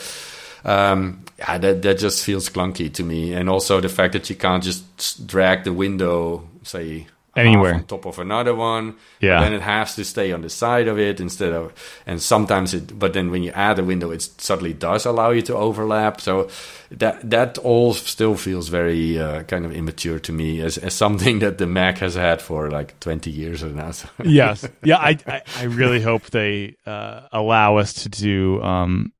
um, 0.63 1.23
yeah, 1.39 1.57
that 1.57 1.81
that 1.81 1.97
just 1.99 2.23
feels 2.23 2.49
clunky 2.49 2.89
to 2.93 3.03
me, 3.03 3.33
and 3.33 3.49
also 3.49 3.81
the 3.81 3.89
fact 3.89 4.13
that 4.13 4.29
you 4.29 4.35
can't 4.35 4.63
just 4.63 5.27
drag 5.27 5.63
the 5.63 5.73
window, 5.73 6.47
say 6.63 7.07
Anywhere. 7.35 7.73
on 7.75 7.83
top 7.83 8.05
of 8.05 8.17
another 8.19 8.55
one. 8.55 8.95
Yeah. 9.19 9.41
Then 9.41 9.53
it 9.53 9.61
has 9.61 9.95
to 9.95 10.05
stay 10.05 10.31
on 10.31 10.41
the 10.41 10.49
side 10.49 10.87
of 10.87 10.97
it 10.97 11.19
instead 11.19 11.51
of, 11.53 11.73
and 12.05 12.21
sometimes 12.21 12.73
it. 12.73 12.97
But 12.97 13.11
then 13.13 13.29
when 13.31 13.43
you 13.43 13.51
add 13.51 13.77
a 13.79 13.83
window, 13.83 14.09
it 14.11 14.21
suddenly 14.21 14.73
does 14.73 15.05
allow 15.05 15.31
you 15.31 15.41
to 15.43 15.55
overlap. 15.55 16.21
So 16.21 16.47
that 16.91 17.29
that 17.29 17.57
all 17.57 17.93
still 17.93 18.35
feels 18.35 18.69
very 18.69 19.19
uh, 19.19 19.43
kind 19.43 19.65
of 19.65 19.71
immature 19.73 20.19
to 20.19 20.31
me 20.31 20.61
as 20.61 20.77
as 20.77 20.93
something 20.93 21.39
that 21.43 21.57
the 21.57 21.67
Mac 21.67 21.97
has 21.97 22.15
had 22.15 22.41
for 22.41 22.69
like 22.71 22.97
twenty 23.01 23.31
years 23.31 23.63
or 23.63 23.69
now. 23.69 23.91
So. 23.91 24.07
yes. 24.23 24.65
Yeah, 24.83 24.97
I, 24.97 25.17
I, 25.27 25.41
I 25.57 25.63
really 25.63 26.01
hope 26.01 26.29
they 26.31 26.77
uh, 26.85 27.27
allow 27.33 27.77
us 27.77 27.93
to 28.03 28.09
do 28.09 28.61
um, 28.63 29.11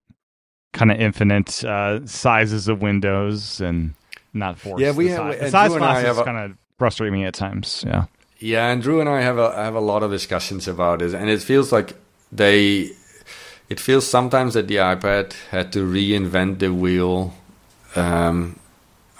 kind 0.71 0.91
of 0.91 0.99
infinite 1.01 1.63
uh, 1.65 2.05
sizes 2.05 2.67
of 2.69 2.81
windows 2.81 3.59
and 3.61 3.93
not 4.33 4.57
force. 4.59 4.79
Yeah, 4.81 4.91
we 4.91 5.07
have- 5.09 5.33
size, 5.33 5.41
and 5.41 5.51
size 5.51 5.73
and 5.73 5.83
I 5.83 5.99
have 6.01 6.17
a- 6.17 6.23
kind 6.23 6.37
of 6.51 6.57
frustrate 6.77 7.11
me 7.13 7.25
at 7.25 7.33
times. 7.33 7.83
Yeah. 7.87 8.05
Yeah, 8.39 8.69
and 8.71 8.81
Drew 8.81 8.99
and 8.99 9.09
I 9.09 9.21
have 9.21 9.37
a 9.37 9.51
have 9.55 9.75
a 9.75 9.79
lot 9.79 10.03
of 10.03 10.11
discussions 10.11 10.67
about 10.67 10.99
this, 10.99 11.13
and 11.13 11.29
it 11.29 11.41
feels 11.41 11.71
like 11.71 11.93
they. 12.31 12.91
It 13.69 13.79
feels 13.79 14.05
sometimes 14.05 14.53
that 14.53 14.67
the 14.67 14.75
iPad 14.75 15.33
had 15.49 15.71
to 15.73 15.79
reinvent 15.79 16.59
the 16.59 16.71
wheel 16.71 17.33
um, 17.95 18.59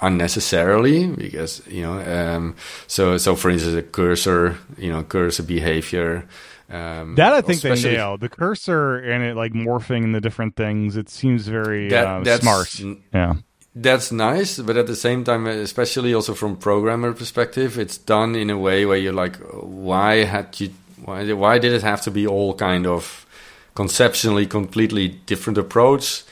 unnecessarily 0.00 1.06
because 1.08 1.62
you 1.66 1.82
know. 1.82 1.98
Um, 2.00 2.56
so 2.86 3.16
so 3.18 3.34
for 3.36 3.50
instance, 3.50 3.74
a 3.74 3.82
cursor, 3.82 4.58
you 4.78 4.92
know, 4.92 5.02
cursor 5.02 5.42
behavior. 5.42 6.28
Um, 6.68 7.14
That 7.14 7.32
I 7.32 7.40
think 7.42 7.62
they 7.62 7.70
especially- 7.70 7.96
nailed 7.96 8.20
the 8.20 8.28
cursor 8.28 8.96
and 8.96 9.22
it 9.24 9.36
like 9.36 9.52
morphing 9.52 10.12
the 10.12 10.20
different 10.20 10.56
things. 10.56 10.96
It 10.96 11.08
seems 11.08 11.46
very 11.48 11.88
That- 11.88 12.06
uh, 12.06 12.20
that's 12.24 12.42
smart. 12.42 12.80
n- 12.80 12.98
Yeah. 13.14 13.34
That's 13.78 14.10
nice, 14.10 14.58
but 14.58 14.78
at 14.78 14.86
the 14.86 14.96
same 14.96 15.22
time, 15.22 15.46
especially 15.46 16.14
also 16.14 16.32
from 16.32 16.56
programmer 16.56 17.12
perspective, 17.12 17.78
it's 17.78 17.98
done 17.98 18.34
in 18.34 18.48
a 18.48 18.56
way 18.56 18.86
where 18.86 18.96
you're 18.96 19.12
like, 19.12 19.36
why 19.36 20.24
had 20.24 20.58
you, 20.58 20.70
why, 21.04 21.30
why 21.34 21.58
did 21.58 21.74
it 21.74 21.82
have 21.82 22.00
to 22.02 22.10
be 22.10 22.26
all 22.26 22.54
kind 22.54 22.86
of 22.86 23.26
conceptually 23.74 24.46
completely 24.46 25.08
different 25.08 25.58
approach 25.58 26.22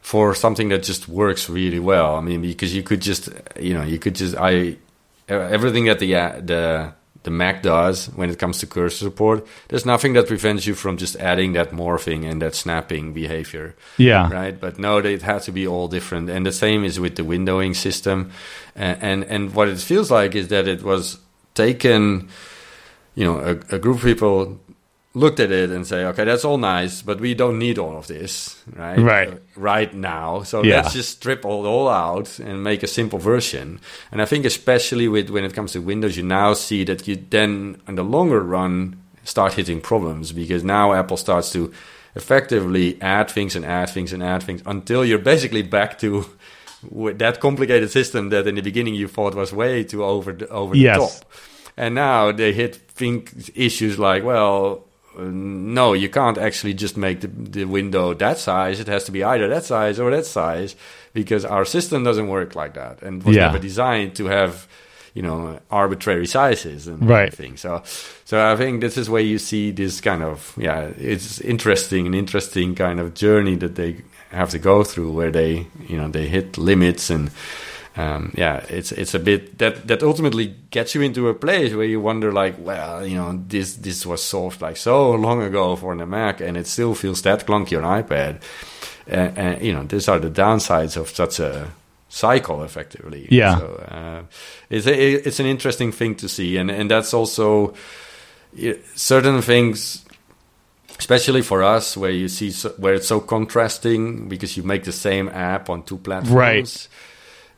for 0.00 0.34
something 0.34 0.70
that 0.70 0.82
just 0.82 1.06
works 1.06 1.50
really 1.50 1.78
well? 1.78 2.16
I 2.16 2.22
mean, 2.22 2.40
because 2.40 2.74
you 2.74 2.82
could 2.82 3.02
just, 3.02 3.28
you 3.60 3.74
know, 3.74 3.82
you 3.82 3.98
could 3.98 4.14
just, 4.14 4.34
I, 4.38 4.78
everything 5.28 5.84
that 5.84 5.98
the 5.98 6.12
the 6.42 6.94
the 7.24 7.30
Mac 7.30 7.62
does 7.62 8.06
when 8.16 8.30
it 8.30 8.38
comes 8.38 8.58
to 8.58 8.66
cursor 8.66 9.04
support, 9.04 9.46
there's 9.68 9.84
nothing 9.84 10.12
that 10.14 10.26
prevents 10.28 10.66
you 10.66 10.74
from 10.74 10.96
just 10.96 11.16
adding 11.16 11.54
that 11.54 11.70
morphing 11.72 12.24
and 12.30 12.40
that 12.42 12.54
snapping 12.54 13.12
behavior 13.12 13.74
Yeah. 13.98 14.30
right? 14.30 14.58
But 14.60 14.78
no, 14.78 14.98
it 14.98 15.22
has 15.22 15.44
to 15.46 15.52
be 15.52 15.66
all 15.66 15.88
different. 15.88 16.30
And 16.30 16.44
the 16.46 16.52
same 16.52 16.84
is 16.84 16.98
with 17.00 17.16
the 17.16 17.24
windowing 17.24 17.74
system. 17.74 18.30
And 18.76 19.02
and, 19.02 19.24
and 19.24 19.54
what 19.54 19.68
it 19.68 19.78
feels 19.80 20.10
like 20.10 20.34
is 20.38 20.48
that 20.48 20.68
it 20.68 20.82
was 20.82 21.18
taken, 21.54 22.28
you 23.14 23.24
know, 23.24 23.38
a, 23.38 23.76
a 23.76 23.78
group 23.78 23.96
of 23.96 24.02
people 24.02 24.60
looked 25.16 25.38
at 25.38 25.52
it 25.52 25.70
and 25.70 25.86
say, 25.86 26.04
okay, 26.06 26.24
that's 26.24 26.44
all 26.44 26.58
nice, 26.58 27.00
but 27.00 27.20
we 27.20 27.34
don't 27.34 27.56
need 27.58 27.78
all 27.78 27.96
of 27.96 28.06
this, 28.08 28.60
right? 28.74 28.98
Right. 28.98 29.28
Uh, 29.28 29.36
right 29.56 29.94
now. 29.94 30.42
So 30.42 30.62
Yeah. 30.64 30.76
let's 30.76 30.92
just 30.92 31.10
strip 31.10 31.44
all, 31.44 31.66
all 31.66 31.88
out 31.88 32.38
and 32.40 32.64
make 32.64 32.82
a 32.82 32.88
simple 32.88 33.20
version. 33.20 33.78
And 34.10 34.20
I 34.20 34.24
think 34.24 34.44
especially 34.44 35.06
with 35.06 35.30
when 35.30 35.44
it 35.44 35.54
comes 35.54 35.72
to 35.72 35.80
Windows, 35.80 36.16
you 36.16 36.24
now 36.24 36.54
see 36.54 36.82
that 36.84 37.06
you 37.06 37.16
then, 37.30 37.80
in 37.86 37.94
the 37.94 38.02
longer 38.02 38.40
run, 38.40 38.96
start 39.22 39.52
hitting 39.54 39.80
problems 39.80 40.32
because 40.32 40.64
now 40.64 40.92
Apple 40.92 41.16
starts 41.16 41.52
to 41.52 41.72
effectively 42.16 43.00
add 43.00 43.30
things 43.30 43.54
and 43.56 43.64
add 43.64 43.90
things 43.90 44.12
and 44.12 44.22
add 44.22 44.42
things 44.42 44.62
until 44.66 45.04
you're 45.04 45.18
basically 45.18 45.62
back 45.62 45.98
to 45.98 46.26
that 46.92 47.40
complicated 47.40 47.90
system 47.90 48.28
that 48.30 48.46
in 48.46 48.54
the 48.56 48.62
beginning 48.62 48.94
you 48.94 49.08
thought 49.08 49.34
was 49.34 49.52
way 49.52 49.84
too 49.84 50.04
over 50.04 50.32
the, 50.32 50.48
over 50.48 50.74
Yes. 50.76 50.96
the 51.18 51.24
top. 51.24 51.32
And 51.76 51.94
now 51.94 52.30
they 52.32 52.52
hit 52.52 52.76
think 52.76 53.32
issues 53.54 53.98
like, 53.98 54.22
well, 54.22 54.83
uh, 55.18 55.22
no, 55.30 55.92
you 55.92 56.08
can't 56.08 56.38
actually 56.38 56.74
just 56.74 56.96
make 56.96 57.20
the, 57.20 57.28
the 57.28 57.64
window 57.64 58.14
that 58.14 58.38
size. 58.38 58.80
It 58.80 58.88
has 58.88 59.04
to 59.04 59.12
be 59.12 59.22
either 59.24 59.48
that 59.48 59.64
size 59.64 59.98
or 60.00 60.10
that 60.10 60.26
size 60.26 60.76
because 61.12 61.44
our 61.44 61.64
system 61.64 62.04
doesn't 62.04 62.28
work 62.28 62.54
like 62.54 62.74
that 62.74 63.02
and 63.02 63.22
was 63.22 63.36
Yeah. 63.36 63.46
never 63.46 63.58
designed 63.58 64.14
to 64.16 64.26
have, 64.26 64.66
you 65.14 65.22
know, 65.22 65.58
arbitrary 65.70 66.26
sizes 66.26 66.86
and 66.88 67.08
Right. 67.08 67.32
everything. 67.32 67.56
So, 67.56 67.82
so 68.24 68.52
I 68.52 68.56
think 68.56 68.80
this 68.80 68.96
is 68.96 69.08
where 69.08 69.22
you 69.22 69.38
see 69.38 69.70
this 69.72 70.00
kind 70.00 70.22
of 70.22 70.52
yeah, 70.56 70.90
it's 70.98 71.40
interesting, 71.40 72.06
an 72.06 72.14
interesting 72.14 72.74
kind 72.74 72.98
of 73.00 73.14
journey 73.14 73.56
that 73.56 73.74
they 73.76 73.96
have 74.30 74.50
to 74.50 74.58
go 74.58 74.82
through 74.82 75.12
where 75.12 75.30
they 75.30 75.66
you 75.88 75.96
know 75.96 76.08
they 76.08 76.26
hit 76.26 76.58
limits 76.58 77.08
and 77.10 77.30
um, 77.96 78.32
yeah, 78.36 78.64
it's 78.68 78.90
it's 78.90 79.14
a 79.14 79.20
bit 79.20 79.58
that 79.58 79.86
that 79.86 80.02
ultimately 80.02 80.54
gets 80.70 80.94
you 80.94 81.02
into 81.02 81.28
a 81.28 81.34
place 81.34 81.72
where 81.74 81.86
you 81.86 82.00
wonder 82.00 82.32
like, 82.32 82.56
well, 82.58 83.06
you 83.06 83.16
know, 83.16 83.40
this 83.46 83.76
this 83.76 84.04
was 84.04 84.22
solved 84.22 84.60
like 84.60 84.76
so 84.76 85.12
long 85.12 85.42
ago 85.42 85.76
for 85.76 85.94
the 85.96 86.06
Mac, 86.06 86.40
and 86.40 86.56
it 86.56 86.66
still 86.66 86.94
feels 86.94 87.22
that 87.22 87.46
clunky 87.46 87.80
on 87.80 88.02
iPad. 88.02 88.42
And, 89.06 89.38
and 89.38 89.62
you 89.62 89.72
know, 89.72 89.84
these 89.84 90.08
are 90.08 90.18
the 90.18 90.30
downsides 90.30 90.96
of 90.96 91.10
such 91.10 91.38
a 91.38 91.70
cycle, 92.08 92.64
effectively. 92.64 93.28
Yeah. 93.30 93.58
So 93.58 93.66
uh, 93.88 94.22
it's 94.70 94.86
a, 94.86 95.12
it's 95.28 95.38
an 95.38 95.46
interesting 95.46 95.92
thing 95.92 96.16
to 96.16 96.28
see, 96.28 96.56
and 96.56 96.70
and 96.70 96.90
that's 96.90 97.14
also 97.14 97.74
certain 98.94 99.42
things 99.42 100.04
especially 100.96 101.42
for 101.42 101.62
us 101.62 101.96
where 101.96 102.12
you 102.12 102.28
see 102.28 102.52
so, 102.52 102.68
where 102.78 102.94
it's 102.94 103.08
so 103.08 103.20
contrasting 103.20 104.28
because 104.28 104.56
you 104.56 104.62
make 104.62 104.84
the 104.84 104.92
same 104.92 105.28
app 105.28 105.68
on 105.68 105.82
two 105.82 105.98
platforms 105.98 106.32
Right. 106.32 106.88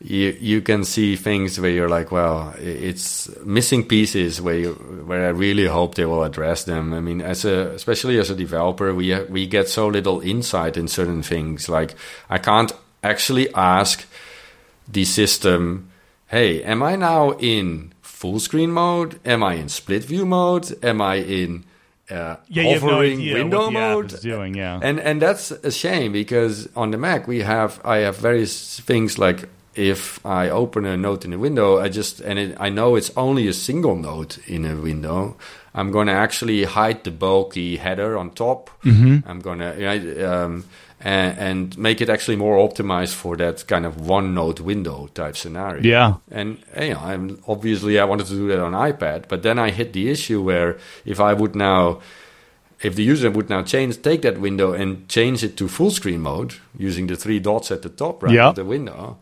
You 0.01 0.37
you 0.41 0.61
can 0.61 0.85
see 0.85 1.17
things 1.17 1.59
where 1.59 1.71
you're 1.71 1.89
like 1.89 2.13
well 2.13 2.55
it's 2.59 3.29
missing 3.45 3.83
pieces 3.83 4.41
where 4.41 4.59
you 4.59 4.73
where 5.07 5.27
I 5.27 5.31
really 5.31 5.67
hope 5.67 5.95
they 5.95 6.05
will 6.05 6.23
address 6.23 6.65
them 6.65 6.93
i 6.93 7.01
mean 7.01 7.23
as 7.23 7.45
a 7.45 7.71
especially 7.71 8.19
as 8.19 8.29
a 8.31 8.35
developer 8.35 8.95
we 8.95 9.19
we 9.31 9.47
get 9.47 9.69
so 9.69 9.87
little 9.89 10.21
insight 10.21 10.77
in 10.77 10.87
certain 10.89 11.23
things 11.23 11.69
like 11.69 11.95
i 12.29 12.37
can't 12.39 12.73
actually 13.03 13.49
ask 13.55 14.07
the 14.87 15.05
system 15.05 15.89
hey 16.27 16.63
am 16.63 16.83
i 16.83 16.95
now 16.97 17.33
in 17.39 17.93
full 18.03 18.39
screen 18.39 18.71
mode 18.73 19.19
am 19.25 19.43
i 19.43 19.55
in 19.55 19.69
split 19.69 20.05
view 20.05 20.27
mode 20.27 20.85
am 20.85 21.01
i 21.01 21.17
in 21.17 21.65
uh, 22.11 22.37
Yeah, 22.49 22.63
you 22.63 22.75
have 22.75 22.83
no 22.85 22.99
window 22.99 23.71
mode 23.71 24.21
doing. 24.21 24.55
Yeah. 24.55 24.79
and 24.81 25.01
and 25.01 25.21
that's 25.21 25.51
a 25.51 25.73
shame 25.73 26.13
because 26.13 26.69
on 26.77 26.93
the 26.93 26.99
Mac 26.99 27.27
we 27.27 27.41
have 27.41 27.81
I 27.85 27.97
have 28.07 28.19
various 28.19 28.79
things 28.79 29.19
like 29.19 29.49
if 29.77 30.25
I 30.25 30.49
open 30.51 30.85
a 30.87 30.97
note 30.97 31.25
in 31.25 31.33
a 31.33 31.39
window, 31.39 31.79
I 31.79 31.89
just 31.89 32.21
and 32.21 32.39
it, 32.39 32.57
I 32.59 32.69
know 32.71 32.97
it's 32.97 33.11
only 33.17 33.47
a 33.49 33.53
single 33.53 33.97
note 33.97 34.39
in 34.47 34.65
a 34.65 34.75
window. 34.77 35.37
I'm 35.75 35.91
going 35.91 36.07
to 36.07 36.15
actually 36.15 36.65
hide 36.65 37.05
the 37.05 37.11
bulky 37.11 37.77
header 37.77 38.17
on 38.17 38.31
top. 38.31 38.71
Mm-hmm. 38.83 39.29
I'm 39.29 39.41
going 39.41 39.59
to 39.59 40.25
um, 40.33 40.65
and, 41.01 41.39
and 41.39 41.79
make 41.79 42.01
it 42.01 42.09
actually 42.09 42.37
more 42.37 42.57
optimized 42.67 43.15
for 43.15 43.37
that 43.37 43.67
kind 43.67 43.85
of 43.85 44.09
one 44.09 44.35
note 44.35 44.61
window 44.61 45.09
type 45.13 45.37
scenario. 45.37 45.83
Yeah. 45.83 46.15
And 46.31 46.59
you 46.81 46.95
know, 46.95 47.01
I'm 47.01 47.43
obviously 47.47 47.99
I 47.99 48.05
wanted 48.05 48.27
to 48.29 48.33
do 48.35 48.49
that 48.49 48.59
on 48.61 48.73
iPad, 48.73 49.29
but 49.29 49.43
then 49.43 49.59
I 49.59 49.71
hit 49.71 49.93
the 49.93 50.09
issue 50.11 50.43
where 50.43 50.79
if 51.05 51.21
I 51.21 51.35
would 51.35 51.55
now 51.55 52.01
if 52.81 52.95
the 52.95 53.03
user 53.03 53.31
would 53.31 53.49
now 53.51 53.63
change 53.63 54.01
take 54.03 54.23
that 54.23 54.39
window 54.39 54.73
and 54.73 55.09
change 55.09 55.43
it 55.45 55.57
to 55.57 55.69
full 55.69 55.91
screen 55.91 56.21
mode 56.21 56.55
using 56.79 57.07
the 57.07 57.17
three 57.17 57.39
dots 57.41 57.71
at 57.71 57.83
the 57.83 57.89
top 57.89 58.23
right 58.23 58.33
Yeah. 58.35 58.49
of 58.49 58.55
the 58.55 58.65
window, 58.65 59.17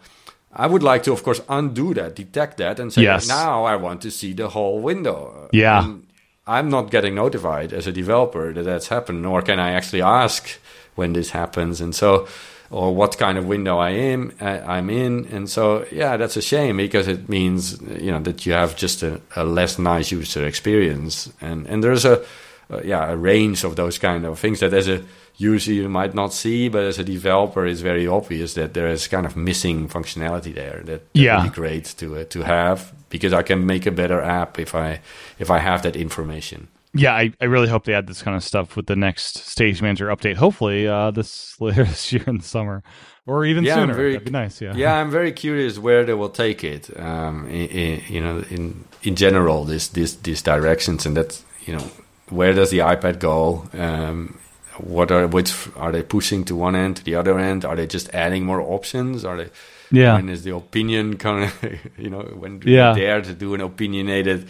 I 0.56 0.66
would 0.66 0.82
like 0.82 1.02
to 1.04 1.12
of 1.12 1.22
course 1.22 1.40
undo 1.48 1.94
that, 1.94 2.14
detect 2.16 2.56
that 2.58 2.78
and 2.80 2.92
say 2.92 3.02
Yes. 3.02 3.28
now 3.28 3.64
I 3.64 3.76
want 3.76 4.02
to 4.02 4.10
see 4.10 4.32
the 4.34 4.48
whole 4.48 4.80
window. 4.80 5.48
Yeah. 5.52 5.84
And 5.84 6.06
I'm 6.46 6.68
not 6.68 6.90
getting 6.90 7.14
notified 7.14 7.72
as 7.72 7.86
a 7.86 7.92
developer 7.92 8.52
that 8.52 8.64
that's 8.64 8.88
happened, 8.88 9.22
nor 9.22 9.42
can 9.42 9.58
I 9.58 9.72
actually 9.72 10.02
ask 10.02 10.60
when 10.94 11.12
this 11.14 11.30
happens. 11.30 11.80
And 11.80 11.94
so, 11.94 12.26
or 12.70 12.94
what 12.94 13.16
kind 13.18 13.38
of 13.38 13.46
window 13.46 13.78
I 13.78 13.90
am, 13.90 14.32
uh, 14.40 14.60
I'm 14.66 14.90
in. 14.90 15.26
And 15.32 15.48
so, 15.48 15.86
yeah, 15.92 16.16
that's 16.16 16.36
a 16.36 16.42
shame 16.42 16.76
because 16.76 17.08
it 17.08 17.28
means 17.28 17.80
you 18.00 18.10
know 18.12 18.20
that 18.20 18.44
you 18.46 18.52
have 18.52 18.76
just 18.76 19.02
a, 19.02 19.20
a 19.36 19.44
less 19.44 19.78
nice 19.78 20.10
user 20.12 20.46
experience. 20.46 21.32
And 21.40 21.66
and 21.66 21.82
there's 21.82 22.04
a 22.04 22.22
uh, 22.70 22.80
yeah 22.84 23.10
a 23.10 23.16
range 23.16 23.64
of 23.64 23.74
those 23.76 23.98
kind 23.98 24.24
of 24.24 24.38
things 24.38 24.60
that 24.60 24.72
as 24.74 24.88
a 24.88 25.02
user 25.36 25.72
you 25.72 25.88
might 25.88 26.14
not 26.14 26.32
see, 26.32 26.68
but 26.68 26.84
as 26.84 26.98
a 26.98 27.04
developer, 27.04 27.66
it's 27.66 27.80
very 27.80 28.06
obvious 28.06 28.54
that 28.54 28.72
there 28.74 28.86
is 28.92 29.08
kind 29.08 29.26
of 29.26 29.36
missing 29.36 29.88
functionality 29.88 30.54
there 30.54 30.82
that, 30.84 31.12
that 31.12 31.20
Yeah. 31.20 31.42
would 31.42 31.50
be 31.52 31.54
great 31.54 31.84
to 31.98 32.16
uh, 32.18 32.24
to 32.30 32.42
have 32.42 32.92
because 33.10 33.32
I 33.32 33.42
can 33.42 33.66
make 33.66 33.84
a 33.86 33.90
better 33.90 34.20
app 34.20 34.58
if 34.58 34.74
I 34.74 35.00
if 35.38 35.50
I 35.50 35.58
have 35.58 35.82
that 35.82 35.96
information. 35.96 36.68
Yeah, 36.96 37.12
I, 37.12 37.32
I 37.40 37.46
really 37.46 37.68
hope 37.68 37.84
they 37.86 37.94
add 37.94 38.06
this 38.06 38.22
kind 38.22 38.36
of 38.36 38.44
stuff 38.44 38.76
with 38.76 38.86
the 38.86 38.94
next 38.94 39.38
Stage 39.38 39.82
Manager 39.82 40.06
update. 40.10 40.36
Hopefully, 40.36 40.86
uh, 40.86 41.10
this 41.10 41.60
later 41.60 41.82
this 41.90 42.12
year 42.12 42.22
in 42.28 42.36
the 42.38 42.44
summer, 42.44 42.82
or 43.26 43.44
even 43.44 43.64
Yeah, 43.64 43.74
sooner. 43.74 43.94
very- 43.94 44.12
That'd 44.12 44.26
be 44.26 44.30
nice. 44.30 44.60
Yeah. 44.62 44.76
Yeah, 44.76 45.00
I'm 45.00 45.10
very 45.10 45.32
curious 45.32 45.76
where 45.78 46.04
they 46.04 46.14
will 46.14 46.28
take 46.30 46.62
it. 46.62 46.90
Um, 46.96 47.46
i 47.50 47.68
i 47.72 48.04
you 48.08 48.20
know, 48.20 48.44
in 48.50 48.84
in 49.02 49.16
general, 49.16 49.64
this 49.64 49.88
this 49.88 50.14
these 50.22 50.42
directions 50.42 51.04
and 51.06 51.16
that's 51.16 51.42
you 51.66 51.74
know, 51.76 51.84
where 52.30 52.52
does 52.52 52.70
the 52.70 52.78
iPad 52.78 53.18
go? 53.18 53.68
Um, 53.74 54.38
what 54.78 55.10
are 55.12 55.26
which 55.28 55.52
are 55.76 55.92
they 55.92 56.02
pushing 56.02 56.44
to 56.46 56.56
one 56.56 56.74
end 56.74 56.96
to 56.96 57.04
the 57.04 57.14
other 57.14 57.38
end? 57.38 57.64
Are 57.64 57.76
they 57.76 57.86
just 57.86 58.12
adding 58.14 58.44
more 58.44 58.60
options? 58.60 59.24
Are 59.24 59.36
they 59.36 59.50
Yeah. 59.90 60.16
when 60.16 60.28
is 60.28 60.42
the 60.42 60.54
opinion 60.56 61.16
kind 61.16 61.44
of 61.44 61.52
you 61.98 62.10
know 62.10 62.22
when 62.36 62.58
do 62.58 62.70
Yeah. 62.70 62.94
dare 62.94 63.20
to 63.22 63.32
do 63.34 63.54
an 63.54 63.60
opinionated 63.60 64.48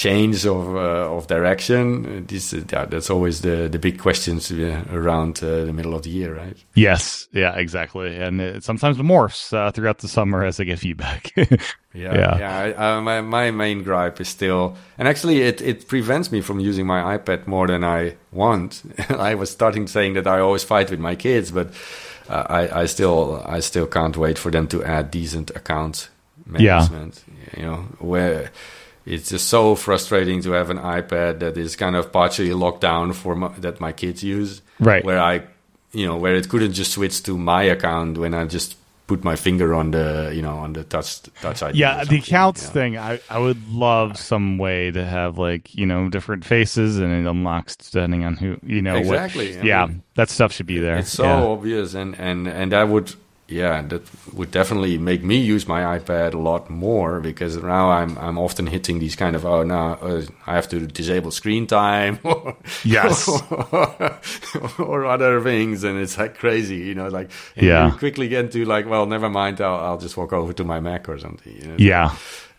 change 0.00 0.46
of 0.46 0.74
uh, 0.74 1.14
of 1.16 1.26
direction. 1.26 2.24
This 2.26 2.54
yeah, 2.54 2.86
that's 2.86 3.10
always 3.10 3.42
the 3.42 3.68
the 3.68 3.78
big 3.78 3.98
questions 3.98 4.50
uh, 4.50 4.82
around 4.90 5.42
uh, 5.42 5.66
the 5.66 5.72
middle 5.72 5.94
of 5.94 6.02
the 6.02 6.10
year, 6.10 6.34
right? 6.34 6.56
Yes, 6.74 7.28
yeah, 7.32 7.54
exactly, 7.54 8.16
and 8.16 8.40
it 8.40 8.64
sometimes 8.64 8.96
morphs 8.96 9.52
uh, 9.52 9.70
throughout 9.70 9.98
the 9.98 10.08
summer 10.08 10.42
as 10.42 10.58
I 10.58 10.64
get 10.64 10.78
feedback. 10.78 11.32
yeah, 11.36 11.56
yeah. 11.92 12.38
yeah 12.38 12.58
I, 12.58 12.72
uh, 12.72 13.00
my 13.02 13.20
my 13.20 13.50
main 13.50 13.82
gripe 13.82 14.20
is 14.20 14.28
still, 14.28 14.74
and 14.96 15.06
actually, 15.06 15.42
it 15.42 15.60
it 15.60 15.86
prevents 15.86 16.32
me 16.32 16.40
from 16.40 16.60
using 16.60 16.86
my 16.86 17.18
iPad 17.18 17.46
more 17.46 17.66
than 17.66 17.84
I 17.84 18.16
want. 18.32 18.82
I 19.10 19.34
was 19.34 19.50
starting 19.50 19.86
saying 19.86 20.14
that 20.14 20.26
I 20.26 20.40
always 20.40 20.64
fight 20.64 20.90
with 20.90 21.00
my 21.00 21.14
kids, 21.14 21.50
but. 21.50 21.68
Uh, 22.28 22.46
I, 22.48 22.82
I 22.82 22.86
still 22.86 23.42
I 23.44 23.58
still 23.58 23.88
can't 23.88 24.16
wait 24.16 24.38
for 24.38 24.52
them 24.52 24.68
to 24.68 24.84
add 24.84 25.10
decent 25.10 25.50
account 25.50 26.10
management. 26.46 27.24
Yeah. 27.26 27.60
You 27.60 27.66
know 27.66 27.76
where 27.98 28.52
it's 29.10 29.30
just 29.30 29.48
so 29.48 29.74
frustrating 29.74 30.40
to 30.42 30.52
have 30.52 30.70
an 30.70 30.78
iPad 30.78 31.40
that 31.40 31.56
is 31.56 31.74
kind 31.74 31.96
of 31.96 32.12
partially 32.12 32.54
locked 32.54 32.80
down 32.80 33.12
for 33.12 33.34
my, 33.34 33.48
that 33.58 33.80
my 33.80 33.90
kids 33.90 34.22
use. 34.22 34.62
Right. 34.78 35.04
Where 35.04 35.18
I, 35.18 35.42
you 35.92 36.06
know, 36.06 36.16
where 36.16 36.36
it 36.36 36.48
couldn't 36.48 36.74
just 36.74 36.92
switch 36.92 37.22
to 37.24 37.36
my 37.36 37.64
account 37.64 38.18
when 38.18 38.34
I 38.34 38.44
just 38.44 38.76
put 39.08 39.24
my 39.24 39.34
finger 39.34 39.74
on 39.74 39.90
the, 39.90 40.30
you 40.32 40.42
know, 40.42 40.58
on 40.58 40.74
the 40.74 40.84
touch 40.84 41.22
touch 41.42 41.60
ID. 41.60 41.76
Yeah, 41.76 42.04
the 42.04 42.18
accounts 42.18 42.68
thing. 42.70 42.96
I 42.96 43.18
I 43.28 43.40
would 43.40 43.68
love 43.68 44.16
some 44.16 44.58
way 44.58 44.92
to 44.92 45.04
have 45.04 45.38
like 45.38 45.74
you 45.74 45.86
know 45.86 46.08
different 46.08 46.44
faces 46.44 46.98
and 46.98 47.12
it 47.12 47.28
unlocks 47.28 47.74
depending 47.74 48.24
on 48.24 48.36
who 48.36 48.58
you 48.62 48.80
know. 48.80 48.94
Exactly. 48.94 49.56
What, 49.56 49.64
yeah, 49.64 49.86
mean, 49.86 50.04
that 50.14 50.30
stuff 50.30 50.52
should 50.52 50.66
be 50.66 50.78
there. 50.78 50.98
It's 50.98 51.10
so 51.10 51.24
yeah. 51.24 51.42
obvious, 51.42 51.94
and 51.94 52.14
and 52.20 52.46
and 52.46 52.70
that 52.70 52.88
would 52.88 53.12
yeah, 53.50 53.82
that 53.82 54.02
would 54.32 54.50
definitely 54.50 54.96
make 54.96 55.24
me 55.24 55.36
use 55.36 55.66
my 55.66 55.98
iPad 55.98 56.34
a 56.34 56.38
lot 56.38 56.70
more 56.70 57.20
because 57.20 57.56
now 57.56 57.90
I'm 57.90 58.16
I'm 58.18 58.38
often 58.38 58.66
hitting 58.66 59.00
these 59.00 59.16
kind 59.16 59.34
of 59.34 59.44
oh 59.44 59.62
now 59.62 59.94
uh, 59.94 60.22
I 60.46 60.54
have 60.54 60.68
to 60.68 60.86
disable 60.86 61.30
screen 61.30 61.66
time 61.66 62.20
or, 62.24 62.56
yes 62.84 63.28
or, 63.28 64.20
or, 64.78 65.04
other 65.06 65.40
things 65.42 65.82
and 65.84 65.98
it's 65.98 66.16
like 66.16 66.38
crazy 66.38 66.76
you 66.76 66.94
know 66.94 67.08
like 67.08 67.30
yeah 67.56 67.90
you 67.90 67.98
quickly 67.98 68.28
get 68.28 68.46
into 68.46 68.64
like 68.64 68.88
well 68.88 69.06
never 69.06 69.28
mind 69.28 69.60
I'll, 69.60 69.80
I'll 69.80 69.98
just 69.98 70.16
walk 70.16 70.32
over 70.32 70.52
to 70.52 70.64
my 70.64 70.78
Mac 70.80 71.08
or 71.08 71.18
something 71.18 71.56
you 71.56 71.66
know? 71.66 71.76
yeah 71.78 72.14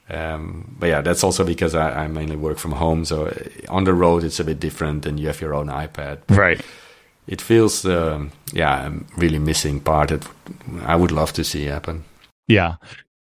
um, 0.09 0.75
but 0.77 0.87
yeah, 0.87 0.99
that's 0.99 1.23
also 1.23 1.45
because 1.45 1.73
I, 1.73 2.03
I, 2.03 2.07
mainly 2.09 2.35
work 2.35 2.57
from 2.57 2.73
home. 2.73 3.05
So 3.05 3.33
on 3.69 3.85
the 3.85 3.93
road, 3.93 4.25
it's 4.25 4.41
a 4.41 4.43
bit 4.43 4.59
different, 4.59 5.05
and 5.05 5.17
you 5.17 5.27
have 5.27 5.39
your 5.39 5.53
own 5.53 5.67
iPad. 5.67 6.19
Right 6.27 6.59
it 7.27 7.41
feels 7.41 7.85
um, 7.85 8.31
yeah 8.53 8.87
a 8.87 9.19
really 9.19 9.39
missing 9.39 9.79
part 9.79 10.09
that 10.09 10.27
I 10.83 10.95
would 10.95 11.11
love 11.11 11.33
to 11.33 11.43
see 11.43 11.65
happen. 11.65 12.03
Yeah, 12.47 12.75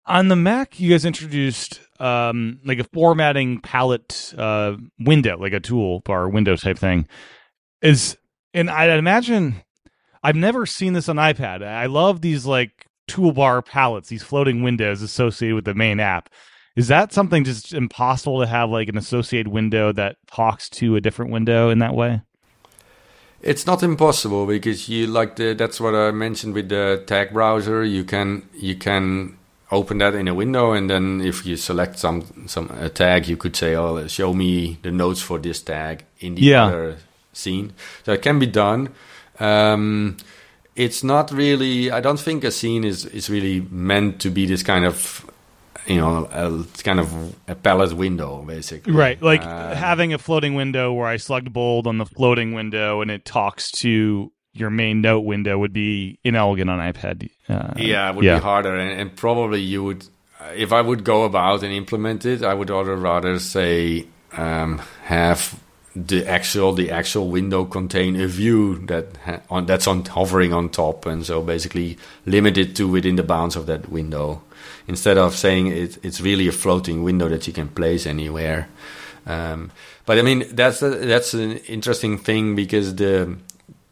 on 0.06 0.28
the 0.28 0.36
Mac, 0.36 0.80
you 0.80 0.92
guys 0.92 1.06
introduced 1.06 1.82
um, 2.00 2.60
like 2.66 2.80
a 2.80 2.84
formatting 2.84 3.62
palette 3.62 4.34
uh, 4.38 4.76
window, 5.00 5.38
like 5.38 5.54
a 5.54 5.60
toolbar 5.60 6.32
window 6.32 6.56
type 6.56 6.78
thing. 6.78 7.08
Is 7.82 8.18
and 8.54 8.70
I 8.70 8.96
imagine 8.96 9.62
I've 10.24 10.36
never 10.36 10.66
seen 10.66 10.94
this 10.94 11.10
on 11.10 11.18
iPad. 11.18 11.64
I 11.64 11.86
love 11.86 12.22
these 12.22 12.46
like 12.46 12.88
toolbar 13.08 13.66
palettes, 13.66 14.10
these 14.10 14.24
floating 14.24 14.64
windows 14.64 15.02
associated 15.02 15.56
with 15.56 15.66
the 15.66 15.76
main 15.76 16.00
app. 16.00 16.30
Is 16.76 16.88
that 16.90 17.14
something 17.14 17.44
just 17.44 17.74
impossible 17.74 18.42
to 18.42 18.48
have 18.48 18.70
like 18.70 18.90
an 18.90 18.98
associated 18.98 19.48
window 19.48 19.92
that 19.94 20.18
talks 20.28 20.70
to 20.72 20.96
a 20.96 21.02
different 21.02 21.32
window 21.32 21.70
in 21.70 21.80
that 21.80 21.96
way? 21.96 22.22
It's 23.42 23.66
not 23.66 23.84
impossible 23.84 24.46
because 24.46 24.90
you 24.90 25.08
like 25.08 25.36
the 25.36 25.54
that's 25.54 25.80
what 25.80 25.94
I 25.94 26.12
mentioned 26.12 26.54
with 26.54 26.70
the 26.70 27.04
tag 27.06 27.34
browser. 27.34 27.84
You 27.84 28.04
can 28.04 28.50
you 28.54 28.76
can 28.76 29.38
open 29.72 29.98
that 29.98 30.14
in 30.16 30.28
a 30.28 30.34
window 30.34 30.72
and 30.74 30.90
then 30.90 31.22
if 31.22 31.46
you 31.46 31.58
select 31.58 31.98
some 31.98 32.24
some 32.48 32.70
a 32.80 32.90
tag 32.90 33.28
you 33.28 33.36
could 33.36 33.56
say 33.56 33.76
oh 33.76 34.08
show 34.08 34.34
me 34.34 34.78
the 34.84 34.92
notes 34.92 35.22
for 35.22 35.40
this 35.40 35.62
tag 35.62 36.06
in 36.20 36.36
the 36.36 36.42
yeah. 36.42 36.66
other 36.66 36.98
scene 37.34 37.74
so 38.04 38.14
it 38.14 38.22
can 38.22 38.38
be 38.38 38.46
done 38.46 38.90
um, 39.40 40.16
it's 40.76 41.04
not 41.04 41.32
really 41.32 41.90
i 41.90 42.00
don't 42.00 42.20
think 42.20 42.44
a 42.44 42.52
scene 42.52 42.84
is 42.84 43.06
is 43.06 43.30
really 43.30 43.62
meant 43.72 44.20
to 44.20 44.30
be 44.30 44.46
this 44.46 44.62
kind 44.62 44.86
of 44.86 45.30
you 45.88 45.98
know, 45.98 46.26
a, 46.32 46.82
kind 46.84 47.00
of 47.00 47.36
a 47.48 47.56
palette 47.56 47.94
window, 47.94 48.42
basically. 48.42 48.94
Right, 48.94 49.22
like 49.22 49.42
uh, 49.42 49.76
having 49.76 50.14
a 50.14 50.18
floating 50.18 50.56
window 50.56 50.94
where 50.94 51.08
I 51.08 51.18
slugged 51.18 51.54
bold 51.54 51.88
on 51.88 51.98
the 51.98 52.06
floating 52.06 52.54
window 52.54 53.02
and 53.02 53.12
it 53.12 53.26
talks 53.26 53.72
to 53.80 54.32
your 54.54 54.70
main 54.70 55.02
note 55.02 55.22
window 55.22 55.58
would 55.60 55.74
be 55.74 56.18
inelegant 56.24 56.70
on 56.70 56.80
iPad. 56.80 57.30
Uh, 57.48 57.74
yeah, 57.78 58.10
it 58.10 58.16
would 58.16 58.26
yeah. 58.26 58.38
be 58.38 58.44
harder, 58.44 58.76
and, 58.76 59.00
and, 59.00 59.16
probably 59.16 59.62
you 59.62 59.84
would, 59.84 60.08
if 60.56 60.72
I 60.72 60.82
would 60.82 61.04
go 61.04 61.24
about 61.24 61.62
and 61.62 61.74
implement 61.74 62.26
it, 62.26 62.42
I 62.42 62.54
would 62.54 62.70
rather 62.70 62.96
rather 62.96 63.38
say 63.40 64.08
um, 64.34 64.82
have 65.04 65.60
the 65.96 66.26
actual 66.26 66.74
the 66.74 66.92
actual 66.92 67.30
window 67.30 67.64
contain 67.66 68.20
a 68.20 68.28
view 68.28 68.80
that 68.88 69.18
ha- 69.24 69.42
on 69.50 69.66
that's 69.66 69.88
on 69.88 70.06
hovering 70.06 70.54
on 70.54 70.70
top, 70.70 71.06
and 71.06 71.26
so 71.26 71.42
basically 71.42 71.98
limit 72.26 72.58
it 72.58 72.76
to 72.78 72.88
within 72.88 73.18
the 73.18 73.24
bounds 73.24 73.56
of 73.56 73.66
that 73.66 73.90
window 73.90 74.42
instead 74.88 75.18
of 75.18 75.36
saying 75.36 75.68
it, 75.68 76.04
it's 76.04 76.22
really 76.22 76.48
a 76.48 76.52
floating 76.52 77.04
window 77.04 77.28
that 77.30 77.48
you 77.48 77.54
can 77.54 77.68
place 77.68 78.06
anywhere. 78.06 78.68
Um, 79.26 79.72
but 80.06 80.20
I 80.20 80.22
mean 80.22 80.46
that's 80.52 80.82
a, 80.82 80.90
that's 80.90 81.34
an 81.34 81.58
interesting 81.58 82.18
thing 82.18 82.56
because 82.56 82.96
the 82.96 83.38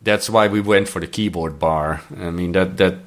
that's 0.01 0.29
why 0.29 0.47
we 0.47 0.61
went 0.61 0.89
for 0.89 0.99
the 0.99 1.07
keyboard 1.07 1.59
bar. 1.59 2.01
I 2.17 2.29
mean 2.29 2.51
that 2.51 2.77
that 2.77 2.97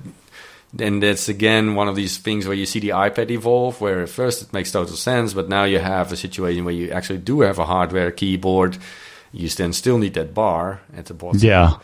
and 0.79 1.03
that's 1.03 1.29
again 1.29 1.75
one 1.75 1.89
of 1.89 1.97
these 1.97 2.19
things 2.19 2.47
where 2.47 2.57
you 2.57 2.67
see 2.67 2.81
the 2.81 2.91
iPad 2.91 3.31
evolve, 3.31 3.81
where 3.81 4.03
at 4.03 4.09
first 4.09 4.43
it 4.43 4.53
makes 4.53 4.73
total 4.73 4.97
sense, 4.97 5.33
but 5.33 5.49
now 5.49 5.65
you 5.65 5.79
have 5.79 6.13
a 6.13 6.17
situation 6.17 6.65
where 6.65 6.75
you 6.75 6.91
actually 6.91 7.19
do 7.19 7.41
have 7.41 7.59
a 7.59 7.65
hardware 7.65 8.11
keyboard. 8.11 8.77
You 9.33 9.49
then 9.49 9.73
still 9.73 9.99
need 9.99 10.15
that 10.15 10.35
bar 10.35 10.81
at 10.97 11.07
the 11.07 11.15
bottom. 11.15 11.41
Yeah. 11.41 11.75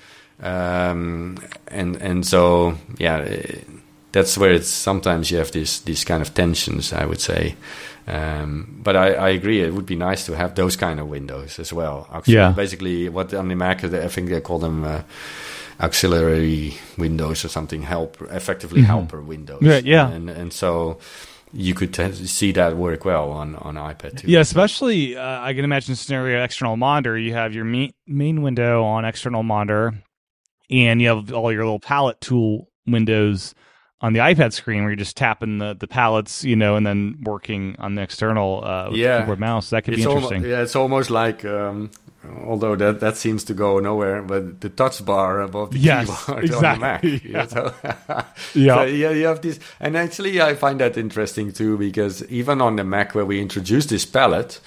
Um, 0.41 1.39
and 1.69 1.97
and 1.97 2.27
so 2.27 2.77
yeah, 2.99 3.25
that's 4.13 4.37
where 4.39 4.53
it's 4.53 4.69
sometimes 4.69 5.31
you 5.31 5.39
have 5.39 5.53
these 5.53 5.81
these 5.81 6.05
kind 6.05 6.23
of 6.23 6.35
tensions. 6.35 6.93
I 6.93 7.05
would 7.05 7.21
say, 7.21 7.57
um, 8.07 8.81
but 8.83 8.97
I, 8.97 9.15
I, 9.15 9.29
agree. 9.31 9.61
It 9.61 9.73
would 9.75 9.87
be 9.87 9.97
nice 9.97 10.27
to 10.27 10.37
have 10.37 10.55
those 10.55 10.77
kind 10.77 11.01
of 11.01 11.09
windows 11.09 11.59
as 11.59 11.73
well. 11.73 12.09
Actually, 12.13 12.35
yeah. 12.35 12.53
Basically, 12.53 13.09
what 13.09 13.33
on 13.35 13.49
the 13.49 13.55
Mac, 13.55 13.85
I 13.85 14.09
think 14.09 14.29
they 14.29 14.41
call 14.41 14.59
them. 14.59 14.85
Uh, 14.85 15.03
auxiliary 15.81 16.75
windows 16.97 17.45
or 17.45 17.49
something 17.49 17.83
help 17.83 18.21
effectively 18.31 18.83
mm-hmm. 18.83 18.91
helper 18.91 19.21
windows 19.21 19.59
yeah 19.63 19.81
yeah 19.83 20.09
and 20.11 20.31
and 20.31 20.53
so 20.53 20.99
you 21.53 21.75
could 21.75 21.93
t- 21.93 22.13
see 22.13 22.53
that 22.53 22.77
work 22.77 23.05
well 23.05 23.31
on 23.31 23.57
on 23.57 23.75
iPad 23.75 24.19
too. 24.19 24.31
Yeah, 24.31 24.41
especially 24.41 25.17
uh, 25.17 25.41
I 25.41 25.53
can 25.55 25.65
imagine 25.65 25.95
scenario 25.97 26.43
external 26.43 26.77
monitor. 26.77 27.19
You 27.19 27.35
have 27.35 27.55
your 27.55 27.65
main 27.65 27.93
main 28.07 28.43
window 28.43 28.85
on 28.85 29.05
external 29.05 29.43
monitor, 29.43 29.95
and 30.71 31.01
you 31.01 31.09
have 31.09 31.33
all 31.33 31.53
your 31.53 31.65
little 31.65 31.81
palette 31.81 32.21
tool 32.21 32.71
windows 32.87 33.55
on 34.03 34.13
the 34.13 34.19
iPad 34.19 34.53
screen 34.53 34.81
where 34.83 34.91
you're 34.91 34.97
just 34.97 35.17
tapping 35.17 35.59
the, 35.59 35.75
the 35.79 35.87
palettes, 35.87 36.43
you 36.43 36.57
know, 36.57 36.75
and 36.75 36.85
then 36.85 37.19
working 37.23 37.77
on 37.79 37.95
the 37.95 38.03
external 38.03 38.65
uh, 38.65 38.91
yeah. 38.93 39.21
keyboard 39.21 39.39
mouse. 39.39 39.71
That 39.71 39.85
could 39.85 39.95
it's 39.95 40.05
be 40.05 40.11
interesting. 40.11 40.43
yeah, 40.43 40.63
it's 40.63 40.75
almost 40.75 41.09
like, 41.09 41.45
um, 41.45 41.93
although 42.45 42.75
that, 42.75 42.99
that 42.99 43.17
seems 43.17 43.45
to 43.45 43.55
go 43.55 43.79
nowhere, 43.79 44.21
but 44.21 44.61
the 44.61 44.69
touch 44.71 45.05
bar 45.05 45.41
above 45.41 45.71
the 45.71 45.79
yes, 45.79 46.27
keyboard 46.27 46.45
exactly. 46.45 46.67
on 46.69 46.75
the 46.75 46.81
Mac. 46.81 47.25
Yeah. 47.25 47.47
so, 47.47 47.75
yeah. 48.55 48.75
So, 48.75 48.83
yeah, 48.85 49.11
you 49.11 49.27
have 49.27 49.41
this, 49.41 49.61
and 49.79 49.97
actually 49.97 50.43
I 50.43 50.55
find 50.55 50.81
that 50.81 50.97
interesting 50.97 51.53
too 51.53 51.79
because 51.79 52.25
even 52.25 52.61
on 52.61 52.77
the 52.77 52.85
Mac 52.85 53.15
where 53.15 53.25
we 53.25 53.41
introduced 53.41 53.91
this 53.91 54.05
palette, 54.05 54.59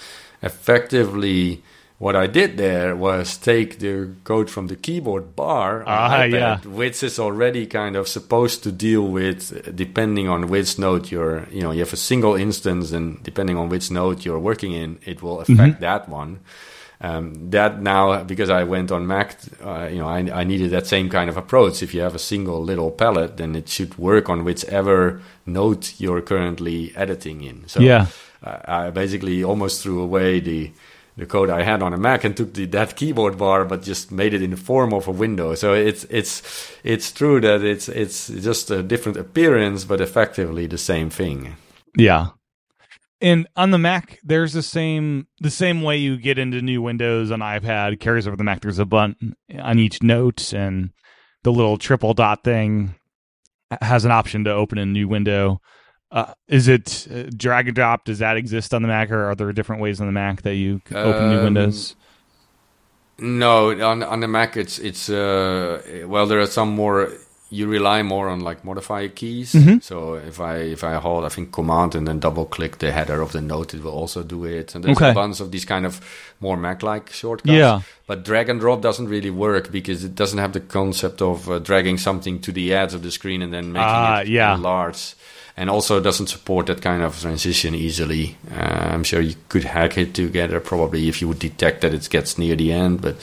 effectively 0.42 1.62
what 1.98 2.16
I 2.16 2.28
did 2.28 2.58
there 2.58 2.96
was 2.96 3.38
take 3.38 3.80
the 3.80 4.14
code 4.26 4.50
from 4.50 4.68
the 4.68 4.76
keyboard 4.76 5.36
bar 5.36 5.84
uh, 5.88 6.10
iPad, 6.10 6.32
yeah. 6.32 6.58
which 6.70 7.02
is 7.02 7.20
already 7.20 7.66
kind 7.66 7.96
of 7.96 8.08
supposed 8.08 8.64
to 8.64 8.72
deal 8.72 9.08
with 9.08 9.76
depending 9.76 10.28
on 10.28 10.48
which 10.48 10.78
note 10.78 11.10
you're, 11.10 11.48
you 11.52 11.62
know, 11.62 11.72
you 11.72 11.80
have 11.80 11.93
a 11.93 11.98
single 11.98 12.36
instance, 12.36 12.91
and 12.91 13.24
depending 13.24 13.58
on 13.58 13.70
which 13.70 13.91
note 13.91 14.26
you're 14.26 14.39
working 14.39 14.74
in, 14.74 15.00
it 15.06 15.22
will 15.22 15.39
affect 15.39 15.58
mm-hmm. 15.58 15.82
that 15.82 16.10
one. 16.10 16.41
Um, 17.02 17.50
that 17.52 17.82
now, 17.82 18.24
because 18.24 18.50
I 18.50 18.64
went 18.64 18.91
on 18.91 19.06
Mac, 19.06 19.38
uh, 19.64 19.88
you 19.91 19.98
know, 19.98 20.08
I, 20.08 20.20
I, 20.41 20.43
needed 20.46 20.72
that 20.72 20.88
same 20.88 21.10
kind 21.10 21.30
of 21.30 21.36
approach. 21.36 21.84
If 21.84 21.93
you 21.93 22.02
have 22.02 22.16
a 22.16 22.20
single 22.20 22.64
little 22.64 22.89
palette, 22.89 23.36
then 23.36 23.54
it 23.54 23.68
should 23.68 23.98
work 23.98 24.30
on 24.30 24.46
whichever 24.46 25.22
note 25.46 25.93
you're 25.98 26.22
currently 26.22 26.93
editing 26.96 27.43
in. 27.43 27.68
So 27.68 27.82
yeah. 27.82 28.08
uh, 28.41 28.60
I 28.66 28.89
basically 28.91 29.43
almost 29.43 29.84
threw 29.84 30.02
away 30.02 30.39
the 30.39 30.72
the 31.18 31.26
code 31.26 31.49
I 31.49 31.63
had 31.63 31.82
on 31.82 31.93
a 31.93 31.97
Mac 31.97 32.24
and 32.24 32.36
took 32.36 32.53
the, 32.53 32.66
that 32.66 32.95
keyboard 32.95 33.38
bar, 33.38 33.66
but 33.66 33.82
just 33.82 34.11
made 34.11 34.34
it 34.34 34.41
in 34.41 34.51
the 34.51 34.57
form 34.57 34.93
of 34.93 35.07
a 35.07 35.11
window. 35.11 35.55
So 35.55 35.74
it's 35.74 36.05
it's 36.09 36.41
it's 36.84 37.11
true 37.11 37.39
that 37.41 37.63
it's 37.63 37.88
it's 37.88 38.28
just 38.28 38.70
a 38.72 38.84
different 38.84 39.18
appearance, 39.18 39.86
but 39.86 40.01
effectively 40.01 40.68
the 40.68 40.78
same 40.78 41.09
thing. 41.09 41.55
Yeah. 41.97 42.30
And 43.22 43.47
on 43.55 43.72
the 43.72 43.78
Mac, 43.78 44.20
there's 44.24 44.53
the 44.53 44.61
same 44.61 45.28
the 45.39 45.49
same 45.49 45.82
way 45.82 45.97
you 45.97 46.18
get 46.18 46.38
into 46.38 46.61
new 46.61 46.82
windows 46.82 47.32
on 47.32 47.39
iPad 47.39 47.99
carries 47.99 48.28
over 48.28 48.36
the 48.36 48.43
Mac. 48.43 48.61
There's 48.61 48.80
a 48.80 48.86
button 48.86 49.36
on 49.57 49.80
each 49.80 50.03
note, 50.03 50.53
and 50.53 50.91
the 51.43 51.53
little 51.53 51.78
triple 51.78 52.13
dot 52.13 52.43
thing 52.43 52.95
has 53.82 54.05
an 54.05 54.11
option 54.11 54.43
to 54.43 54.51
open 54.51 54.78
a 54.78 54.86
new 54.86 55.07
window. 55.07 55.61
Uh, 56.16 56.34
is 56.47 56.68
it 56.68 57.07
uh, 57.13 57.24
drag 57.36 57.68
and 57.68 57.76
drop? 57.76 58.05
Does 58.05 58.20
that 58.20 58.38
exist 58.38 58.74
on 58.74 58.82
the 58.82 58.88
Mac, 58.88 59.11
or 59.11 59.26
are 59.30 59.36
there 59.36 59.51
different 59.53 59.82
ways 59.84 59.99
on 60.01 60.07
the 60.07 60.13
Mac 60.13 60.41
that 60.41 60.55
you 60.55 60.82
open 60.91 61.30
new 61.30 61.38
Um, 61.39 61.43
windows? 61.43 61.95
No, 63.18 63.72
on 63.72 64.03
on 64.03 64.20
the 64.20 64.28
Mac, 64.28 64.57
it's 64.57 64.78
it's 64.80 65.09
uh, 65.09 65.82
well, 66.07 66.26
there 66.28 66.39
are 66.39 66.47
some 66.47 66.70
more. 66.70 67.09
You 67.51 67.68
rely 67.68 68.01
more 68.01 68.28
on 68.28 68.39
like 68.41 68.66
modifier 68.66 69.07
keys. 69.07 69.53
Mhm. 69.53 69.82
So 69.82 70.16
if 70.16 70.41
I 70.41 70.55
if 70.57 70.84
I 70.84 70.95
hold, 70.95 71.24
I 71.24 71.30
think 71.30 71.51
Command 71.53 71.95
and 71.95 72.05
then 72.07 72.20
double 72.20 72.45
click 72.45 72.80
the 72.80 72.91
header 72.91 73.22
of 73.22 73.32
the 73.32 73.39
note, 73.39 73.74
it 73.74 73.84
will 73.84 73.93
also 73.93 74.24
do 74.24 74.43
it. 74.45 74.76
And 74.76 74.84
there's 74.84 74.97
Okay. 74.97 75.11
a 75.11 75.13
bunch 75.13 75.39
of 75.39 75.51
these 75.51 75.63
kind 75.63 75.86
of 75.86 76.01
more 76.41 76.57
Mac-like 76.57 77.11
shortcuts. 77.13 77.53
Yeah. 77.53 77.82
But 78.07 78.26
drag 78.26 78.49
and 78.49 78.59
drop 78.59 78.82
doesn't 78.82 79.07
really 79.07 79.30
work 79.30 79.72
because 79.72 80.03
it 80.03 80.16
doesn't 80.16 80.39
have 80.39 80.51
the 80.53 80.59
concept 80.59 81.22
of 81.22 81.47
uh, 81.49 81.59
dragging 81.59 81.97
something 81.99 82.39
to 82.41 82.51
the 82.51 82.74
edge 82.74 82.93
of 82.95 83.03
the 83.03 83.11
screen 83.11 83.41
and 83.43 83.53
then 83.53 83.72
making 83.72 83.88
Ah, 83.88 84.22
it 84.22 84.28
yeah. 84.28 84.55
large. 84.57 85.16
And 85.58 85.70
also 85.70 86.01
doesn't 86.01 86.28
support 86.28 86.66
that 86.66 86.82
kind 86.82 87.01
of 87.01 87.18
transition 87.20 87.76
easily. 87.76 88.36
Uh, 88.51 88.89
I'm 88.93 89.03
sure 89.06 89.22
you 89.22 89.36
could 89.47 89.64
hack 89.64 89.97
it 89.97 90.14
together 90.14 90.60
probably 90.60 91.08
if 91.08 91.22
you 91.22 91.30
would 91.30 91.39
detect 91.39 91.80
that 91.82 91.93
it 91.93 92.10
gets 92.10 92.38
near 92.38 92.58
the 92.58 92.74
end, 92.74 93.01
but 93.01 93.16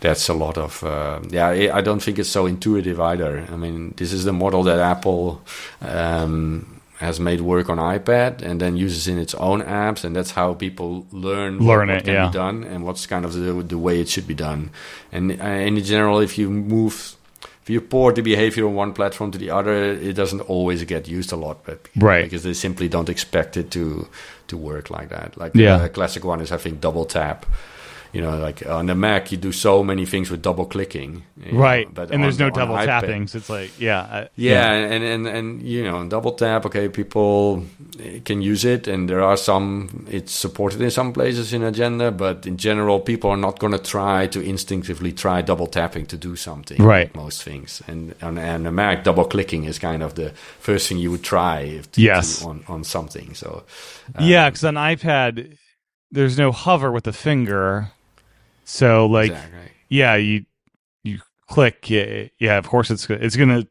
that's 0.00 0.28
a 0.28 0.34
lot 0.34 0.58
of 0.58 0.84
uh, 0.84 1.20
yeah. 1.30 1.48
I 1.72 1.80
don't 1.80 2.02
think 2.02 2.18
it's 2.18 2.28
so 2.28 2.44
intuitive 2.44 3.00
either. 3.00 3.46
I 3.50 3.56
mean, 3.56 3.94
this 3.96 4.12
is 4.12 4.24
the 4.24 4.32
model 4.34 4.64
that 4.64 4.80
Apple 4.80 5.40
um, 5.80 6.80
has 6.98 7.18
made 7.18 7.40
work 7.40 7.70
on 7.70 7.78
iPad 7.78 8.42
and 8.42 8.60
then 8.60 8.76
uses 8.76 9.08
in 9.08 9.18
its 9.18 9.34
own 9.36 9.62
apps, 9.62 10.04
and 10.04 10.14
that's 10.14 10.32
how 10.32 10.54
people 10.54 11.06
learn 11.10 11.58
what- 11.58 11.66
Learn 11.66 11.88
what 11.88 11.96
it, 11.98 12.04
can 12.04 12.14
yeah. 12.14 12.26
be 12.26 12.32
done 12.32 12.64
and 12.64 12.84
what's 12.84 13.06
kind 13.06 13.24
of 13.24 13.32
the, 13.32 13.52
the 13.62 13.78
way 13.78 14.00
it 14.00 14.08
should 14.08 14.26
be 14.26 14.34
done. 14.34 14.70
And 15.10 15.40
uh, 15.40 15.44
in 15.46 15.82
general, 15.82 16.20
if 16.20 16.36
you 16.36 16.50
move, 16.50 17.16
if 17.62 17.70
you 17.70 17.80
port 17.80 18.14
the 18.16 18.22
behavior 18.22 18.66
on 18.66 18.74
one 18.74 18.92
platform 18.92 19.30
to 19.30 19.38
the 19.38 19.50
other, 19.50 19.74
it 20.10 20.14
doesn't 20.14 20.40
always 20.42 20.82
get 20.84 21.06
used 21.08 21.32
a 21.32 21.36
lot, 21.36 21.64
but 21.64 21.78
Right. 21.96 22.24
because 22.24 22.42
they 22.42 22.54
simply 22.54 22.88
don't 22.88 23.08
expect 23.08 23.56
it 23.56 23.70
to 23.70 24.08
to 24.48 24.56
work 24.56 24.90
like 24.90 25.08
that. 25.08 25.36
Like 25.36 25.52
Yeah. 25.54 25.84
a 25.84 25.88
classic 25.88 26.24
one 26.24 26.40
is 26.42 26.50
I 26.52 26.56
think 26.58 26.80
double 26.80 27.04
tap. 27.06 27.46
You 28.12 28.20
know, 28.20 28.36
like 28.36 28.66
on 28.66 28.86
the 28.86 28.94
Mac, 28.94 29.32
you 29.32 29.38
do 29.38 29.52
so 29.52 29.82
many 29.82 30.04
things 30.04 30.30
with 30.30 30.42
double 30.42 30.66
clicking, 30.66 31.22
you 31.42 31.52
know, 31.52 31.58
Right, 31.58 31.88
but 31.92 32.10
and 32.10 32.22
there's 32.22 32.38
on- 32.40 32.48
no 32.48 32.54
double 32.54 32.76
tapping. 32.76 33.26
So 33.26 33.38
it's 33.38 33.48
like, 33.48 33.70
yeah, 33.80 34.00
I- 34.02 34.28
yeah, 34.36 34.70
and, 34.72 35.02
and 35.02 35.26
and 35.26 35.62
you 35.62 35.82
know, 35.82 36.06
double 36.06 36.32
tap. 36.32 36.66
Okay, 36.66 36.88
people 36.90 37.64
can 38.24 38.42
use 38.42 38.64
it, 38.66 38.86
and 38.86 39.08
there 39.08 39.22
are 39.22 39.36
some. 39.38 40.06
It's 40.10 40.32
supported 40.32 40.80
in 40.82 40.90
some 40.90 41.12
places 41.14 41.52
in 41.54 41.62
Agenda, 41.62 42.10
but 42.10 42.46
in 42.46 42.56
general, 42.58 43.00
people 43.00 43.30
are 43.30 43.36
not 43.38 43.58
going 43.58 43.72
to 43.72 43.78
try 43.78 44.26
to 44.28 44.40
instinctively 44.40 45.12
try 45.12 45.40
double 45.42 45.66
tapping 45.66 46.04
to 46.06 46.16
do 46.18 46.36
something. 46.36 46.82
Right. 46.82 47.06
like 47.08 47.16
most 47.16 47.42
things, 47.42 47.82
and 47.88 48.14
on, 48.22 48.36
on 48.38 48.64
the 48.64 48.72
Mac, 48.72 49.04
double 49.04 49.24
clicking 49.24 49.64
is 49.64 49.78
kind 49.78 50.02
of 50.02 50.14
the 50.16 50.30
first 50.60 50.86
thing 50.88 50.98
you 50.98 51.10
would 51.10 51.22
try 51.24 51.60
if 51.60 51.90
to, 51.92 52.00
Yes. 52.02 52.40
to- 52.40 52.48
on 52.48 52.64
on 52.68 52.84
something. 52.84 53.34
So 53.34 53.62
yeah, 54.20 54.44
um, 54.46 54.50
because 54.52 54.64
on 54.64 54.74
iPad, 54.74 55.56
there's 56.10 56.36
no 56.36 56.52
hover 56.52 56.92
with 56.92 57.04
the 57.04 57.12
finger. 57.14 57.88
So 58.64 59.06
like, 59.06 59.30
exactly. 59.30 59.58
yeah, 59.88 60.16
you 60.16 60.44
you 61.04 61.18
click, 61.48 61.90
yeah, 61.90 62.28
yeah. 62.38 62.58
Of 62.58 62.68
course, 62.68 62.90
it's 62.90 63.08
it's 63.10 63.36
gonna 63.36 63.66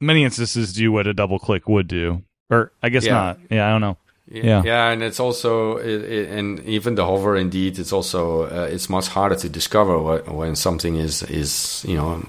many 0.00 0.24
instances 0.24 0.72
do 0.72 0.90
what 0.92 1.06
a 1.06 1.14
double 1.14 1.38
click 1.38 1.68
would 1.68 1.88
do, 1.88 2.22
or 2.50 2.72
I 2.82 2.88
guess 2.88 3.04
Yeah. 3.04 3.14
not. 3.14 3.38
Yeah, 3.50 3.68
I 3.68 3.70
don't 3.70 3.80
know. 3.80 3.96
Yeah, 4.30 4.62
Yeah. 4.64 4.90
and 4.90 5.02
it's 5.02 5.20
also 5.20 5.76
it, 5.76 6.02
it, 6.04 6.30
and 6.30 6.60
even 6.64 6.94
the 6.94 7.04
hover. 7.04 7.36
Indeed, 7.36 7.78
it's 7.78 7.92
also 7.92 8.44
uh, 8.44 8.68
it's 8.70 8.88
much 8.88 9.08
harder 9.08 9.36
to 9.36 9.48
discover 9.48 9.98
what, 9.98 10.28
when 10.32 10.56
something 10.56 10.96
is 10.96 11.22
is 11.24 11.84
you 11.86 11.96
know 11.96 12.22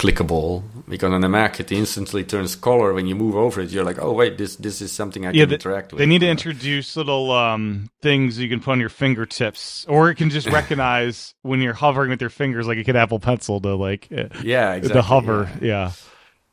clickable 0.00 0.62
because 0.88 1.12
on 1.12 1.20
the 1.20 1.28
Mac 1.28 1.60
it 1.60 1.70
instantly 1.70 2.24
turns 2.24 2.56
color 2.56 2.92
when 2.94 3.06
you 3.06 3.14
move 3.14 3.36
over 3.36 3.60
it. 3.60 3.70
You're 3.70 3.84
like, 3.84 3.98
oh 4.00 4.12
wait, 4.12 4.38
this 4.38 4.56
this 4.56 4.80
is 4.80 4.90
something 4.92 5.26
I 5.26 5.32
Yeah, 5.32 5.44
can 5.44 5.54
interact 5.54 5.92
with. 5.92 5.98
They 5.98 6.06
need 6.06 6.20
to 6.20 6.28
introduce 6.28 6.96
little 6.96 7.30
um, 7.30 7.90
things 8.00 8.38
you 8.38 8.48
can 8.48 8.60
put 8.60 8.72
on 8.72 8.80
your 8.80 8.88
fingertips, 8.88 9.84
or 9.88 10.10
it 10.10 10.16
can 10.16 10.30
just 10.30 10.48
recognize 10.60 11.34
when 11.42 11.60
you're 11.60 11.74
hovering 11.74 12.10
with 12.10 12.20
your 12.20 12.30
fingers, 12.30 12.66
like 12.66 12.78
it 12.78 12.84
could 12.84 12.96
Apple 12.96 13.20
Pencil 13.20 13.60
to 13.60 13.74
like 13.74 14.08
yeah, 14.10 14.28
exactly, 14.74 14.88
the 14.88 15.02
hover. 15.02 15.50
yeah. 15.60 15.68
Yeah. 15.70 15.92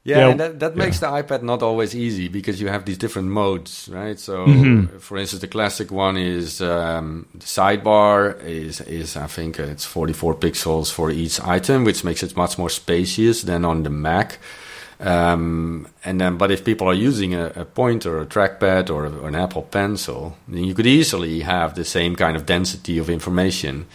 Yeah, 0.08 0.20
Yeah, 0.20 0.30
and 0.32 0.40
that, 0.40 0.60
that 0.60 0.76
makes 0.78 1.00
the 1.00 1.08
iPad 1.08 1.42
not 1.44 1.62
always 1.62 1.94
easy 1.94 2.30
because 2.30 2.62
you 2.62 2.70
have 2.70 2.86
these 2.86 2.98
different 2.98 3.28
modes, 3.28 3.90
right? 3.92 4.18
So, 4.18 4.34
Mhm. 4.48 5.02
for 5.02 5.18
instance, 5.18 5.42
the 5.42 5.50
classic 5.50 5.92
one 5.92 6.16
is 6.18 6.62
um, 6.62 7.26
the 7.36 7.46
sidebar 7.46 8.36
is 8.46 8.80
is 8.82 9.18
I 9.18 9.28
think 9.28 9.60
it's 9.60 9.86
44 9.86 10.36
pixels 10.40 10.90
for 10.94 11.12
each 11.12 11.40
item, 11.58 11.84
which 11.84 12.04
makes 12.04 12.24
it 12.24 12.36
much 12.38 12.58
more 12.58 12.70
spacious 12.72 13.42
than 13.44 13.66
on 13.66 13.84
the 13.84 13.90
Mac. 13.90 14.40
Um, 15.00 15.88
and 16.06 16.20
then, 16.22 16.38
but 16.38 16.52
if 16.52 16.64
people 16.64 16.88
are 16.88 17.08
using 17.10 17.34
a, 17.36 17.52
a 17.56 17.66
pointer, 17.66 18.18
or 18.18 18.22
a 18.22 18.26
trackpad, 18.26 18.90
or, 18.90 19.06
or 19.22 19.28
an 19.28 19.36
Apple 19.36 19.64
Pencil, 19.64 20.36
then 20.48 20.64
you 20.64 20.74
could 20.74 20.88
easily 20.88 21.42
have 21.42 21.74
the 21.76 21.84
same 21.86 22.16
kind 22.16 22.36
of 22.38 22.46
density 22.46 22.98
of 22.98 23.10
information 23.10 23.86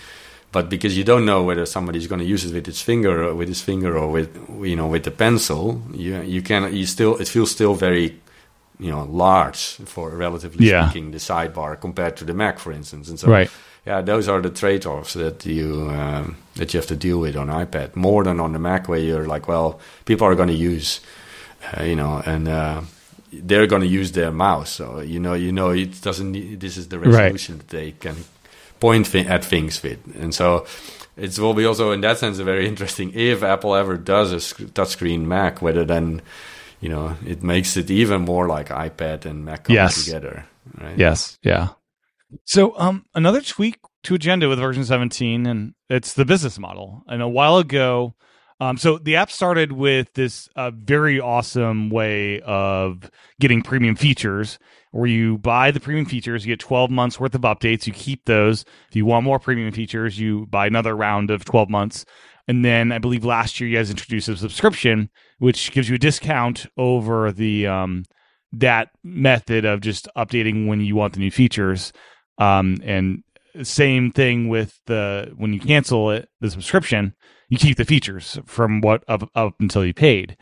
but 0.53 0.69
because 0.69 0.97
you 0.99 1.05
don't 1.05 1.25
know 1.25 1.43
whether 1.43 1.67
somebody's 1.67 2.07
going 2.07 2.21
to 2.21 2.27
use 2.35 2.45
it 2.45 2.53
with 2.55 2.69
its 2.69 2.83
finger 2.83 3.23
or 3.25 3.35
with 3.35 3.49
his 3.49 3.63
finger 3.63 3.97
or 3.97 4.09
with 4.13 4.29
you 4.71 4.77
know 4.77 4.87
with 4.93 5.03
the 5.05 5.11
pencil 5.11 5.81
you 5.95 6.21
you 6.23 6.43
can 6.43 6.63
you 6.75 6.87
still 6.87 7.17
it 7.21 7.29
feels 7.29 7.51
still 7.51 7.75
very 7.75 8.07
you 8.79 8.91
know 8.91 9.05
large 9.05 9.77
for 9.87 10.11
relatively 10.11 10.67
Yeah. 10.67 10.85
speaking 10.89 11.13
the 11.13 11.19
sidebar 11.19 11.77
compared 11.81 12.17
to 12.17 12.25
the 12.25 12.35
mac 12.35 12.59
for 12.59 12.73
instance 12.73 13.09
and 13.11 13.19
so 13.19 13.29
Right. 13.29 13.51
yeah 13.87 14.03
those 14.05 14.29
are 14.33 14.41
the 14.43 14.51
trade-offs 14.51 15.13
that 15.15 15.45
you 15.47 15.89
um, 15.91 16.37
that 16.57 16.73
you 16.73 16.79
have 16.81 16.89
to 16.89 16.97
deal 16.97 17.19
with 17.21 17.37
on 17.37 17.49
ipad 17.49 17.95
more 17.97 18.25
than 18.25 18.41
on 18.41 18.53
the 18.53 18.59
mac 18.59 18.89
where 18.89 18.99
you're 19.09 19.27
like 19.35 19.47
well 19.49 19.79
people 20.05 20.27
are 20.27 20.35
going 20.35 20.49
to 20.57 20.63
use 20.73 21.01
uh, 21.79 21.83
you 21.85 21.97
know 21.97 22.23
and 22.27 22.49
uh, 22.49 22.81
they're 23.33 23.67
going 23.69 23.83
to 23.83 23.89
use 24.01 24.13
their 24.13 24.33
mouse 24.33 24.71
so 24.79 25.01
you 25.01 25.19
know 25.21 25.35
you 25.35 25.53
know 25.53 25.71
it 25.71 26.03
doesn't 26.03 26.33
this 26.61 26.77
is 26.77 26.87
the 26.89 26.99
Right. 26.99 27.13
resolution 27.15 27.59
that 27.59 27.69
they 27.69 27.93
can 27.93 28.17
point 28.83 29.07
thi- 29.13 29.27
at 29.35 29.43
things 29.45 29.83
with. 29.83 29.99
And 30.23 30.33
so 30.35 30.67
it 31.17 31.39
will 31.39 31.55
be 31.55 31.65
also 31.71 31.93
in 31.93 32.01
that 32.03 32.19
sense 32.19 32.39
a 32.41 32.45
very 32.45 32.67
interesting 32.73 33.09
if 33.15 33.43
Apple 33.43 33.75
ever 33.83 33.97
does 33.97 34.33
a 34.33 34.41
sc- 34.41 34.73
touchscreen 34.77 35.21
Mac, 35.35 35.63
whether 35.63 35.85
then 35.85 36.21
you 36.81 36.89
know 36.93 37.17
it 37.33 37.43
makes 37.43 37.77
it 37.77 37.89
even 37.91 38.21
more 38.33 38.47
like 38.57 38.69
iPad 38.89 39.25
and 39.25 39.45
Mac 39.45 39.65
coming 39.65 39.77
Yes. 39.83 40.05
together. 40.05 40.35
Right? 40.81 40.99
Yes. 40.99 41.39
Yeah. 41.43 41.69
So, 42.45 42.73
um, 42.79 43.05
another 43.15 43.41
tweak 43.43 43.77
to 44.05 44.15
Agenda 44.15 44.49
with 44.49 44.59
version 44.59 44.85
17, 44.85 45.47
and 45.47 45.75
it's 45.91 46.15
the 46.15 46.25
business 46.25 46.59
model. 46.59 47.03
And 47.07 47.21
a 47.23 47.29
while 47.29 47.59
ago, 47.59 48.15
um, 48.63 48.77
so 48.77 48.97
the 48.97 49.17
app 49.17 49.29
started 49.29 49.73
with 49.73 50.15
this 50.15 50.49
uh, 50.55 50.71
very 50.71 51.19
awesome 51.19 51.91
way 51.91 52.41
of 52.43 53.11
getting 53.41 53.61
premium 53.61 53.97
features 53.97 54.61
where 54.93 55.09
you 55.09 55.37
buy 55.39 55.73
the 55.73 55.81
premium 55.81 56.07
features, 56.07 56.47
you 56.47 56.53
get 56.53 56.61
12 56.61 56.89
months 56.89 57.19
worth 57.19 57.35
of 57.35 57.41
updates, 57.41 57.89
you 57.89 57.93
keep 57.93 58.25
those. 58.27 58.65
If 58.89 58.95
you 58.95 59.05
want 59.05 59.25
more 59.25 59.41
premium 59.41 59.73
features, 59.73 60.17
you 60.17 60.47
buy 60.47 60.69
another 60.69 60.95
round 60.95 61.33
of 61.33 61.45
12 61.45 61.71
months. 61.71 62.05
And 62.47 62.65
then 62.65 62.93
I 62.93 62.99
believe 62.99 63.25
last 63.25 63.59
year 63.59 63.69
you 63.69 63.77
guys 63.77 63.91
introduced 63.91 64.29
a 64.29 64.37
subscription, 64.37 65.11
which 65.39 65.73
gives 65.73 65.89
you 65.89 65.97
a 65.97 65.99
discount 65.99 66.67
over 66.77 67.33
the 67.33 67.67
um, 67.67 68.05
that 68.53 68.91
method 69.03 69.65
of 69.65 69.81
just 69.81 70.07
updating 70.17 70.69
when 70.69 70.81
you 70.81 70.95
want 70.95 71.15
the 71.15 71.21
new 71.21 71.33
features. 71.33 71.93
Um, 72.39 72.77
and 72.85 73.25
same 73.63 74.11
thing 74.11 74.49
with 74.49 74.81
the 74.87 75.33
when 75.37 75.53
you 75.53 75.61
cancel 75.61 76.11
it, 76.11 76.29
the 76.41 76.51
subscription, 76.51 77.15
you 77.49 77.59
keep 77.59 77.77
the 77.77 77.85
features 77.85 78.39
from 78.47 78.81
what 78.81 79.05
up, 79.09 79.31
up 79.35 79.55
until 79.61 79.85
you 79.85 79.95
paid. 79.95 80.37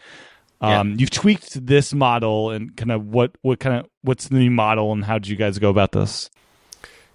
Um, 0.60 0.96
You've 0.98 1.10
tweaked 1.10 1.66
this 1.66 1.94
model 1.94 2.50
and 2.50 2.76
kind 2.76 2.92
of 2.92 3.06
what 3.06 3.32
what 3.42 3.60
kind 3.60 3.80
of 3.80 3.86
what's 4.02 4.28
the 4.28 4.36
new 4.36 4.50
model 4.50 4.92
and 4.92 5.04
how 5.04 5.18
did 5.18 5.28
you 5.28 5.36
guys 5.36 5.58
go 5.58 5.70
about 5.70 5.92
this? 5.92 6.30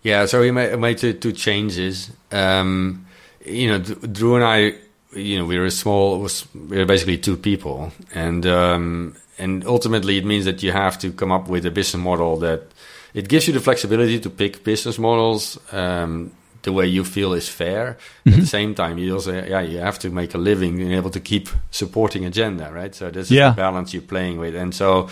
Yeah, 0.02 0.28
so 0.28 0.41
we 0.41 0.52
made, 0.52 0.78
made 0.78 1.00
two, 1.00 1.14
two 1.14 1.32
changes. 1.32 2.12
Um, 2.32 3.08
you 3.43 3.68
know, 3.68 3.80
Drew 3.80 4.36
and 4.36 4.43
I, 4.43 4.76
you 5.14 5.39
know, 5.39 5.46
we 5.46 5.58
were 5.58 5.66
a 5.66 5.72
small, 5.72 6.20
was 6.20 6.48
we 6.54 6.78
were 6.78 6.86
basically 6.86 7.18
two 7.18 7.38
people, 7.38 7.91
and 8.14 8.46
um, 8.46 9.16
and 9.38 9.66
ultimately 9.66 10.18
it 10.18 10.26
means 10.26 10.46
that 10.46 10.62
you 10.62 10.72
have 10.72 11.00
to 11.00 11.12
come 11.12 11.32
up 11.32 11.48
with 11.48 11.66
a 11.66 11.72
business 11.72 12.04
model 12.04 12.38
that 12.38 12.68
it 13.16 13.28
gives 13.28 13.47
you 13.47 13.53
the 13.53 13.61
flexibility 13.61 14.20
to 14.20 14.30
pick 14.30 14.63
business 14.63 14.97
models 14.99 15.57
um, 15.72 16.32
the 16.61 16.72
way 16.72 16.86
you 16.88 17.03
feel 17.03 17.34
is 17.34 17.47
fair. 17.49 17.97
At 18.26 18.34
the 18.34 18.45
same 18.45 18.74
time, 18.76 18.97
you 18.97 19.13
also 19.13 19.32
yeah 19.32 19.61
you 19.61 19.80
have 19.80 19.97
to 19.99 20.09
make 20.09 20.36
a 20.36 20.38
living 20.38 20.82
and 20.82 20.91
able 20.93 21.09
to 21.11 21.20
keep 21.20 21.49
supporting 21.72 22.26
agenda, 22.26 22.70
right? 22.72 22.95
So 22.95 23.09
this 23.09 23.26
is 23.26 23.32
Yeah. 23.32 23.49
the 23.51 23.61
balance 23.61 23.93
you're 23.93 24.07
playing 24.07 24.39
with, 24.39 24.55
and 24.55 24.74
so 24.74 25.07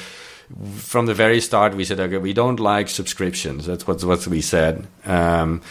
from 0.75 1.05
the 1.07 1.13
very 1.13 1.41
start, 1.41 1.73
we 1.75 1.85
said, 1.85 1.99
okay, 1.99 2.17
we 2.19 2.33
don't 2.33 2.59
like 2.59 2.89
subscriptions. 2.89 3.65
That's 3.65 3.85
what 3.87 4.03
what 4.03 4.27
we 4.27 4.41
said, 4.41 4.85
um, 5.05 5.61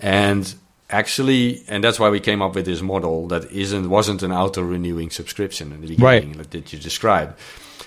and 0.00 0.54
actually, 0.90 1.62
and 1.68 1.82
that's 1.84 1.98
why 1.98 2.10
we 2.10 2.20
came 2.20 2.42
up 2.44 2.54
with 2.54 2.64
this 2.64 2.80
model 2.82 3.28
that 3.28 3.44
isn't 3.52 3.88
wasn't 3.88 4.22
an 4.22 4.32
auto 4.32 4.62
renewing 4.62 5.10
subscription 5.10 5.72
in 5.72 5.80
the 5.80 5.88
beginning 5.88 6.38
like 6.38 6.50
that 6.50 6.72
you 6.72 6.78
described. 6.78 7.32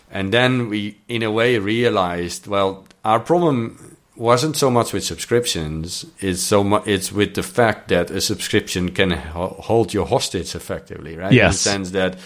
And 0.09 0.33
then 0.33 0.69
we, 0.69 0.97
in 1.07 1.23
a 1.23 1.31
way, 1.31 1.59
realized, 1.59 2.47
well, 2.47 2.85
our 3.03 3.19
problem 3.19 3.97
wasn't 4.15 4.55
so 4.55 4.71
much 4.71 4.93
with 4.93 5.03
subscriptions; 5.03 6.05
it's 6.19 6.41
so 6.41 6.63
much 6.63 6.87
it's 6.87 7.11
with 7.11 7.35
the 7.35 7.43
fact 7.43 7.89
that 7.89 8.09
a 8.09 8.21
subscription 8.21 8.91
can 8.91 9.11
ho- 9.11 9.55
hold 9.59 9.93
you 9.93 10.05
hostage 10.05 10.55
effectively, 10.55 11.15
right? 11.15 11.31
Yes. 11.31 11.65
In 11.65 11.81
the 11.81 11.85
sense 11.85 11.91
that 11.91 12.17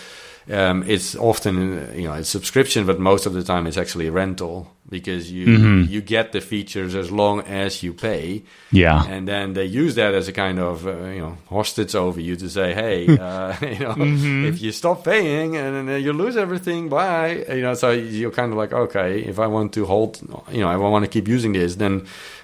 um, 0.49 0.83
it's 0.87 1.15
often 1.15 1.89
you 1.95 2.07
know 2.07 2.13
it's 2.13 2.29
subscription, 2.29 2.85
but 2.85 2.99
most 2.99 3.25
of 3.25 3.33
the 3.33 3.43
time 3.43 3.67
it's 3.67 3.77
actually 3.77 4.09
rental 4.09 4.67
because 4.89 5.31
you 5.31 5.45
Mhm. 5.47 5.89
you 5.89 6.01
get 6.01 6.31
the 6.31 6.41
features 6.41 6.95
as 6.95 7.09
long 7.11 7.41
as 7.41 7.81
you 7.83 7.93
pay, 7.93 8.41
Yeah. 8.71 9.03
and 9.07 9.27
then 9.27 9.53
they 9.53 9.65
use 9.65 9.95
that 9.95 10.13
as 10.13 10.27
a 10.27 10.33
kind 10.33 10.59
of 10.59 10.85
uh, 10.85 10.91
you 11.15 11.19
know 11.21 11.37
hostage 11.49 11.95
over 11.95 12.19
you 12.19 12.35
to 12.35 12.49
say, 12.49 12.73
hey, 12.73 13.05
uh, 13.17 13.53
you 13.61 13.79
know, 13.85 13.95
Mhm. 13.95 14.45
if 14.49 14.61
you 14.61 14.71
stop 14.71 15.03
paying 15.05 15.55
and 15.55 15.89
you 16.03 16.11
lose 16.13 16.35
everything, 16.37 16.89
bye. 16.89 17.45
You 17.47 17.61
know, 17.61 17.73
so 17.75 17.91
you're 17.91 18.31
kind 18.31 18.51
of 18.51 18.57
like, 18.57 18.73
okay, 18.73 19.19
if 19.21 19.37
I 19.39 19.47
want 19.47 19.73
to 19.73 19.85
hold, 19.85 20.19
you 20.51 20.61
know, 20.61 20.69
if 20.71 20.81
I 20.81 20.89
want 20.89 21.05
to 21.05 21.09
keep 21.11 21.27
using 21.27 21.53
this, 21.53 21.75
then 21.75 22.01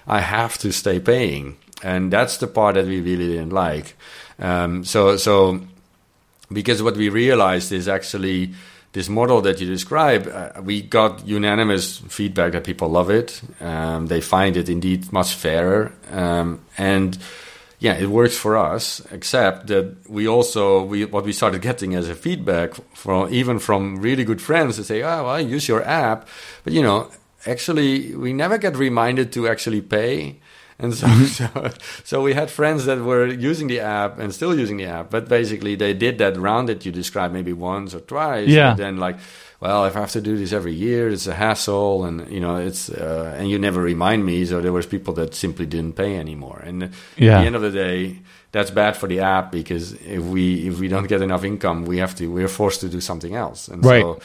I 0.07 0.19
have 0.21 0.57
to 0.59 0.71
stay 0.71 0.99
paying, 0.99 1.55
and 1.83 2.11
that's 2.13 2.37
the 2.37 2.47
part 2.47 2.75
that 2.75 2.85
we 2.85 3.01
really 3.01 3.27
didn't 3.27 3.51
like. 3.53 3.95
Um, 4.39 4.83
so 4.85 5.17
so 5.17 5.59
because 6.51 6.81
what 6.81 6.95
we 6.95 7.09
realized 7.09 7.71
is 7.71 7.87
actually 7.87 8.53
this 8.93 9.09
model 9.09 9.41
that 9.41 9.59
you 9.61 9.67
describe, 9.67 10.27
uh, 10.27 10.61
we 10.61 10.81
got 10.81 11.27
unanimous 11.27 11.97
feedback 11.97 12.53
that 12.53 12.63
people 12.63 12.89
love 12.89 13.09
it. 13.09 13.41
Um, 13.59 14.07
they 14.07 14.21
find 14.21 14.57
it 14.57 14.69
indeed 14.69 15.11
much 15.11 15.35
fairer, 15.35 15.93
um, 16.11 16.61
and 16.77 17.17
yeah, 17.79 17.93
it 17.93 18.07
works 18.07 18.35
for 18.35 18.57
us. 18.57 19.01
Except 19.11 19.67
that 19.67 20.09
we 20.09 20.27
also 20.27 20.83
we 20.83 21.05
what 21.05 21.25
we 21.25 21.33
started 21.33 21.61
getting 21.61 21.95
as 21.95 22.09
a 22.09 22.15
feedback 22.15 22.73
from 22.95 23.31
even 23.31 23.59
from 23.59 23.97
really 23.97 24.23
good 24.23 24.41
friends 24.41 24.77
to 24.77 24.83
say, 24.83 25.03
"Oh, 25.03 25.23
well, 25.23 25.29
I 25.29 25.39
use 25.39 25.67
your 25.67 25.83
app," 25.83 26.27
but 26.63 26.73
you 26.73 26.81
know, 26.81 27.11
actually, 27.45 28.15
we 28.15 28.33
never 28.33 28.57
get 28.57 28.75
reminded 28.77 29.31
to 29.33 29.47
actually 29.47 29.81
pay. 29.81 30.39
And 30.79 30.93
so, 30.93 31.07
so, 31.25 31.47
so 32.03 32.21
we 32.21 32.33
had 32.33 32.51
friends 32.51 32.85
that 32.85 32.99
were 32.99 33.25
using 33.27 33.67
the 33.67 33.79
app 33.79 34.19
and 34.19 34.33
still 34.33 34.53
using 34.57 34.77
the 34.77 34.85
app, 34.85 35.09
but 35.09 35.27
basically 35.27 35.75
they 35.75 35.93
did 35.93 36.17
that 36.19 36.37
round 36.37 36.69
that 36.69 36.85
you 36.85 36.91
described 36.91 37.33
maybe 37.33 37.51
once 37.53 37.95
or 37.95 37.99
twice. 38.01 38.47
Yeah. 38.47 38.71
But 38.71 38.77
then 38.77 38.97
like, 38.97 39.17
well, 39.59 39.85
if 39.85 39.95
I 39.95 40.01
have 40.01 40.11
to 40.11 40.21
do 40.21 40.37
this 40.37 40.53
every 40.53 40.73
year, 40.73 41.09
it's 41.09 41.25
a 41.25 41.33
hassle, 41.33 42.05
and 42.05 42.29
you 42.31 42.39
know, 42.39 42.57
it's 42.57 42.89
uh, 42.89 43.33
and 43.39 43.49
you 43.49 43.57
never 43.57 43.81
remind 43.81 44.23
me. 44.23 44.45
So 44.45 44.61
there 44.61 44.71
was 44.71 44.85
people 44.85 45.15
that 45.15 45.33
simply 45.33 45.65
didn't 45.65 45.93
pay 45.95 46.15
anymore. 46.17 46.61
And 46.63 46.91
Yeah. 47.15 47.37
at 47.37 47.41
the 47.41 47.45
end 47.47 47.55
of 47.55 47.63
the 47.63 47.71
day, 47.71 48.19
that's 48.51 48.69
bad 48.69 48.95
for 48.95 49.07
the 49.07 49.21
app 49.21 49.51
because 49.51 49.93
if 49.93 50.21
we 50.21 50.67
if 50.67 50.79
we 50.79 50.87
don't 50.87 51.07
get 51.07 51.21
enough 51.23 51.43
income, 51.43 51.85
we 51.85 51.97
have 51.97 52.13
to 52.17 52.27
we're 52.31 52.47
forced 52.47 52.81
to 52.81 52.87
do 52.87 53.01
something 53.01 53.33
else. 53.33 53.67
And 53.67 53.83
Right. 53.83 54.03
so 54.03 54.19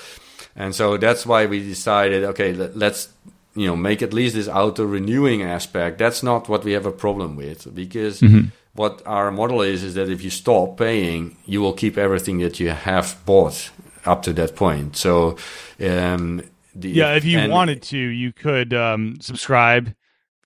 and 0.54 0.74
so 0.74 0.98
that's 0.98 1.24
why 1.24 1.46
we 1.46 1.60
decided, 1.60 2.24
okay, 2.24 2.52
let, 2.52 2.76
let's 2.76 3.08
you 3.54 3.66
know 3.66 3.76
make 3.76 4.02
at 4.02 4.12
least 4.12 4.34
this 4.34 4.48
auto 4.48 4.84
renewing 4.84 5.42
aspect. 5.42 5.98
That's 5.98 6.22
not 6.22 6.48
what 6.48 6.64
we 6.64 6.72
have 6.72 6.86
a 6.86 6.92
problem 6.92 7.36
with 7.36 7.74
because 7.74 8.20
Mhm. 8.20 8.50
what 8.74 9.02
our 9.06 9.30
model 9.30 9.60
is 9.62 9.82
is 9.82 9.94
that 9.94 10.08
if 10.08 10.22
you 10.24 10.30
stop 10.30 10.78
paying, 10.78 11.36
you 11.46 11.60
will 11.60 11.74
keep 11.74 11.98
everything 11.98 12.38
that 12.38 12.58
you 12.60 12.70
have 12.70 13.16
bought 13.26 13.70
up 14.06 14.22
to 14.22 14.32
that 14.32 14.56
point. 14.56 14.96
So 14.96 15.36
um, 15.80 16.42
the, 16.74 16.88
Yeah, 16.90 17.14
if 17.14 17.24
you 17.24 17.38
and- 17.38 17.52
wanted 17.52 17.82
to, 17.82 17.98
you 17.98 18.32
could 18.32 18.72
um, 18.72 19.16
subscribe, 19.20 19.94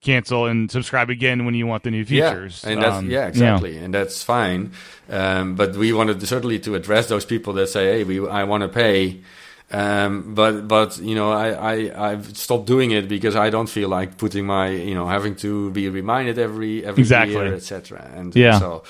cancel, 0.00 0.46
and 0.46 0.70
subscribe 0.70 1.08
again 1.10 1.44
when 1.44 1.54
you 1.54 1.66
want 1.66 1.82
the 1.84 1.90
new 1.90 2.04
features. 2.04 2.62
Yeah, 2.64 2.70
and 2.72 2.82
that's 2.82 2.96
Um, 2.96 3.10
yeah, 3.10 3.26
exactly, 3.28 3.76
and 3.78 3.94
that's 3.94 4.22
fine. 4.24 4.72
Um, 5.10 5.54
but 5.54 5.76
we 5.76 5.92
wanted 5.92 6.18
to, 6.20 6.26
certainly 6.26 6.58
to 6.60 6.74
address 6.74 7.06
those 7.08 7.24
people 7.24 7.52
that 7.54 7.68
say, 7.68 7.84
"Hey, 7.98 8.04
we 8.04 8.18
I 8.28 8.42
want 8.44 8.62
to 8.62 8.68
pay." 8.68 9.20
Um, 9.70 10.34
but 10.34 10.68
but 10.68 10.98
you 10.98 11.16
know 11.16 11.32
I, 11.32 11.48
I 11.74 12.10
I've 12.12 12.36
stopped 12.36 12.66
doing 12.66 12.92
it 12.92 13.08
because 13.08 13.34
I 13.34 13.50
don't 13.50 13.68
feel 13.68 13.88
like 13.88 14.16
putting 14.16 14.46
my 14.46 14.68
you 14.68 14.94
know 14.94 15.08
having 15.08 15.34
to 15.36 15.70
be 15.72 15.88
reminded 15.88 16.38
every 16.38 16.84
every 16.86 17.02
Exactly. 17.02 17.34
year 17.34 17.54
etc. 17.54 18.08
And 18.14 18.34
Yeah. 18.36 18.60
so 18.60 18.84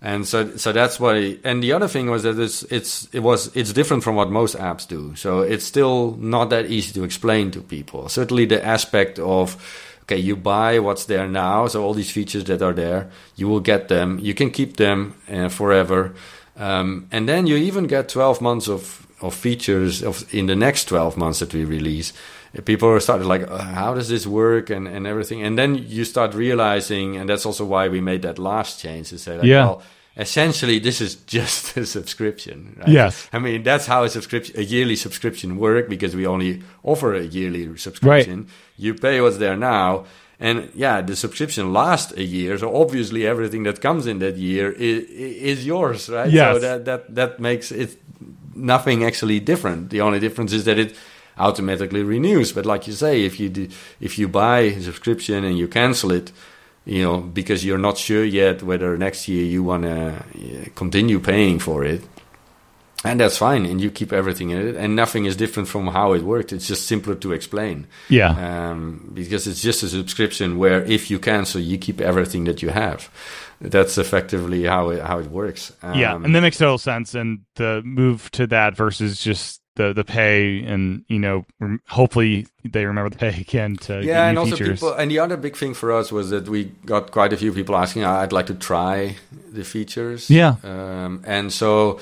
and 0.00 0.26
so 0.26 0.56
so 0.56 0.72
that's 0.72 0.98
why. 0.98 1.36
And 1.44 1.62
the 1.62 1.72
other 1.74 1.86
thing 1.86 2.08
was 2.10 2.22
that 2.22 2.38
it's 2.38 2.62
it's 2.64 3.08
it 3.12 3.20
was 3.20 3.54
it's 3.54 3.74
different 3.74 4.04
from 4.04 4.16
what 4.16 4.30
most 4.30 4.56
apps 4.56 4.88
do. 4.88 5.14
So 5.16 5.40
it's 5.42 5.64
still 5.66 6.16
not 6.18 6.48
that 6.48 6.64
easy 6.70 6.92
to 6.94 7.04
explain 7.04 7.50
to 7.50 7.60
people. 7.60 8.08
Certainly 8.08 8.46
the 8.46 8.64
aspect 8.64 9.18
of 9.18 9.56
okay, 10.04 10.16
you 10.16 10.34
buy 10.34 10.78
what's 10.78 11.04
there 11.04 11.28
now, 11.28 11.66
so 11.68 11.84
all 11.84 11.94
these 11.94 12.10
features 12.10 12.44
that 12.44 12.62
are 12.62 12.72
there, 12.72 13.10
you 13.36 13.48
will 13.48 13.60
get 13.60 13.88
them. 13.88 14.18
You 14.18 14.32
can 14.34 14.50
keep 14.50 14.76
them 14.76 15.14
uh, 15.30 15.48
forever, 15.50 16.14
um, 16.56 17.06
and 17.12 17.28
then 17.28 17.46
you 17.46 17.56
even 17.56 17.86
get 17.86 18.08
12 18.08 18.40
months 18.40 18.68
of 18.68 19.06
of 19.22 19.34
features 19.34 20.02
of 20.02 20.24
in 20.34 20.46
the 20.46 20.56
next 20.56 20.84
12 20.88 21.16
months 21.16 21.38
that 21.38 21.52
we 21.54 21.64
release. 21.64 22.12
people 22.64 22.88
are 22.88 23.00
started 23.00 23.26
like, 23.26 23.50
uh, 23.50 23.58
how 23.58 23.94
does 23.94 24.08
this 24.08 24.26
work, 24.26 24.70
and 24.70 24.86
and 24.88 25.06
everything, 25.06 25.42
and 25.46 25.56
then 25.56 25.74
you 25.88 26.04
start 26.04 26.34
realizing, 26.34 27.16
and 27.16 27.28
that's 27.28 27.46
also 27.46 27.64
why 27.64 27.88
we 27.88 28.00
made 28.00 28.20
that 28.22 28.38
last 28.38 28.80
change 28.82 29.08
to 29.08 29.18
say, 29.18 29.36
like, 29.38 29.46
Yeah. 29.46 29.64
well, 29.66 29.82
essentially 30.16 30.78
this 30.80 31.00
is 31.00 31.14
just 31.26 31.76
a 31.82 31.86
subscription. 31.86 32.76
Right? 32.78 32.88
Yes. 32.88 33.28
I 33.32 33.38
mean, 33.38 33.62
that's 33.62 33.86
how 33.86 34.04
a 34.04 34.08
subscription, 34.08 34.54
a 34.58 34.62
yearly 34.62 34.96
subscription 34.96 35.56
work 35.56 35.88
because 35.88 36.14
we 36.14 36.26
only 36.26 36.62
offer 36.82 37.14
a 37.14 37.22
yearly 37.24 37.76
subscription. 37.78 38.46
You 38.76 38.94
pay 38.94 39.20
what's 39.22 39.38
there 39.38 39.56
now. 39.56 40.04
And 40.40 40.70
yeah, 40.74 41.00
the 41.06 41.14
subscription 41.16 41.72
lasts 41.72 42.12
a 42.16 42.22
year. 42.22 42.58
So 42.58 42.66
obviously 42.74 43.26
everything 43.26 43.62
that 43.64 43.80
comes 43.80 44.06
in 44.06 44.18
that 44.18 44.36
year 44.36 44.72
is, 44.72 45.04
is 45.50 45.64
yours, 45.66 46.08
right? 46.08 46.30
Yes. 46.30 46.54
So 46.54 46.58
that, 46.60 46.84
that, 46.84 47.14
that 47.14 47.40
makes 47.40 47.70
it 47.70 47.96
nothing 48.54 49.04
actually 49.04 49.40
different. 49.40 49.90
The 49.90 50.00
only 50.00 50.20
difference 50.20 50.52
is 50.52 50.64
that 50.64 50.78
it 50.78 50.94
automatically 51.38 52.02
renews. 52.02 52.52
But 52.52 52.66
like 52.66 52.86
you 52.86 52.92
say, 52.92 53.24
if 53.24 53.40
you 53.40 53.48
do, 53.48 53.68
if 54.00 54.18
you 54.18 54.28
buy 54.28 54.60
a 54.60 54.80
subscription 54.80 55.44
and 55.44 55.56
you 55.58 55.68
cancel 55.68 56.12
it, 56.12 56.32
you 56.84 57.02
know, 57.02 57.18
because 57.20 57.64
you're 57.64 57.78
not 57.78 57.96
sure 57.96 58.24
yet 58.24 58.62
whether 58.62 58.96
next 58.98 59.28
year 59.28 59.44
you 59.44 59.62
want 59.62 59.84
to 59.84 60.24
continue 60.74 61.20
paying 61.20 61.58
for 61.60 61.84
it, 61.84 62.02
and 63.04 63.18
that's 63.20 63.36
fine, 63.36 63.66
and 63.66 63.80
you 63.80 63.90
keep 63.90 64.12
everything 64.12 64.50
in 64.50 64.68
it, 64.68 64.76
and 64.76 64.94
nothing 64.94 65.24
is 65.24 65.36
different 65.36 65.68
from 65.68 65.88
how 65.88 66.12
it 66.12 66.22
worked. 66.22 66.52
It's 66.52 66.68
just 66.68 66.86
simpler 66.86 67.14
to 67.16 67.32
explain, 67.32 67.86
Yeah. 68.08 68.30
um, 68.70 69.10
because 69.14 69.46
it's 69.48 69.60
just 69.62 69.82
a 69.82 69.88
subscription 69.88 70.56
where 70.58 70.84
if 70.84 71.10
you 71.10 71.18
cancel, 71.18 71.60
you 71.60 71.78
keep 71.78 72.00
everything 72.00 72.44
that 72.44 72.62
you 72.62 72.70
have. 72.70 73.08
That's 73.64 73.96
effectively 73.96 74.64
how 74.64 74.90
it 74.90 75.02
how 75.02 75.20
it 75.20 75.30
works. 75.30 75.72
yeah. 75.94 76.14
Um, 76.14 76.24
And 76.24 76.34
that 76.34 76.40
makes 76.42 76.58
total 76.58 76.78
sense. 76.78 77.14
And 77.14 77.40
the 77.56 77.80
move 77.84 78.28
to 78.32 78.46
that 78.48 78.76
versus 78.76 79.18
just 79.22 79.60
the, 79.76 79.94
the 79.94 80.04
pay 80.04 80.62
and, 80.64 81.02
you 81.08 81.18
know, 81.18 81.46
hopefully 81.88 82.46
they 82.62 82.84
remember 82.84 83.08
the 83.08 83.16
pay 83.16 83.40
again 83.40 83.76
to 83.76 84.02
yeah, 84.04 84.26
and 84.28 84.36
also 84.38 84.56
features. 84.56 84.80
people. 84.80 84.92
And 84.92 85.10
the 85.10 85.18
other 85.20 85.36
big 85.38 85.56
thing 85.56 85.72
for 85.74 85.92
us 85.92 86.12
was 86.12 86.28
that 86.30 86.48
we 86.48 86.64
got 86.84 87.10
quite 87.12 87.32
a 87.32 87.36
few 87.38 87.52
people 87.52 87.74
asking, 87.76 88.04
"I'd 88.04 88.32
like 88.32 88.46
to 88.46 88.54
try 88.54 89.16
the 89.50 89.64
features." 89.64 90.28
Yeah. 90.28 90.56
um, 90.64 91.22
and 91.24 91.50
so 91.52 92.00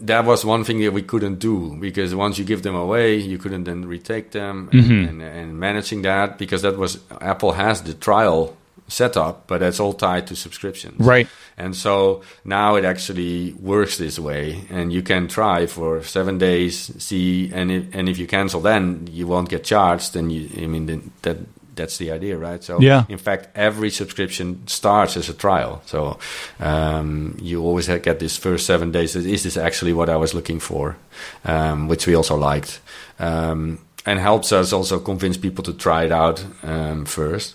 that 0.00 0.24
was 0.24 0.44
one 0.44 0.64
thing 0.64 0.80
that 0.80 0.92
we 0.92 1.02
couldn't 1.02 1.40
do 1.40 1.76
because 1.80 2.14
once 2.14 2.38
you 2.38 2.44
give 2.44 2.62
them 2.62 2.74
away, 2.76 3.16
you 3.16 3.36
couldn't 3.36 3.64
then 3.64 3.84
retake 3.84 4.30
them 4.30 4.68
Mhm. 4.72 5.08
and, 5.08 5.22
and 5.22 5.58
managing 5.58 6.02
that 6.02 6.38
because 6.38 6.62
that 6.62 6.78
was 6.78 7.00
Apple 7.20 7.52
has 7.52 7.82
the 7.82 7.92
trial 7.94 8.56
set 8.88 9.16
up, 9.16 9.46
but 9.46 9.60
that's 9.60 9.78
all 9.80 9.92
tied 9.92 10.26
to 10.26 10.34
subscriptions. 10.34 10.98
right. 11.06 11.28
And 11.56 11.74
so 11.74 12.22
now 12.44 12.76
it 12.76 12.84
actually 12.84 13.52
works 13.54 13.96
this 13.98 14.18
way, 14.18 14.64
and 14.70 14.92
you 14.92 15.02
can 15.02 15.26
try 15.28 15.66
for 15.66 16.02
seven 16.02 16.38
days, 16.38 16.92
see, 17.02 17.50
and 17.52 17.70
if, 17.70 17.94
and 17.94 18.08
if 18.08 18.18
you 18.18 18.26
cancel, 18.26 18.60
then 18.60 19.08
you 19.10 19.26
won't 19.26 19.48
get 19.48 19.64
charged. 19.64 20.14
And 20.16 20.30
you, 20.32 20.48
I 20.64 20.66
mean, 20.66 20.86
then 20.86 21.10
that 21.22 21.36
that's 21.74 21.98
the 21.98 22.10
idea, 22.12 22.36
right? 22.36 22.64
So 22.64 22.80
Yeah. 22.80 23.04
in 23.08 23.18
fact, 23.18 23.48
every 23.54 23.90
subscription 23.90 24.66
starts 24.66 25.16
as 25.16 25.28
a 25.28 25.34
trial. 25.34 25.80
So 25.86 26.18
um, 26.60 27.36
you 27.40 27.62
always 27.62 27.88
get 27.88 28.18
this 28.18 28.36
first 28.36 28.66
seven 28.66 28.90
days. 28.92 29.14
Is 29.16 29.42
this 29.42 29.56
actually 29.56 29.92
what 29.92 30.08
I 30.08 30.16
was 30.16 30.32
looking 30.34 30.60
for? 30.60 30.96
Um, 31.44 31.88
which 31.88 32.06
we 32.06 32.16
also 32.16 32.36
liked, 32.36 32.80
um, 33.18 33.78
and 34.06 34.18
helps 34.18 34.52
us 34.52 34.72
also 34.72 34.98
convince 34.98 35.36
people 35.36 35.62
to 35.64 35.72
try 35.72 36.04
it 36.04 36.12
out 36.12 36.44
um, 36.62 37.04
first. 37.04 37.54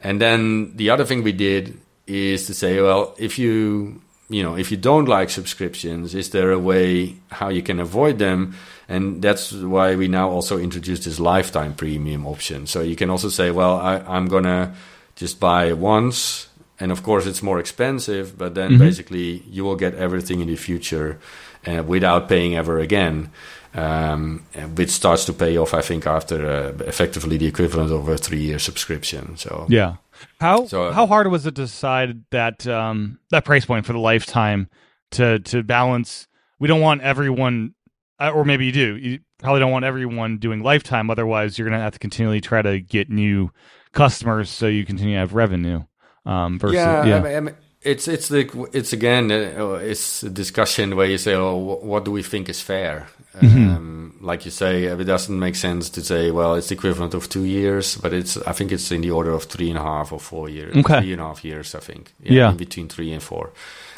And 0.00 0.20
then 0.20 0.72
the 0.76 0.90
other 0.90 1.04
thing 1.04 1.22
we 1.22 1.32
did 1.32 1.78
is 2.06 2.46
to 2.46 2.54
say, 2.54 2.80
well, 2.80 3.14
if 3.18 3.38
you 3.38 4.00
you 4.28 4.42
know 4.42 4.56
if 4.56 4.70
you 4.70 4.76
don't 4.76 5.06
like 5.08 5.30
subscriptions, 5.30 6.14
is 6.14 6.30
there 6.30 6.50
a 6.52 6.58
way 6.58 7.14
how 7.30 7.48
you 7.48 7.62
can 7.62 7.80
avoid 7.80 8.18
them? 8.18 8.54
And 8.88 9.20
that's 9.22 9.52
why 9.52 9.96
we 9.96 10.06
now 10.08 10.28
also 10.30 10.58
introduced 10.58 11.04
this 11.04 11.18
lifetime 11.18 11.74
premium 11.74 12.24
option. 12.26 12.66
So 12.66 12.82
you 12.82 12.94
can 12.96 13.10
also 13.10 13.28
say, 13.28 13.50
well, 13.50 13.76
I, 13.78 13.98
I'm 14.06 14.28
gonna 14.28 14.74
just 15.16 15.40
buy 15.40 15.72
once, 15.72 16.48
and 16.78 16.92
of 16.92 17.02
course 17.02 17.26
it's 17.26 17.42
more 17.42 17.58
expensive, 17.58 18.36
but 18.38 18.54
then 18.54 18.72
Mhm. 18.72 18.78
basically 18.78 19.42
you 19.50 19.64
will 19.64 19.76
get 19.76 19.94
everything 19.94 20.40
in 20.40 20.46
the 20.48 20.56
future 20.56 21.18
uh, 21.66 21.82
without 21.82 22.28
paying 22.28 22.54
ever 22.54 22.78
again. 22.78 23.30
Um, 23.76 24.46
which 24.74 24.88
starts 24.90 25.26
to 25.26 25.32
pay 25.34 25.58
off, 25.58 25.74
I 25.74 25.82
think, 25.82 26.06
after 26.06 26.46
uh, 26.46 26.72
effectively 26.86 27.36
the 27.36 27.46
equivalent 27.46 27.92
of 27.92 28.08
a 28.08 28.16
three-year 28.16 28.58
subscription. 28.58 29.36
So 29.36 29.66
Yeah. 29.68 29.96
How 30.40 30.66
So- 30.66 30.92
how 30.92 31.06
hard 31.06 31.26
was 31.28 31.44
it 31.44 31.54
to 31.56 31.62
decide 31.62 32.22
that 32.30 32.66
um, 32.66 33.18
that 33.30 33.44
price 33.44 33.66
point 33.66 33.84
for 33.84 33.92
the 33.92 33.98
lifetime 33.98 34.68
to 35.10 35.38
to 35.40 35.62
balance? 35.62 36.26
We 36.58 36.68
don't 36.68 36.80
want 36.80 37.02
everyone, 37.02 37.74
uh, 38.18 38.30
or 38.30 38.44
maybe 38.46 38.64
you 38.64 38.72
do. 38.72 38.96
You 38.96 39.18
probably 39.38 39.60
don't 39.60 39.72
want 39.72 39.84
everyone 39.84 40.38
doing 40.38 40.62
lifetime. 40.62 41.10
Otherwise, 41.10 41.58
you're 41.58 41.68
going 41.68 41.78
to 41.78 41.84
have 41.84 41.92
to 41.92 41.98
continually 41.98 42.40
try 42.40 42.62
to 42.62 42.80
get 42.80 43.10
new 43.10 43.50
customers 43.92 44.48
so 44.48 44.66
you 44.68 44.86
continue 44.86 45.14
to 45.16 45.20
have 45.20 45.34
revenue. 45.34 45.82
Um, 46.24 46.58
versus, 46.58 46.76
yeah, 46.76 47.04
yeah, 47.04 47.16
I 47.18 47.20
mean, 47.20 47.36
I 47.36 47.40
mean, 47.40 47.54
it's 47.86 48.08
it's 48.08 48.28
the 48.28 48.68
it's 48.72 48.92
again 48.92 49.30
uh, 49.30 49.74
it's 49.74 50.22
a 50.22 50.30
discussion 50.30 50.96
where 50.96 51.06
you 51.06 51.18
say, 51.18 51.34
oh, 51.34 51.56
what 51.56 52.04
do 52.04 52.10
we 52.10 52.22
think 52.22 52.48
is 52.48 52.60
fair? 52.60 53.08
Mm-hmm. 53.34 53.70
Um, 53.70 54.18
like 54.20 54.44
you 54.44 54.50
say, 54.50 54.84
it 54.84 55.04
doesn't 55.04 55.38
make 55.38 55.56
sense 55.56 55.90
to 55.90 56.02
say, 56.02 56.30
well, 56.30 56.54
it's 56.54 56.68
the 56.68 56.74
equivalent 56.74 57.14
of 57.14 57.28
two 57.28 57.44
years, 57.44 57.96
but 57.96 58.12
it's 58.12 58.36
I 58.38 58.52
think 58.52 58.72
it's 58.72 58.90
in 58.90 59.02
the 59.02 59.10
order 59.10 59.30
of 59.30 59.44
three 59.44 59.68
and 59.68 59.78
a 59.78 59.82
half 59.82 60.12
or 60.12 60.18
four 60.18 60.48
years, 60.48 60.76
okay. 60.76 61.00
three 61.00 61.12
and 61.12 61.20
a 61.20 61.24
half 61.24 61.44
years, 61.44 61.74
I 61.74 61.80
think, 61.80 62.12
yeah, 62.22 62.50
in 62.50 62.56
between 62.56 62.88
three 62.88 63.12
and 63.12 63.22
four. 63.22 63.52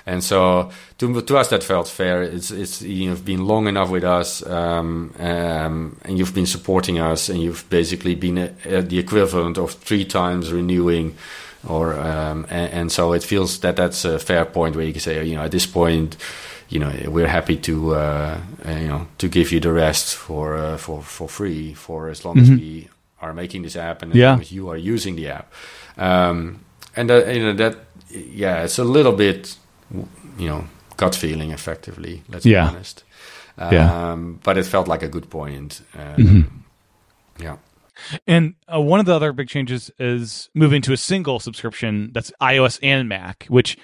And 0.07 0.25
so 0.25 0.71
to, 0.99 1.21
to 1.21 1.37
us 1.37 1.49
that 1.49 1.63
felt 1.63 1.89
fair. 1.89 2.23
It's 2.23 2.51
it's 2.51 2.83
you've 2.83 3.25
been 3.25 3.47
long 3.47 3.69
enough 3.69 3.91
with 3.91 4.05
us, 4.05 4.45
um, 4.47 5.15
um, 5.19 5.99
and 6.03 6.19
you've 6.19 6.35
been 6.35 6.47
supporting 6.47 6.99
us, 6.99 7.29
and 7.29 7.41
you've 7.41 7.69
basically 7.71 8.15
been 8.15 8.39
a, 8.39 8.55
a, 8.65 8.83
the 8.83 8.99
equivalent 8.99 9.59
of 9.59 9.73
three 9.73 10.05
times 10.05 10.53
renewing, 10.53 11.15
or 11.67 11.95
um, 11.99 12.47
and, 12.51 12.73
and, 12.73 12.93
so 12.93 13.13
it 13.13 13.23
feels 13.23 13.61
that 13.61 13.77
that's 13.77 14.05
a 14.05 14.19
fair 14.19 14.45
point 14.45 14.77
where 14.77 14.85
you 14.85 14.93
can 14.93 15.01
say, 15.01 15.25
you 15.25 15.35
know, 15.35 15.43
at 15.43 15.51
this 15.51 15.67
point, 15.67 16.17
you 16.69 16.79
know, 16.79 16.93
we're 17.09 17.27
happy 17.27 17.57
to 17.57 17.95
uh, 17.95 18.41
uh 18.65 18.71
you 18.71 18.89
know 18.89 19.09
to 19.19 19.29
give 19.29 19.51
you 19.51 19.61
the 19.61 19.73
rest 19.73 20.15
for 20.15 20.57
uh, 20.57 20.77
for 20.77 21.03
for 21.03 21.29
free 21.29 21.75
for 21.75 22.09
as 22.09 22.25
long 22.25 22.37
mm-hmm. 22.37 22.55
as 22.55 22.61
we 22.61 22.89
are 23.21 23.33
making 23.33 23.63
this 23.63 23.75
app 23.77 24.03
and 24.03 24.13
as 24.13 24.17
yeah. 24.17 24.31
long 24.31 24.41
as 24.41 24.53
you 24.53 24.69
are 24.69 24.77
using 24.77 25.17
the 25.17 25.29
app, 25.29 25.53
um, 25.97 26.61
and 26.95 27.11
that, 27.11 27.35
you 27.35 27.43
know 27.43 27.55
that 27.55 27.77
yeah, 28.11 28.63
it's 28.63 28.79
a 28.79 28.85
little 28.85 29.13
bit 29.13 29.57
you 30.39 30.49
know 30.49 30.65
gut 30.97 31.15
feeling 31.15 31.51
effectively. 31.51 32.23
Let's 32.29 32.47
yeah. 32.47 32.71
be 32.71 32.77
honest. 32.77 33.05
Um, 33.59 33.73
yeah. 33.73 34.17
But 34.45 34.59
it 34.59 34.67
felt 34.67 34.87
like 34.87 35.03
a 35.03 35.09
good 35.09 35.29
point. 35.29 35.83
Um, 35.95 36.17
mm-hmm. 36.17 37.43
Yeah. 37.43 37.57
And 38.27 38.55
uh, 38.73 38.81
one 38.81 39.01
of 39.01 39.07
the 39.07 39.15
other 39.15 39.33
big 39.33 39.49
changes 39.49 39.91
is 39.99 40.51
moving 40.55 40.83
to 40.83 40.93
a 40.93 40.97
single 40.97 41.41
subscription 41.41 42.11
that's 42.13 42.33
iOS 42.41 42.79
and 42.83 43.09
Mac, 43.09 43.47
which 43.49 43.77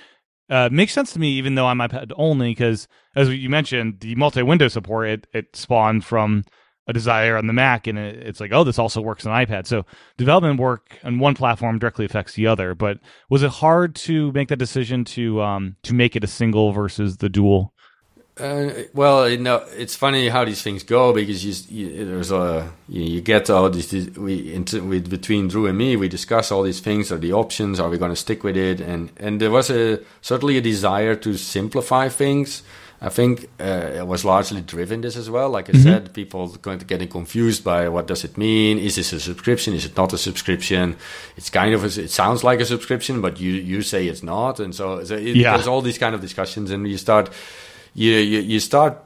uh, 0.51 0.69
makes 0.71 0.93
sense 0.93 1.13
to 1.13 1.19
me, 1.19 1.31
even 1.33 1.55
though 1.55 1.67
I'm 1.67 1.79
iPad 1.79 2.13
only, 2.17 2.51
because 2.51 2.87
as 3.17 3.29
you 3.31 3.49
mentioned, 3.49 4.01
the 4.01 4.15
multi-window 4.15 4.69
support 4.69 5.09
it, 5.09 5.27
it 5.33 5.57
spawned 5.57 6.05
from 6.05 6.45
a 6.87 6.93
desire 6.93 7.37
on 7.37 7.47
the 7.47 7.53
Mac, 7.53 7.87
and 7.87 7.99
it's 7.99 8.41
like, 8.41 8.53
oh, 8.53 8.63
this 8.63 8.79
also 8.79 9.01
works 9.01 9.25
on 9.25 9.33
iPad. 9.33 9.67
So 9.67 9.87
development 10.19 10.61
work 10.61 10.99
on 11.03 11.19
one 11.19 11.35
platform 11.35 11.79
directly 11.79 12.05
affects 12.05 12.35
the 12.35 12.47
other. 12.47 12.75
But 12.75 12.99
was 13.31 13.43
it 13.43 13.51
hard 13.51 13.95
to 13.97 14.33
make 14.33 14.49
that 14.49 14.59
decision 14.59 15.05
to 15.07 15.41
um, 15.41 15.77
to 15.85 15.95
make 15.95 16.15
it 16.15 16.25
a 16.25 16.29
single 16.29 16.73
versus 16.73 17.17
the 17.17 17.31
dual? 17.31 17.74
Uh, 18.37 18.83
well, 18.93 19.29
you 19.29 19.39
know, 19.39 19.65
it's 19.77 19.95
funny 19.95 20.29
how 20.29 20.45
these 20.45 20.61
things 20.61 20.83
go 20.83 21.13
because 21.13 21.45
you, 21.45 21.87
you 21.87 22.05
there's 22.05 22.33
a 22.33 22.69
you, 22.89 23.03
you, 23.03 23.21
get 23.21 23.49
all 23.49 23.71
these 23.71 23.93
we 24.19 24.53
into, 24.53 24.83
with, 24.83 25.09
between 25.09 25.47
Drew 25.47 25.67
and 25.69 25.79
me 25.79 25.95
we 25.95 26.09
discuss 26.09 26.51
all 26.51 26.65
these 26.65 26.81
things 26.81 27.13
are 27.13 27.19
the 27.19 27.33
options 27.33 27.79
are 27.79 27.89
we 27.89 27.97
going 27.97 28.11
to 28.11 28.17
stick 28.17 28.43
with 28.43 28.57
it 28.57 28.81
and 28.81 29.13
and 29.19 29.41
there 29.41 29.53
was 29.53 29.71
a 29.71 30.01
certainly 30.21 30.57
a 30.57 30.61
desire 30.61 31.15
to 31.15 31.37
simplify 31.37 32.09
things 32.09 32.65
I 33.05 33.11
think 33.11 33.51
uh, 33.61 33.91
it 33.97 34.07
was 34.07 34.25
largely 34.25 34.63
driven 34.63 35.03
this 35.03 35.15
as 35.15 35.29
well. 35.29 35.51
Like 35.51 35.69
I 35.69 35.73
mm-hmm. 35.73 35.83
said, 35.83 36.15
people 36.15 36.49
going 36.57 36.79
to 36.79 36.87
getting 36.87 37.09
confused 37.09 37.63
by 37.63 37.89
what 37.91 38.07
does 38.07 38.25
it 38.25 38.39
mean? 38.39 38.79
Is 38.79 38.97
this 38.97 39.13
a 39.13 39.21
subscription? 39.21 39.75
Is 39.75 39.85
it 39.85 39.95
not 39.95 40.15
a 40.15 40.19
subscription? 40.19 40.97
It's 41.37 41.51
kind 41.51 41.75
of 41.75 41.85
a, 41.85 42.03
it 42.03 42.11
sounds 42.11 42.43
like 42.43 42.61
a 42.61 42.65
subscription, 42.65 43.21
but 43.21 43.39
you 43.39 43.53
you 43.53 43.83
say 43.83 44.07
it's 44.07 44.23
not, 44.23 44.59
and 44.59 44.75
so, 44.75 45.05
so 45.05 45.17
it, 45.17 45.37
yeah. 45.37 45.55
there's 45.55 45.67
all 45.67 45.83
these 45.83 45.99
kind 45.99 46.15
of 46.15 46.23
discussions, 46.23 46.71
and 46.71 46.89
you 46.89 46.97
start 46.97 47.31
you 47.95 48.13
you, 48.13 48.41
you 48.41 48.61
start 48.61 49.03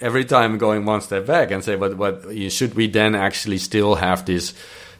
every 0.00 0.24
time 0.24 0.58
going 0.58 0.84
one 0.84 1.00
step 1.00 1.26
back 1.26 1.50
and 1.50 1.62
say, 1.62 1.76
but 1.76 1.96
what 1.96 2.24
should 2.50 2.74
we 2.74 2.88
then 2.88 3.14
actually 3.14 3.58
still 3.58 3.94
have 3.94 4.24
this 4.24 4.54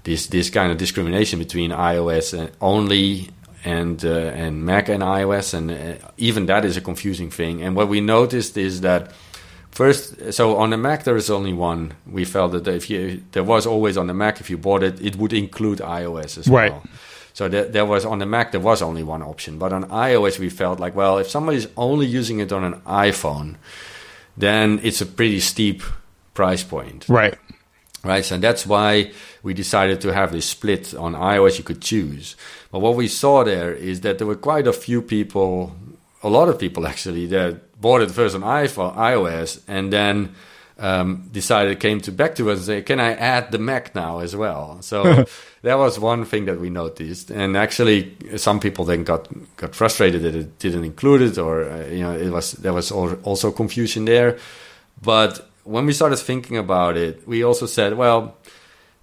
this 0.04 0.26
this 0.28 0.50
kind 0.50 0.70
of 0.72 0.78
discrimination 0.78 1.38
between 1.38 1.70
iOS 1.70 2.38
and 2.38 2.50
only 2.60 3.30
and 3.64 4.04
uh, 4.04 4.08
and 4.08 4.64
Mac 4.64 4.88
and 4.88 5.02
iOS, 5.02 5.54
and 5.54 5.70
uh, 5.70 6.08
even 6.16 6.46
that 6.46 6.64
is 6.64 6.76
a 6.76 6.80
confusing 6.80 7.30
thing. 7.30 7.62
And 7.62 7.76
what 7.76 7.88
we 7.88 8.00
noticed 8.00 8.56
is 8.56 8.80
that 8.80 9.12
first, 9.70 10.32
so 10.32 10.56
on 10.56 10.70
the 10.70 10.78
Mac 10.78 11.04
there 11.04 11.16
is 11.16 11.30
only 11.30 11.52
one. 11.52 11.92
We 12.06 12.24
felt 12.24 12.52
that 12.52 12.66
if 12.68 12.88
you 12.88 13.22
there 13.32 13.44
was 13.44 13.66
always 13.66 13.96
on 13.96 14.06
the 14.06 14.14
Mac 14.14 14.40
if 14.40 14.48
you 14.50 14.56
bought 14.56 14.82
it, 14.82 15.00
it 15.00 15.16
would 15.16 15.32
include 15.32 15.78
iOS 15.80 16.38
as 16.38 16.48
right. 16.48 16.72
well. 16.72 16.82
So 17.40 17.48
there, 17.48 17.64
there 17.64 17.86
was 17.86 18.04
on 18.04 18.18
the 18.18 18.26
Mac 18.26 18.52
there 18.52 18.60
was 18.60 18.82
only 18.82 19.02
one 19.02 19.22
option, 19.22 19.56
but 19.56 19.72
on 19.72 19.84
iOS 19.88 20.38
we 20.38 20.50
felt 20.50 20.78
like 20.78 20.94
well 20.94 21.16
if 21.16 21.30
somebody's 21.30 21.68
only 21.74 22.04
using 22.04 22.38
it 22.38 22.52
on 22.52 22.64
an 22.64 22.74
iPhone, 22.82 23.56
then 24.36 24.78
it's 24.82 25.00
a 25.00 25.06
pretty 25.06 25.40
steep 25.40 25.82
price 26.34 26.62
point. 26.62 27.08
Right 27.08 27.38
right? 28.04 28.26
So 28.26 28.36
that's 28.36 28.66
why 28.66 29.12
we 29.42 29.54
decided 29.54 30.02
to 30.02 30.12
have 30.12 30.32
this 30.32 30.44
split 30.44 30.92
on 30.94 31.14
iOS. 31.14 31.56
You 31.56 31.64
could 31.64 31.80
choose, 31.80 32.36
but 32.70 32.80
what 32.80 32.94
we 32.94 33.08
saw 33.08 33.42
there 33.42 33.72
is 33.72 34.02
that 34.02 34.18
there 34.18 34.26
were 34.26 34.36
quite 34.50 34.66
a 34.66 34.74
few 34.74 35.00
people, 35.00 35.74
a 36.22 36.28
lot 36.28 36.50
of 36.50 36.58
people 36.58 36.86
actually, 36.86 37.26
that 37.28 37.80
bought 37.80 38.02
it 38.02 38.10
first 38.10 38.34
on 38.34 38.42
iPhone, 38.42 38.94
iOS, 38.96 39.62
and 39.66 39.90
then 39.90 40.34
um, 40.80 41.28
decided 41.30 41.78
came 41.78 42.00
to 42.00 42.12
back 42.12 42.34
to 42.36 42.50
us 42.50 42.58
and 42.58 42.66
say, 42.66 42.82
"Can 42.82 42.98
I 42.98 43.12
add 43.12 43.52
the 43.52 43.58
Mac 43.58 43.94
now 43.94 44.20
as 44.20 44.34
well?" 44.34 44.78
So 44.80 45.02
that 45.62 45.74
was 45.78 46.00
one 46.00 46.24
thing 46.24 46.46
that 46.46 46.58
we 46.58 46.70
noticed, 46.70 47.30
and 47.30 47.56
actually, 47.56 48.16
some 48.36 48.58
people 48.58 48.84
then 48.84 49.04
got 49.04 49.28
got 49.56 49.74
frustrated 49.74 50.22
that 50.22 50.34
it 50.34 50.58
didn't 50.58 50.84
include 50.84 51.22
it, 51.22 51.38
or 51.38 51.70
uh, 51.70 51.86
you 51.86 52.00
know, 52.00 52.16
it 52.16 52.30
was 52.30 52.52
there 52.52 52.72
was 52.72 52.90
also 52.90 53.52
confusion 53.52 54.06
there, 54.06 54.38
but 55.02 55.46
when 55.64 55.86
we 55.86 55.92
started 55.92 56.16
thinking 56.16 56.56
about 56.56 56.96
it, 56.96 57.26
we 57.28 57.44
also 57.44 57.66
said, 57.66 57.94
well, 57.94 58.36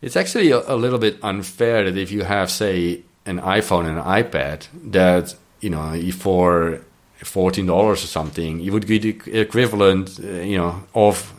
it's 0.02 0.16
actually 0.16 0.52
a, 0.52 0.60
a, 0.68 0.76
little 0.76 1.00
bit 1.00 1.18
unfair 1.24 1.84
that 1.86 1.98
if 1.98 2.12
you 2.12 2.24
have, 2.24 2.52
say, 2.52 3.04
an 3.26 3.40
iPhone 3.40 3.88
and 3.88 3.98
an 3.98 4.04
iPad, 4.04 4.68
that 4.92 5.36
you 5.62 5.70
know, 5.70 6.00
for 6.12 6.82
fourteen 7.24 7.66
dollars 7.66 8.04
or 8.04 8.08
something, 8.08 8.60
you 8.60 8.72
would 8.72 8.88
get 8.88 9.02
the 9.02 9.40
equivalent, 9.40 10.20
uh, 10.20 10.28
you 10.28 10.58
know, 10.58 10.84
of 10.94 11.34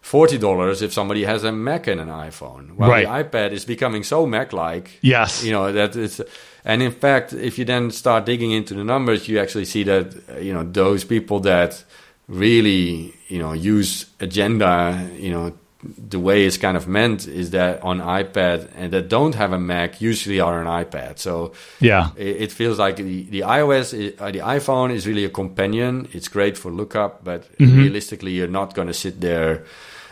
forty 0.00 0.38
dollars 0.38 0.82
if 0.82 0.92
somebody 0.92 1.24
has 1.24 1.44
a 1.44 1.52
Mac 1.52 1.86
and 1.86 2.00
an 2.00 2.08
iPhone. 2.08 2.72
While 2.72 2.90
right. 2.90 3.06
the 3.06 3.38
iPad 3.38 3.52
is 3.52 3.64
becoming 3.64 4.02
so 4.02 4.26
Mac-like. 4.26 4.98
Yes. 5.02 5.44
You 5.44 5.52
know 5.52 5.72
that 5.72 5.96
it's, 5.96 6.20
and 6.64 6.82
in 6.82 6.92
fact, 6.92 7.32
if 7.32 7.58
you 7.58 7.64
then 7.64 7.90
start 7.90 8.26
digging 8.26 8.50
into 8.50 8.74
the 8.74 8.84
numbers, 8.84 9.28
you 9.28 9.38
actually 9.38 9.64
see 9.64 9.82
that 9.84 10.42
you 10.42 10.52
know 10.52 10.64
those 10.64 11.04
people 11.04 11.40
that 11.40 11.84
really 12.28 13.12
you 13.28 13.38
know 13.38 13.52
use 13.52 14.06
agenda 14.20 15.10
you 15.16 15.32
know 15.32 15.52
the 15.82 16.18
way 16.18 16.44
it's 16.44 16.58
kind 16.58 16.76
of 16.76 16.86
meant 16.86 17.26
is 17.26 17.50
that 17.50 17.82
on 17.82 18.00
iPad 18.00 18.70
and 18.76 18.92
that 18.92 19.08
don't 19.08 19.34
have 19.34 19.52
a 19.52 19.58
Mac 19.58 20.00
usually 20.00 20.38
are 20.40 20.60
an 20.60 20.66
iPad. 20.66 21.18
So 21.18 21.52
yeah, 21.80 22.10
it, 22.16 22.42
it 22.42 22.52
feels 22.52 22.78
like 22.78 22.96
the, 22.96 23.22
the 23.24 23.40
iOS, 23.40 23.94
is, 23.94 24.20
uh, 24.20 24.30
the 24.30 24.40
iPhone 24.40 24.92
is 24.92 25.06
really 25.06 25.24
a 25.24 25.30
companion. 25.30 26.08
It's 26.12 26.28
great 26.28 26.58
for 26.58 26.70
lookup, 26.70 27.24
but 27.24 27.50
mm-hmm. 27.56 27.78
realistically, 27.78 28.32
you're 28.32 28.48
not 28.48 28.74
going 28.74 28.88
to 28.88 28.94
sit 28.94 29.20
there. 29.20 29.64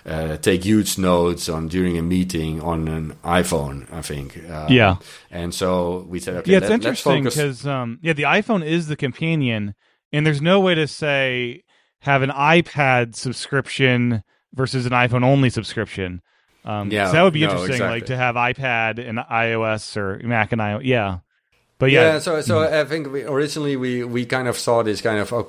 Uh, 0.08 0.36
take 0.38 0.64
huge 0.64 0.96
notes 0.96 1.48
on 1.48 1.68
during 1.68 1.98
a 1.98 2.02
meeting 2.02 2.62
on 2.62 2.88
an 2.88 3.12
iPhone. 3.24 3.92
I 3.92 4.00
think. 4.00 4.38
Um, 4.48 4.72
yeah. 4.72 4.96
And 5.30 5.54
so 5.54 6.06
we 6.08 6.18
said, 6.18 6.36
okay, 6.36 6.52
yeah, 6.52 6.58
it's 6.58 6.68
let, 6.68 6.74
interesting 6.74 7.24
because 7.24 7.66
um, 7.66 7.98
yeah, 8.02 8.14
the 8.14 8.22
iPhone 8.22 8.64
is 8.64 8.86
the 8.88 8.96
companion, 8.96 9.74
and 10.12 10.26
there's 10.26 10.40
no 10.40 10.60
way 10.60 10.74
to 10.74 10.86
say 10.86 11.62
have 12.00 12.22
an 12.22 12.30
iPad 12.30 13.14
subscription 13.16 14.22
versus 14.54 14.86
an 14.86 14.92
iPhone 14.92 15.24
only 15.24 15.50
subscription. 15.50 16.22
Um, 16.64 16.90
yeah, 16.90 17.06
so 17.06 17.12
that 17.12 17.22
would 17.22 17.32
be 17.32 17.40
no, 17.40 17.50
interesting, 17.50 17.74
exactly. 17.74 18.00
like 18.00 18.06
to 18.06 18.16
have 18.16 18.34
iPad 18.34 19.06
and 19.06 19.18
iOS 19.18 19.96
or 19.96 20.20
Mac 20.26 20.52
and 20.52 20.60
iOS. 20.60 20.84
Yeah, 20.84 21.18
but 21.78 21.90
yeah, 21.90 22.14
yeah. 22.14 22.18
So, 22.18 22.40
so 22.40 22.60
I 22.60 22.84
think 22.84 23.12
we, 23.12 23.22
originally 23.22 23.76
we 23.76 24.02
we 24.02 24.26
kind 24.26 24.48
of 24.48 24.58
saw 24.58 24.82
this 24.82 25.00
kind 25.00 25.18
of 25.18 25.32
uh, 25.32 25.44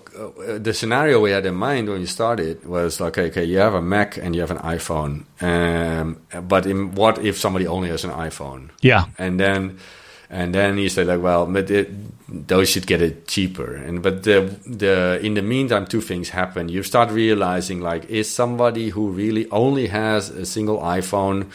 the 0.59 0.73
scenario 0.73 1.19
we 1.19 1.31
had 1.31 1.45
in 1.45 1.55
mind 1.55 1.89
when 1.89 1.99
we 1.99 2.05
started 2.05 2.63
was 2.65 2.99
like, 2.99 3.17
okay, 3.17 3.29
okay, 3.29 3.43
you 3.43 3.57
have 3.57 3.73
a 3.73 3.81
Mac 3.81 4.17
and 4.17 4.35
you 4.35 4.41
have 4.41 4.51
an 4.51 4.59
iPhone, 4.59 5.23
um, 5.41 6.21
but 6.47 6.65
in, 6.65 6.93
what 6.93 7.17
if 7.25 7.37
somebody 7.37 7.65
only 7.65 7.89
has 7.89 8.03
an 8.03 8.11
iPhone? 8.11 8.69
Yeah, 8.81 9.05
and 9.17 9.39
then 9.39 9.79
and 10.29 10.53
then 10.53 10.77
you 10.77 10.89
say 10.89 11.03
like, 11.03 11.21
well, 11.21 11.47
but 11.47 11.71
it, 11.71 11.89
those 12.47 12.69
should 12.69 12.85
get 12.85 13.01
it 13.01 13.27
cheaper. 13.27 13.75
And 13.75 14.03
but 14.03 14.21
the 14.21 14.55
the 14.67 15.19
in 15.23 15.33
the 15.33 15.41
meantime, 15.41 15.87
two 15.87 16.01
things 16.01 16.29
happen. 16.29 16.69
You 16.69 16.83
start 16.83 17.09
realizing 17.09 17.81
like, 17.81 18.05
is 18.05 18.29
somebody 18.29 18.89
who 18.89 19.09
really 19.09 19.49
only 19.49 19.87
has 19.87 20.29
a 20.29 20.45
single 20.45 20.77
iPhone 20.79 21.49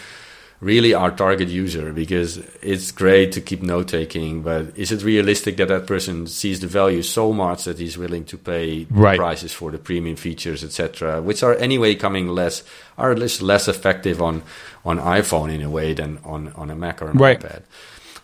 really 0.61 0.95
our 0.95 1.11
target 1.11 1.49
user? 1.49 1.93
Because 1.93 2.39
it's 2.63 2.91
great 2.93 3.33
to 3.33 3.41
keep 3.41 3.63
note 3.63 3.89
taking, 3.89 4.43
but 4.43 4.77
is 4.77 4.93
it 4.93 5.03
realistic 5.03 5.57
that 5.59 5.69
that 5.69 5.87
person 5.87 6.27
sees 6.27 6.61
the 6.61 6.67
value 6.67 7.03
so 7.03 7.33
much 7.33 7.65
that 7.65 7.79
he's 7.79 7.99
willing 7.99 8.25
to 8.27 8.39
pay 8.39 8.87
right. 8.91 9.19
prices 9.19 9.53
for 9.53 9.71
the 9.71 9.79
premium 9.79 10.17
features, 10.17 10.65
etc., 10.65 11.21
which 11.21 11.43
are 11.43 11.55
anyway 11.57 11.95
coming 11.95 12.29
less 12.29 12.63
are 12.97 13.17
less 13.17 13.43
less 13.43 13.69
effective 13.69 14.23
on 14.23 14.43
on 14.85 14.99
iPhone 14.99 15.53
in 15.53 15.63
a 15.63 15.71
way 15.71 15.95
than 15.95 16.19
on 16.25 16.49
on 16.55 16.71
a 16.71 16.77
Mac 16.77 17.03
or 17.03 17.11
an 17.11 17.19
right. 17.19 17.41
iPad 17.41 17.63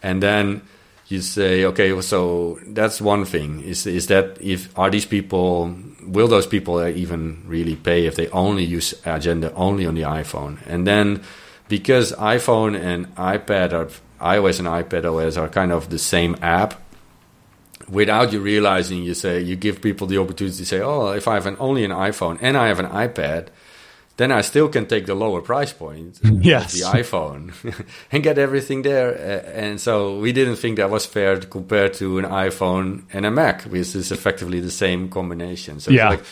and 0.02 0.22
then 0.22 0.62
you 1.08 1.20
say, 1.20 1.64
okay, 1.64 2.00
so 2.02 2.58
that's 2.68 3.00
one 3.00 3.24
thing. 3.24 3.60
Is 3.62 3.86
is 3.86 4.06
that 4.06 4.38
if 4.40 4.76
are 4.78 4.90
these 4.90 5.06
people 5.06 5.74
will 6.06 6.28
those 6.28 6.46
people 6.46 6.86
even 6.86 7.42
really 7.46 7.76
pay 7.76 8.06
if 8.06 8.16
they 8.16 8.28
only 8.28 8.64
use 8.64 8.94
Agenda 9.04 9.52
only 9.54 9.86
on 9.86 9.94
the 9.94 10.02
iPhone? 10.02 10.58
And 10.66 10.86
then 10.86 11.22
because 11.70 12.12
iPhone 12.12 12.78
and 12.78 13.14
iPad 13.14 13.72
are 13.72 13.88
iOS 14.20 14.58
and 14.58 14.68
iPad 14.68 15.04
OS 15.06 15.38
are 15.38 15.48
kind 15.48 15.72
of 15.72 15.88
the 15.88 15.98
same 15.98 16.36
app, 16.42 16.74
without 17.88 18.32
you 18.32 18.40
realizing, 18.40 19.02
you 19.02 19.14
say 19.14 19.40
you 19.40 19.56
give 19.56 19.80
people 19.80 20.06
the 20.06 20.18
opportunity 20.18 20.56
to 20.56 20.66
say, 20.66 20.80
"Oh, 20.80 21.12
if 21.12 21.26
I 21.26 21.34
have 21.34 21.46
an, 21.46 21.56
only 21.58 21.84
an 21.84 21.92
iPhone 21.92 22.38
and 22.42 22.58
I 22.58 22.66
have 22.68 22.80
an 22.80 22.86
iPad, 22.86 23.46
then 24.16 24.32
I 24.32 24.42
still 24.42 24.68
can 24.68 24.84
take 24.86 25.06
the 25.06 25.14
lower 25.14 25.40
price 25.40 25.72
point, 25.72 26.18
yes. 26.24 26.74
the 26.74 26.84
iPhone, 27.00 27.54
and 28.12 28.22
get 28.22 28.36
everything 28.36 28.82
there." 28.82 29.08
And 29.54 29.80
so 29.80 30.18
we 30.18 30.32
didn't 30.32 30.56
think 30.56 30.76
that 30.76 30.90
was 30.90 31.06
fair 31.06 31.38
to 31.38 31.46
compare 31.46 31.88
to 32.00 32.18
an 32.18 32.24
iPhone 32.24 33.04
and 33.12 33.24
a 33.24 33.30
Mac, 33.30 33.62
which 33.62 33.94
is 33.94 34.10
effectively 34.10 34.60
the 34.60 34.72
same 34.72 35.08
combination. 35.08 35.78
So 35.78 35.92
yeah. 35.92 36.10
like 36.10 36.24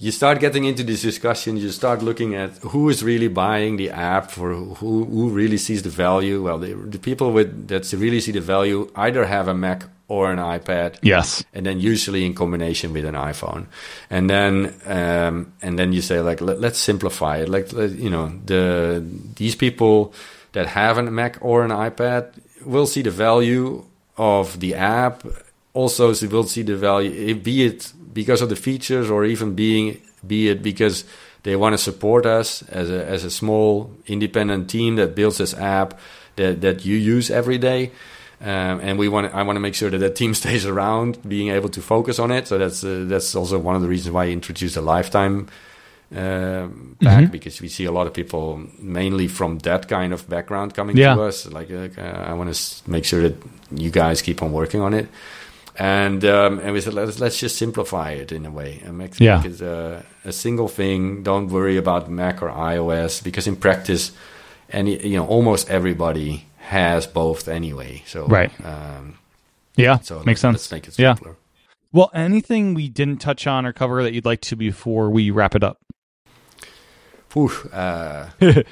you 0.00 0.12
start 0.12 0.38
getting 0.38 0.64
into 0.64 0.84
this 0.84 1.02
discussion 1.02 1.56
you 1.56 1.70
start 1.70 2.02
looking 2.02 2.34
at 2.34 2.56
who 2.58 2.88
is 2.88 3.02
really 3.02 3.28
buying 3.28 3.76
the 3.76 3.90
app 3.90 4.30
for 4.30 4.54
who, 4.54 5.04
who 5.04 5.28
really 5.30 5.58
sees 5.58 5.82
the 5.82 5.90
value. 5.90 6.42
Well 6.42 6.58
the, 6.58 6.74
the 6.74 6.98
people 6.98 7.32
with 7.32 7.68
that 7.68 7.92
really 7.92 8.20
see 8.20 8.32
the 8.32 8.40
value 8.40 8.90
either 8.94 9.26
have 9.26 9.48
a 9.48 9.54
mac 9.54 9.84
or 10.06 10.32
an 10.32 10.38
ipad. 10.38 10.98
Yes. 11.02 11.44
And 11.52 11.66
then 11.66 11.80
usually 11.80 12.24
in 12.24 12.34
combination 12.34 12.92
with 12.92 13.04
an 13.04 13.14
iphone. 13.14 13.66
And 14.08 14.30
then 14.30 14.74
um, 14.86 15.52
and 15.60 15.78
then 15.78 15.92
you 15.92 16.00
say 16.00 16.20
like 16.20 16.40
let, 16.40 16.62
us 16.62 16.78
simplify 16.78 17.38
it. 17.38 17.48
Like 17.48 17.72
you 17.72 18.08
know 18.08 18.32
the 18.44 19.04
these 19.34 19.56
people 19.56 20.14
that 20.52 20.66
have 20.66 20.98
a 20.98 21.02
mac 21.02 21.38
or 21.40 21.64
an 21.64 21.70
ipad 21.72 22.32
will 22.64 22.86
see 22.86 23.02
the 23.02 23.10
value 23.10 23.84
of 24.16 24.60
the 24.60 24.74
app. 24.76 25.26
Also 25.74 26.12
they 26.12 26.26
will 26.28 26.44
see 26.44 26.62
the 26.62 26.76
value 26.76 27.34
be 27.34 27.66
it 27.66 27.92
because 28.22 28.42
of 28.42 28.48
the 28.48 28.56
features 28.56 29.08
or 29.14 29.24
even 29.24 29.54
being 29.54 29.86
be 30.26 30.48
it 30.48 30.60
because 30.60 31.04
they 31.44 31.54
want 31.54 31.72
to 31.72 31.78
support 31.78 32.26
us 32.26 32.62
as 32.82 32.90
a 32.90 33.00
as 33.14 33.22
a 33.22 33.30
small 33.30 33.70
independent 34.06 34.68
team 34.68 34.96
that 34.96 35.14
builds 35.14 35.38
this 35.38 35.54
app 35.54 35.90
that 36.34 36.60
that 36.60 36.84
you 36.84 36.96
use 36.96 37.30
every 37.30 37.58
day. 37.58 37.82
Um, 38.40 38.80
and 38.86 38.98
we 38.98 39.08
want 39.08 39.32
I 39.40 39.42
want 39.44 39.56
to 39.56 39.60
make 39.60 39.76
sure 39.76 39.90
that 39.90 39.98
that 39.98 40.16
team 40.16 40.34
stays 40.42 40.66
around, 40.66 41.10
being 41.34 41.48
able 41.58 41.68
to 41.68 41.80
focus 41.80 42.18
on 42.18 42.30
it. 42.32 42.48
So 42.48 42.58
that's 42.58 42.82
uh, 42.82 43.04
that's 43.12 43.36
also 43.36 43.56
one 43.58 43.76
of 43.76 43.82
the 43.82 43.88
reasons 43.94 44.12
why 44.14 44.24
I 44.24 44.30
introduced 44.30 44.76
a 44.76 44.82
lifetime 44.94 45.46
uh, 46.10 46.66
pack 47.04 47.24
mm-hmm. 47.24 47.30
because 47.30 47.62
we 47.62 47.68
see 47.68 47.86
a 47.86 47.92
lot 47.92 48.06
of 48.08 48.12
people 48.14 48.46
mainly 48.80 49.28
from 49.28 49.58
that 49.58 49.86
kind 49.86 50.12
of 50.12 50.28
background 50.28 50.74
coming 50.74 50.96
yeah. 50.96 51.14
to 51.14 51.22
us. 51.22 51.46
Like 51.46 51.70
uh, 51.70 52.30
I 52.30 52.32
want 52.34 52.48
to 52.52 52.90
make 52.90 53.04
sure 53.04 53.22
that 53.28 53.36
you 53.70 53.90
guys 53.90 54.22
keep 54.22 54.42
on 54.42 54.50
working 54.52 54.80
on 54.80 54.92
it 54.94 55.06
and 55.78 56.24
um, 56.24 56.58
and 56.58 56.72
we 56.72 56.80
said 56.80 56.94
let's 56.94 57.20
let's 57.20 57.38
just 57.38 57.56
simplify 57.56 58.10
it 58.10 58.32
in 58.32 58.44
a 58.44 58.50
way 58.50 58.82
and 58.84 58.98
make, 58.98 59.18
yeah. 59.20 59.36
make 59.36 59.52
it 59.52 59.60
a, 59.60 60.04
a, 60.24 60.32
single 60.32 60.66
thing. 60.66 61.22
Don't 61.22 61.48
worry 61.48 61.76
about 61.76 62.10
Mac 62.10 62.42
or 62.42 62.48
iOS 62.48 63.22
because 63.22 63.46
in 63.46 63.54
practice, 63.54 64.10
any 64.70 65.06
you 65.06 65.16
know 65.16 65.26
almost 65.26 65.70
everybody 65.70 66.46
has 66.58 67.06
both 67.06 67.46
anyway. 67.46 68.02
So 68.06 68.26
right, 68.26 68.50
um, 68.64 69.18
yeah, 69.76 69.98
so 69.98 70.22
makes 70.24 70.40
sense. 70.40 70.54
Let's 70.54 70.72
make 70.72 70.88
it 70.88 70.94
simpler. 70.94 71.30
Yeah. 71.30 71.34
Well, 71.92 72.10
anything 72.12 72.74
we 72.74 72.88
didn't 72.88 73.18
touch 73.18 73.46
on 73.46 73.64
or 73.64 73.72
cover 73.72 74.02
that 74.02 74.12
you'd 74.12 74.26
like 74.26 74.40
to 74.42 74.56
before 74.56 75.08
we 75.10 75.30
wrap 75.30 75.54
it 75.54 75.62
up? 75.62 75.78
Whew, 77.32 77.50
uh, 77.72 78.30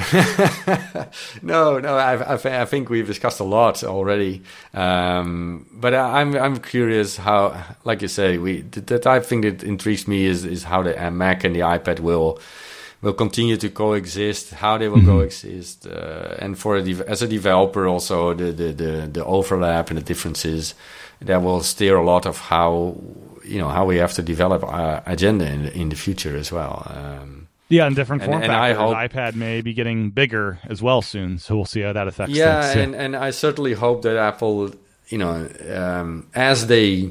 no, 1.42 1.78
no. 1.78 1.96
I, 1.96 2.14
I, 2.14 2.62
I, 2.62 2.64
think 2.64 2.88
we've 2.88 3.06
discussed 3.06 3.40
a 3.40 3.44
lot 3.44 3.84
already. 3.84 4.42
Um, 4.72 5.66
but 5.72 5.94
I, 5.94 6.20
am 6.20 6.34
I'm 6.36 6.58
curious 6.58 7.16
how, 7.16 7.62
like 7.84 8.02
you 8.02 8.08
say, 8.08 8.38
we 8.38 8.62
the, 8.62 8.80
the 8.80 8.98
type 8.98 9.24
thing 9.24 9.42
that 9.42 9.62
intrigues 9.62 10.08
me 10.08 10.24
is 10.24 10.44
is 10.44 10.64
how 10.64 10.82
the 10.82 10.94
uh, 11.06 11.10
Mac 11.10 11.44
and 11.44 11.54
the 11.54 11.60
iPad 11.60 12.00
will 12.00 12.40
will 13.02 13.12
continue 13.12 13.56
to 13.56 13.70
coexist, 13.70 14.50
how 14.50 14.78
they 14.78 14.88
will 14.88 14.98
mm-hmm. 14.98 15.18
coexist, 15.18 15.86
uh, 15.86 16.36
and 16.38 16.58
for 16.58 16.76
a 16.76 16.82
de- 16.82 17.08
as 17.08 17.22
a 17.22 17.28
developer 17.28 17.86
also 17.86 18.34
the, 18.34 18.52
the, 18.52 18.72
the 18.72 19.10
the 19.12 19.24
overlap 19.24 19.90
and 19.90 19.98
the 19.98 20.04
differences 20.04 20.74
that 21.20 21.42
will 21.42 21.62
steer 21.62 21.96
a 21.96 22.04
lot 22.04 22.26
of 22.26 22.38
how 22.38 22.96
you 23.44 23.58
know 23.58 23.68
how 23.68 23.84
we 23.84 23.96
have 23.96 24.12
to 24.14 24.22
develop 24.22 24.64
our 24.64 25.02
agenda 25.06 25.46
in 25.46 25.66
in 25.68 25.88
the 25.88 25.96
future 25.96 26.36
as 26.36 26.50
well. 26.50 26.86
Um, 26.86 27.39
yeah, 27.70 27.86
in 27.86 27.94
different 27.94 28.22
form 28.22 28.42
and, 28.42 28.44
and 28.44 28.52
factors. 28.52 28.76
Hope, 28.78 28.96
iPad 28.96 29.34
may 29.36 29.60
be 29.60 29.72
getting 29.72 30.10
bigger 30.10 30.58
as 30.68 30.82
well 30.82 31.02
soon, 31.02 31.38
so 31.38 31.56
we'll 31.56 31.64
see 31.64 31.80
how 31.80 31.92
that 31.92 32.08
affects 32.08 32.34
yeah, 32.34 32.62
things. 32.62 32.76
and 32.76 32.94
and 32.94 33.16
I 33.16 33.30
certainly 33.30 33.74
hope 33.74 34.02
that 34.02 34.16
Apple, 34.16 34.72
you 35.08 35.18
know, 35.18 35.48
um, 35.72 36.26
as 36.34 36.66
they, 36.66 37.10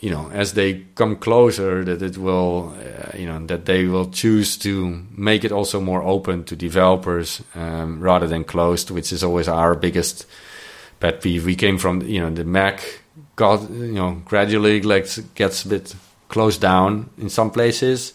you 0.00 0.10
know, 0.10 0.30
as 0.32 0.54
they 0.54 0.84
come 0.94 1.16
closer, 1.16 1.84
that 1.84 2.02
it 2.02 2.16
will, 2.16 2.72
uh, 2.78 3.18
you 3.18 3.26
know, 3.26 3.44
that 3.46 3.66
they 3.66 3.86
will 3.86 4.08
choose 4.10 4.56
to 4.58 5.02
make 5.10 5.44
it 5.44 5.50
also 5.50 5.80
more 5.80 6.02
open 6.02 6.44
to 6.44 6.56
developers 6.56 7.42
um, 7.56 8.00
rather 8.00 8.28
than 8.28 8.44
closed, 8.44 8.90
which 8.90 9.12
is 9.12 9.24
always 9.24 9.48
our 9.48 9.74
biggest 9.74 10.24
pet 11.00 11.20
peeve. 11.20 11.44
We 11.44 11.56
came 11.56 11.78
from, 11.78 12.02
you 12.02 12.20
know, 12.20 12.30
the 12.30 12.44
Mac 12.44 13.02
got, 13.34 13.68
you 13.70 13.92
know, 13.92 14.22
gradually 14.24 14.82
like 14.82 15.08
gets 15.34 15.64
a 15.64 15.68
bit 15.68 15.96
closed 16.28 16.60
down 16.60 17.10
in 17.18 17.28
some 17.28 17.50
places 17.50 18.12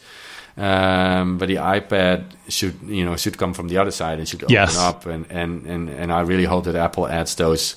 um, 0.62 1.40
but 1.40 1.48
the 1.48 1.56
iPad 1.56 2.26
should, 2.48 2.76
you 2.84 3.04
know, 3.04 3.16
should 3.16 3.36
come 3.36 3.56
from 3.56 3.68
the 3.68 3.80
other 3.80 3.90
side 3.90 4.20
and 4.20 4.30
should 4.30 4.44
open 4.44 4.54
yes. 4.54 4.78
up. 4.78 5.08
And, 5.08 5.26
and, 5.32 5.66
and, 5.66 5.90
and 5.90 6.14
I 6.14 6.22
really 6.22 6.46
hope 6.46 6.66
that 6.66 6.76
Apple 6.76 7.08
adds 7.08 7.34
those, 7.34 7.76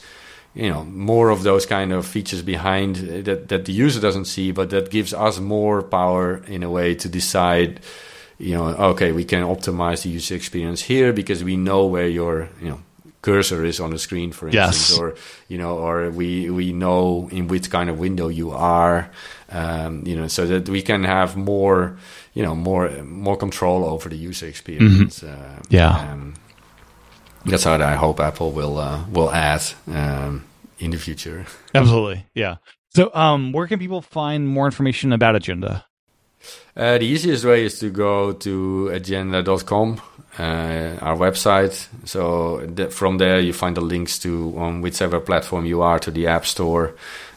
you 0.54 0.68
know, 0.68 0.84
more 0.84 1.30
of 1.30 1.44
those 1.44 1.64
kind 1.64 1.94
of 1.94 2.04
features 2.04 2.42
behind 2.42 2.96
that, 3.24 3.48
that 3.48 3.64
the 3.64 3.72
user 3.72 4.02
doesn't 4.02 4.26
see, 4.26 4.52
but 4.52 4.68
that 4.68 4.90
gives 4.90 5.14
us 5.14 5.40
more 5.40 5.82
power 5.82 6.44
in 6.46 6.62
a 6.62 6.68
way 6.68 6.94
to 6.96 7.08
decide, 7.08 7.80
you 8.36 8.54
know, 8.54 8.66
okay, 8.92 9.12
we 9.12 9.24
can 9.24 9.44
optimize 9.44 10.02
the 10.02 10.10
user 10.10 10.34
experience 10.34 10.82
here 10.82 11.14
because 11.14 11.42
we 11.42 11.56
know 11.56 11.86
where 11.86 12.06
your, 12.06 12.50
you 12.60 12.68
know, 12.68 12.80
cursor 13.22 13.64
is 13.64 13.80
on 13.80 13.92
the 13.92 13.98
screen, 13.98 14.30
for 14.30 14.48
instance, 14.48 14.90
yes. 14.90 14.98
or 14.98 15.14
you 15.48 15.56
know, 15.56 15.78
or 15.78 16.10
we 16.10 16.50
we 16.50 16.74
know 16.74 17.30
in 17.32 17.48
which 17.48 17.70
kind 17.70 17.88
of 17.88 17.98
window 17.98 18.28
you 18.28 18.50
are, 18.50 19.10
um, 19.48 20.06
you 20.06 20.14
know, 20.14 20.28
so 20.28 20.44
that 20.46 20.68
we 20.68 20.82
can 20.82 21.04
have 21.04 21.34
more 21.34 21.96
you 22.34 22.42
know 22.42 22.54
more 22.54 22.90
more 23.02 23.36
control 23.36 23.84
over 23.84 24.08
the 24.08 24.16
user 24.16 24.46
experience. 24.46 25.20
Mm-hmm. 25.20 25.56
Uh, 25.56 25.62
yeah, 25.70 26.12
um, 26.12 26.34
that's 27.46 27.64
what 27.64 27.80
I 27.80 27.94
hope 27.94 28.20
Apple 28.20 28.52
will 28.52 28.78
uh, 28.78 29.04
will 29.10 29.30
add 29.30 29.62
um, 29.86 30.44
in 30.78 30.90
the 30.90 30.98
future. 30.98 31.46
Absolutely, 31.74 32.26
yeah. 32.34 32.56
So, 32.90 33.12
um, 33.14 33.52
where 33.52 33.66
can 33.66 33.78
people 33.78 34.02
find 34.02 34.46
more 34.46 34.66
information 34.66 35.12
about 35.12 35.34
Agenda? 35.34 35.84
Uh, 36.76 36.98
the 36.98 37.06
easiest 37.06 37.44
way 37.44 37.64
is 37.64 37.78
to 37.78 37.88
go 37.88 38.32
to 38.32 38.88
agenda.com, 38.88 40.00
uh, 40.38 40.96
our 41.00 41.16
website. 41.16 41.86
So 42.04 42.66
th- 42.66 42.92
from 42.92 43.18
there, 43.18 43.40
you 43.40 43.52
find 43.52 43.76
the 43.76 43.80
links 43.80 44.18
to 44.20 44.54
on 44.56 44.80
whichever 44.80 45.20
platform 45.20 45.66
you 45.66 45.82
are 45.82 45.98
to 46.00 46.10
the 46.10 46.26
App 46.26 46.44
Store, 46.46 46.94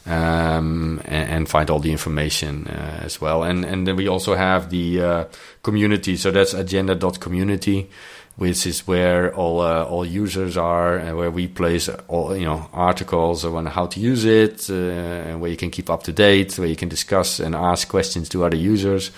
um, 0.08 1.00
and, 1.04 1.30
and, 1.30 1.48
find 1.48 1.68
all 1.70 1.80
the 1.80 1.92
information 1.92 2.66
uh, 2.66 3.00
as 3.02 3.20
well. 3.20 3.42
And 3.42 3.64
and 3.64 3.86
then 3.86 3.96
we 3.96 4.08
also 4.08 4.34
have 4.34 4.70
the 4.70 5.02
uh, 5.02 5.24
community. 5.62 6.16
So 6.16 6.30
that's 6.30 6.54
agenda.community, 6.54 7.90
which 8.36 8.66
is 8.66 8.86
where 8.86 9.34
all 9.34 9.60
uh, 9.60 9.84
all 9.84 10.06
users 10.06 10.56
are, 10.56 10.96
and 10.96 11.16
where 11.16 11.30
we 11.30 11.46
place 11.46 11.90
all 12.08 12.34
you 12.34 12.46
know 12.46 12.68
articles 12.72 13.44
on 13.44 13.66
how 13.66 13.86
to 13.86 14.00
use 14.00 14.24
it, 14.24 14.70
uh, 14.70 15.28
and 15.28 15.40
where 15.40 15.50
you 15.50 15.58
can 15.58 15.70
keep 15.70 15.90
up 15.90 16.04
to 16.04 16.12
date, 16.12 16.58
where 16.58 16.68
you 16.68 16.76
can 16.76 16.88
discuss 16.88 17.38
and 17.38 17.54
ask 17.54 17.88
questions 17.88 18.28
to 18.30 18.44
other 18.44 18.56
users, 18.56 19.10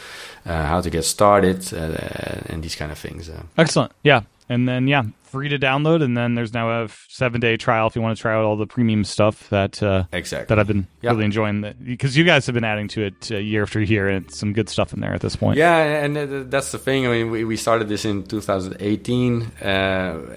uh, 0.45 0.65
how 0.67 0.81
to 0.81 0.91
get 0.91 1.05
started, 1.05 1.73
uh, 1.73 2.53
and 2.53 2.65
these 2.65 2.75
kind 2.75 2.91
of 2.91 2.99
things. 2.99 3.31
Excellent. 3.57 3.93
Yeah. 4.03 4.23
And 4.49 4.69
then, 4.69 4.89
yeah, 4.89 5.05
free 5.31 5.49
to 5.49 5.59
download, 5.59 6.03
and 6.03 6.17
then 6.17 6.35
there's 6.35 6.53
now 6.53 6.85
a 6.85 6.89
seven 7.09 7.41
day 7.41 7.57
trial 7.57 7.87
if 7.87 7.95
you 7.95 8.03
want 8.03 8.17
to 8.17 8.21
try 8.21 8.35
out 8.35 8.45
all 8.45 8.57
the 8.57 8.67
premium 8.67 9.05
stuff 9.05 9.49
that 9.51 9.83
uh, 9.83 10.05
exactly 10.13 10.47
that 10.49 10.59
I've 10.59 10.67
been 10.67 10.87
yep. 11.03 11.13
really 11.13 11.25
enjoying. 11.25 11.75
Because 11.83 12.17
you 12.17 12.25
guys 12.25 12.47
have 12.47 12.55
been 12.55 12.65
adding 12.65 12.89
to 12.89 13.03
it 13.03 13.31
uh, 13.31 13.37
year 13.37 13.63
after 13.63 13.81
year, 13.81 14.09
and 14.09 14.27
it's 14.27 14.39
some 14.39 14.53
good 14.53 14.69
stuff 14.69 14.93
in 14.93 15.01
there 15.01 15.15
at 15.15 15.21
this 15.21 15.37
point. 15.37 15.57
Yeah, 15.57 15.77
and 15.77 16.51
that's 16.51 16.73
the 16.73 16.79
thing. 16.79 17.07
I 17.07 17.11
mean, 17.11 17.31
we, 17.31 17.45
we 17.45 17.57
started 17.57 17.89
this 17.89 18.05
in 18.05 18.25
2018, 18.25 19.43
uh, 19.43 19.65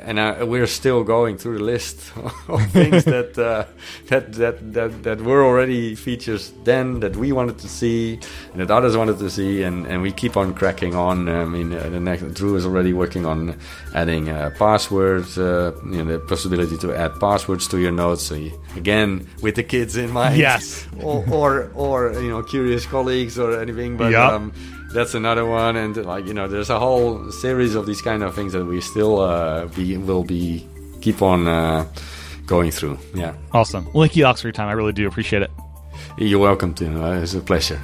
and 0.05 0.19
uh, 0.19 0.45
we're 0.47 0.67
still 0.67 1.03
going 1.03 1.37
through 1.37 1.57
the 1.57 1.63
list 1.63 2.11
of 2.47 2.71
things 2.71 3.05
that, 3.05 3.37
uh, 3.37 3.65
that 4.07 4.33
that 4.33 4.73
that 4.73 5.03
that 5.03 5.21
were 5.21 5.43
already 5.43 5.95
features 5.95 6.53
then 6.63 6.99
that 6.99 7.15
we 7.15 7.31
wanted 7.31 7.57
to 7.59 7.67
see 7.67 8.19
and 8.51 8.61
that 8.61 8.69
others 8.69 8.95
wanted 8.95 9.17
to 9.19 9.29
see, 9.29 9.63
and, 9.63 9.87
and 9.87 10.01
we 10.01 10.11
keep 10.11 10.37
on 10.37 10.53
cracking 10.53 10.95
on. 10.95 11.27
I 11.27 11.45
mean, 11.45 11.73
uh, 11.73 11.89
the 11.89 11.99
next 11.99 12.33
Drew 12.33 12.55
is 12.55 12.65
already 12.65 12.93
working 12.93 13.25
on 13.25 13.57
adding 13.95 14.25
pass 14.51 14.82
passwords, 14.83 15.37
uh, 15.37 15.71
you 15.85 16.03
know, 16.03 16.13
the 16.13 16.19
possibility 16.19 16.77
to 16.77 16.93
add 16.93 17.19
passwords 17.19 17.67
to 17.69 17.79
your 17.79 17.91
notes. 17.91 18.23
So 18.23 18.35
you, 18.35 18.51
again, 18.75 19.27
with 19.41 19.55
the 19.55 19.63
kids 19.63 19.95
in 19.95 20.11
mind, 20.11 20.37
yes, 20.37 20.87
or, 21.01 21.23
or, 21.31 21.71
or 21.73 22.13
you 22.13 22.29
know, 22.29 22.43
curious 22.43 22.85
colleagues 22.85 23.39
or 23.39 23.59
anything. 23.59 23.97
But 23.97 24.11
yep. 24.11 24.31
um, 24.31 24.53
that's 24.93 25.13
another 25.13 25.45
one, 25.45 25.75
and 25.75 25.95
like 26.05 26.25
you 26.25 26.33
know, 26.33 26.47
there's 26.47 26.69
a 26.69 26.79
whole 26.79 27.31
series 27.31 27.75
of 27.75 27.85
these 27.85 28.01
kind 28.01 28.23
of 28.23 28.35
things 28.35 28.53
that 28.53 28.65
we 28.65 28.81
still 28.81 29.19
uh, 29.19 29.65
be 29.67 29.97
will 29.97 30.23
be 30.23 30.67
keep 31.01 31.21
on 31.21 31.47
uh, 31.47 31.85
going 32.45 32.71
through. 32.71 32.99
Yeah, 33.13 33.35
awesome. 33.53 33.85
Well, 33.93 34.03
thank 34.03 34.15
you, 34.15 34.25
Alex, 34.25 34.41
for 34.41 34.47
your 34.47 34.53
time. 34.53 34.67
I 34.67 34.73
really 34.73 34.93
do 34.93 35.07
appreciate 35.07 35.41
it. 35.43 35.51
You're 36.17 36.39
welcome 36.39 36.73
to. 36.75 37.03
Uh, 37.03 37.21
it's 37.21 37.33
a 37.33 37.41
pleasure. 37.41 37.79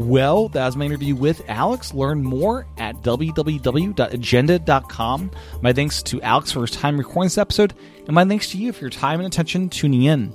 Well, 0.00 0.48
that 0.48 0.64
was 0.64 0.76
my 0.76 0.86
interview 0.86 1.14
with 1.14 1.42
Alex. 1.46 1.92
Learn 1.92 2.24
more 2.24 2.66
at 2.78 2.96
www.agenda.com. 3.02 5.30
My 5.60 5.74
thanks 5.74 6.02
to 6.04 6.22
Alex 6.22 6.52
for 6.52 6.62
his 6.62 6.70
time 6.70 6.96
recording 6.96 7.26
this 7.26 7.36
episode, 7.36 7.74
and 8.06 8.14
my 8.14 8.24
thanks 8.24 8.48
to 8.52 8.56
you 8.56 8.72
for 8.72 8.80
your 8.80 8.88
time 8.88 9.20
and 9.20 9.26
attention 9.26 9.68
tuning 9.68 10.04
in. 10.04 10.32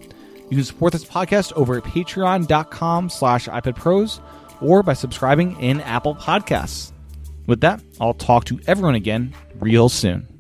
You 0.52 0.58
can 0.58 0.64
support 0.64 0.94
this 0.94 1.04
podcast 1.04 1.52
over 1.54 1.78
at 1.78 1.84
patreon.com 1.84 3.10
slash 3.10 3.48
iPadPros 3.48 4.22
or 4.62 4.84
by 4.84 4.94
subscribing 4.94 5.60
in 5.60 5.82
Apple 5.82 6.14
Podcasts. 6.14 6.92
With 7.48 7.62
that, 7.62 7.82
I'll 8.00 8.14
talk 8.14 8.46
to 8.46 8.60
everyone 8.68 8.94
again 8.94 9.34
real 9.60 9.90
soon. 9.90 10.35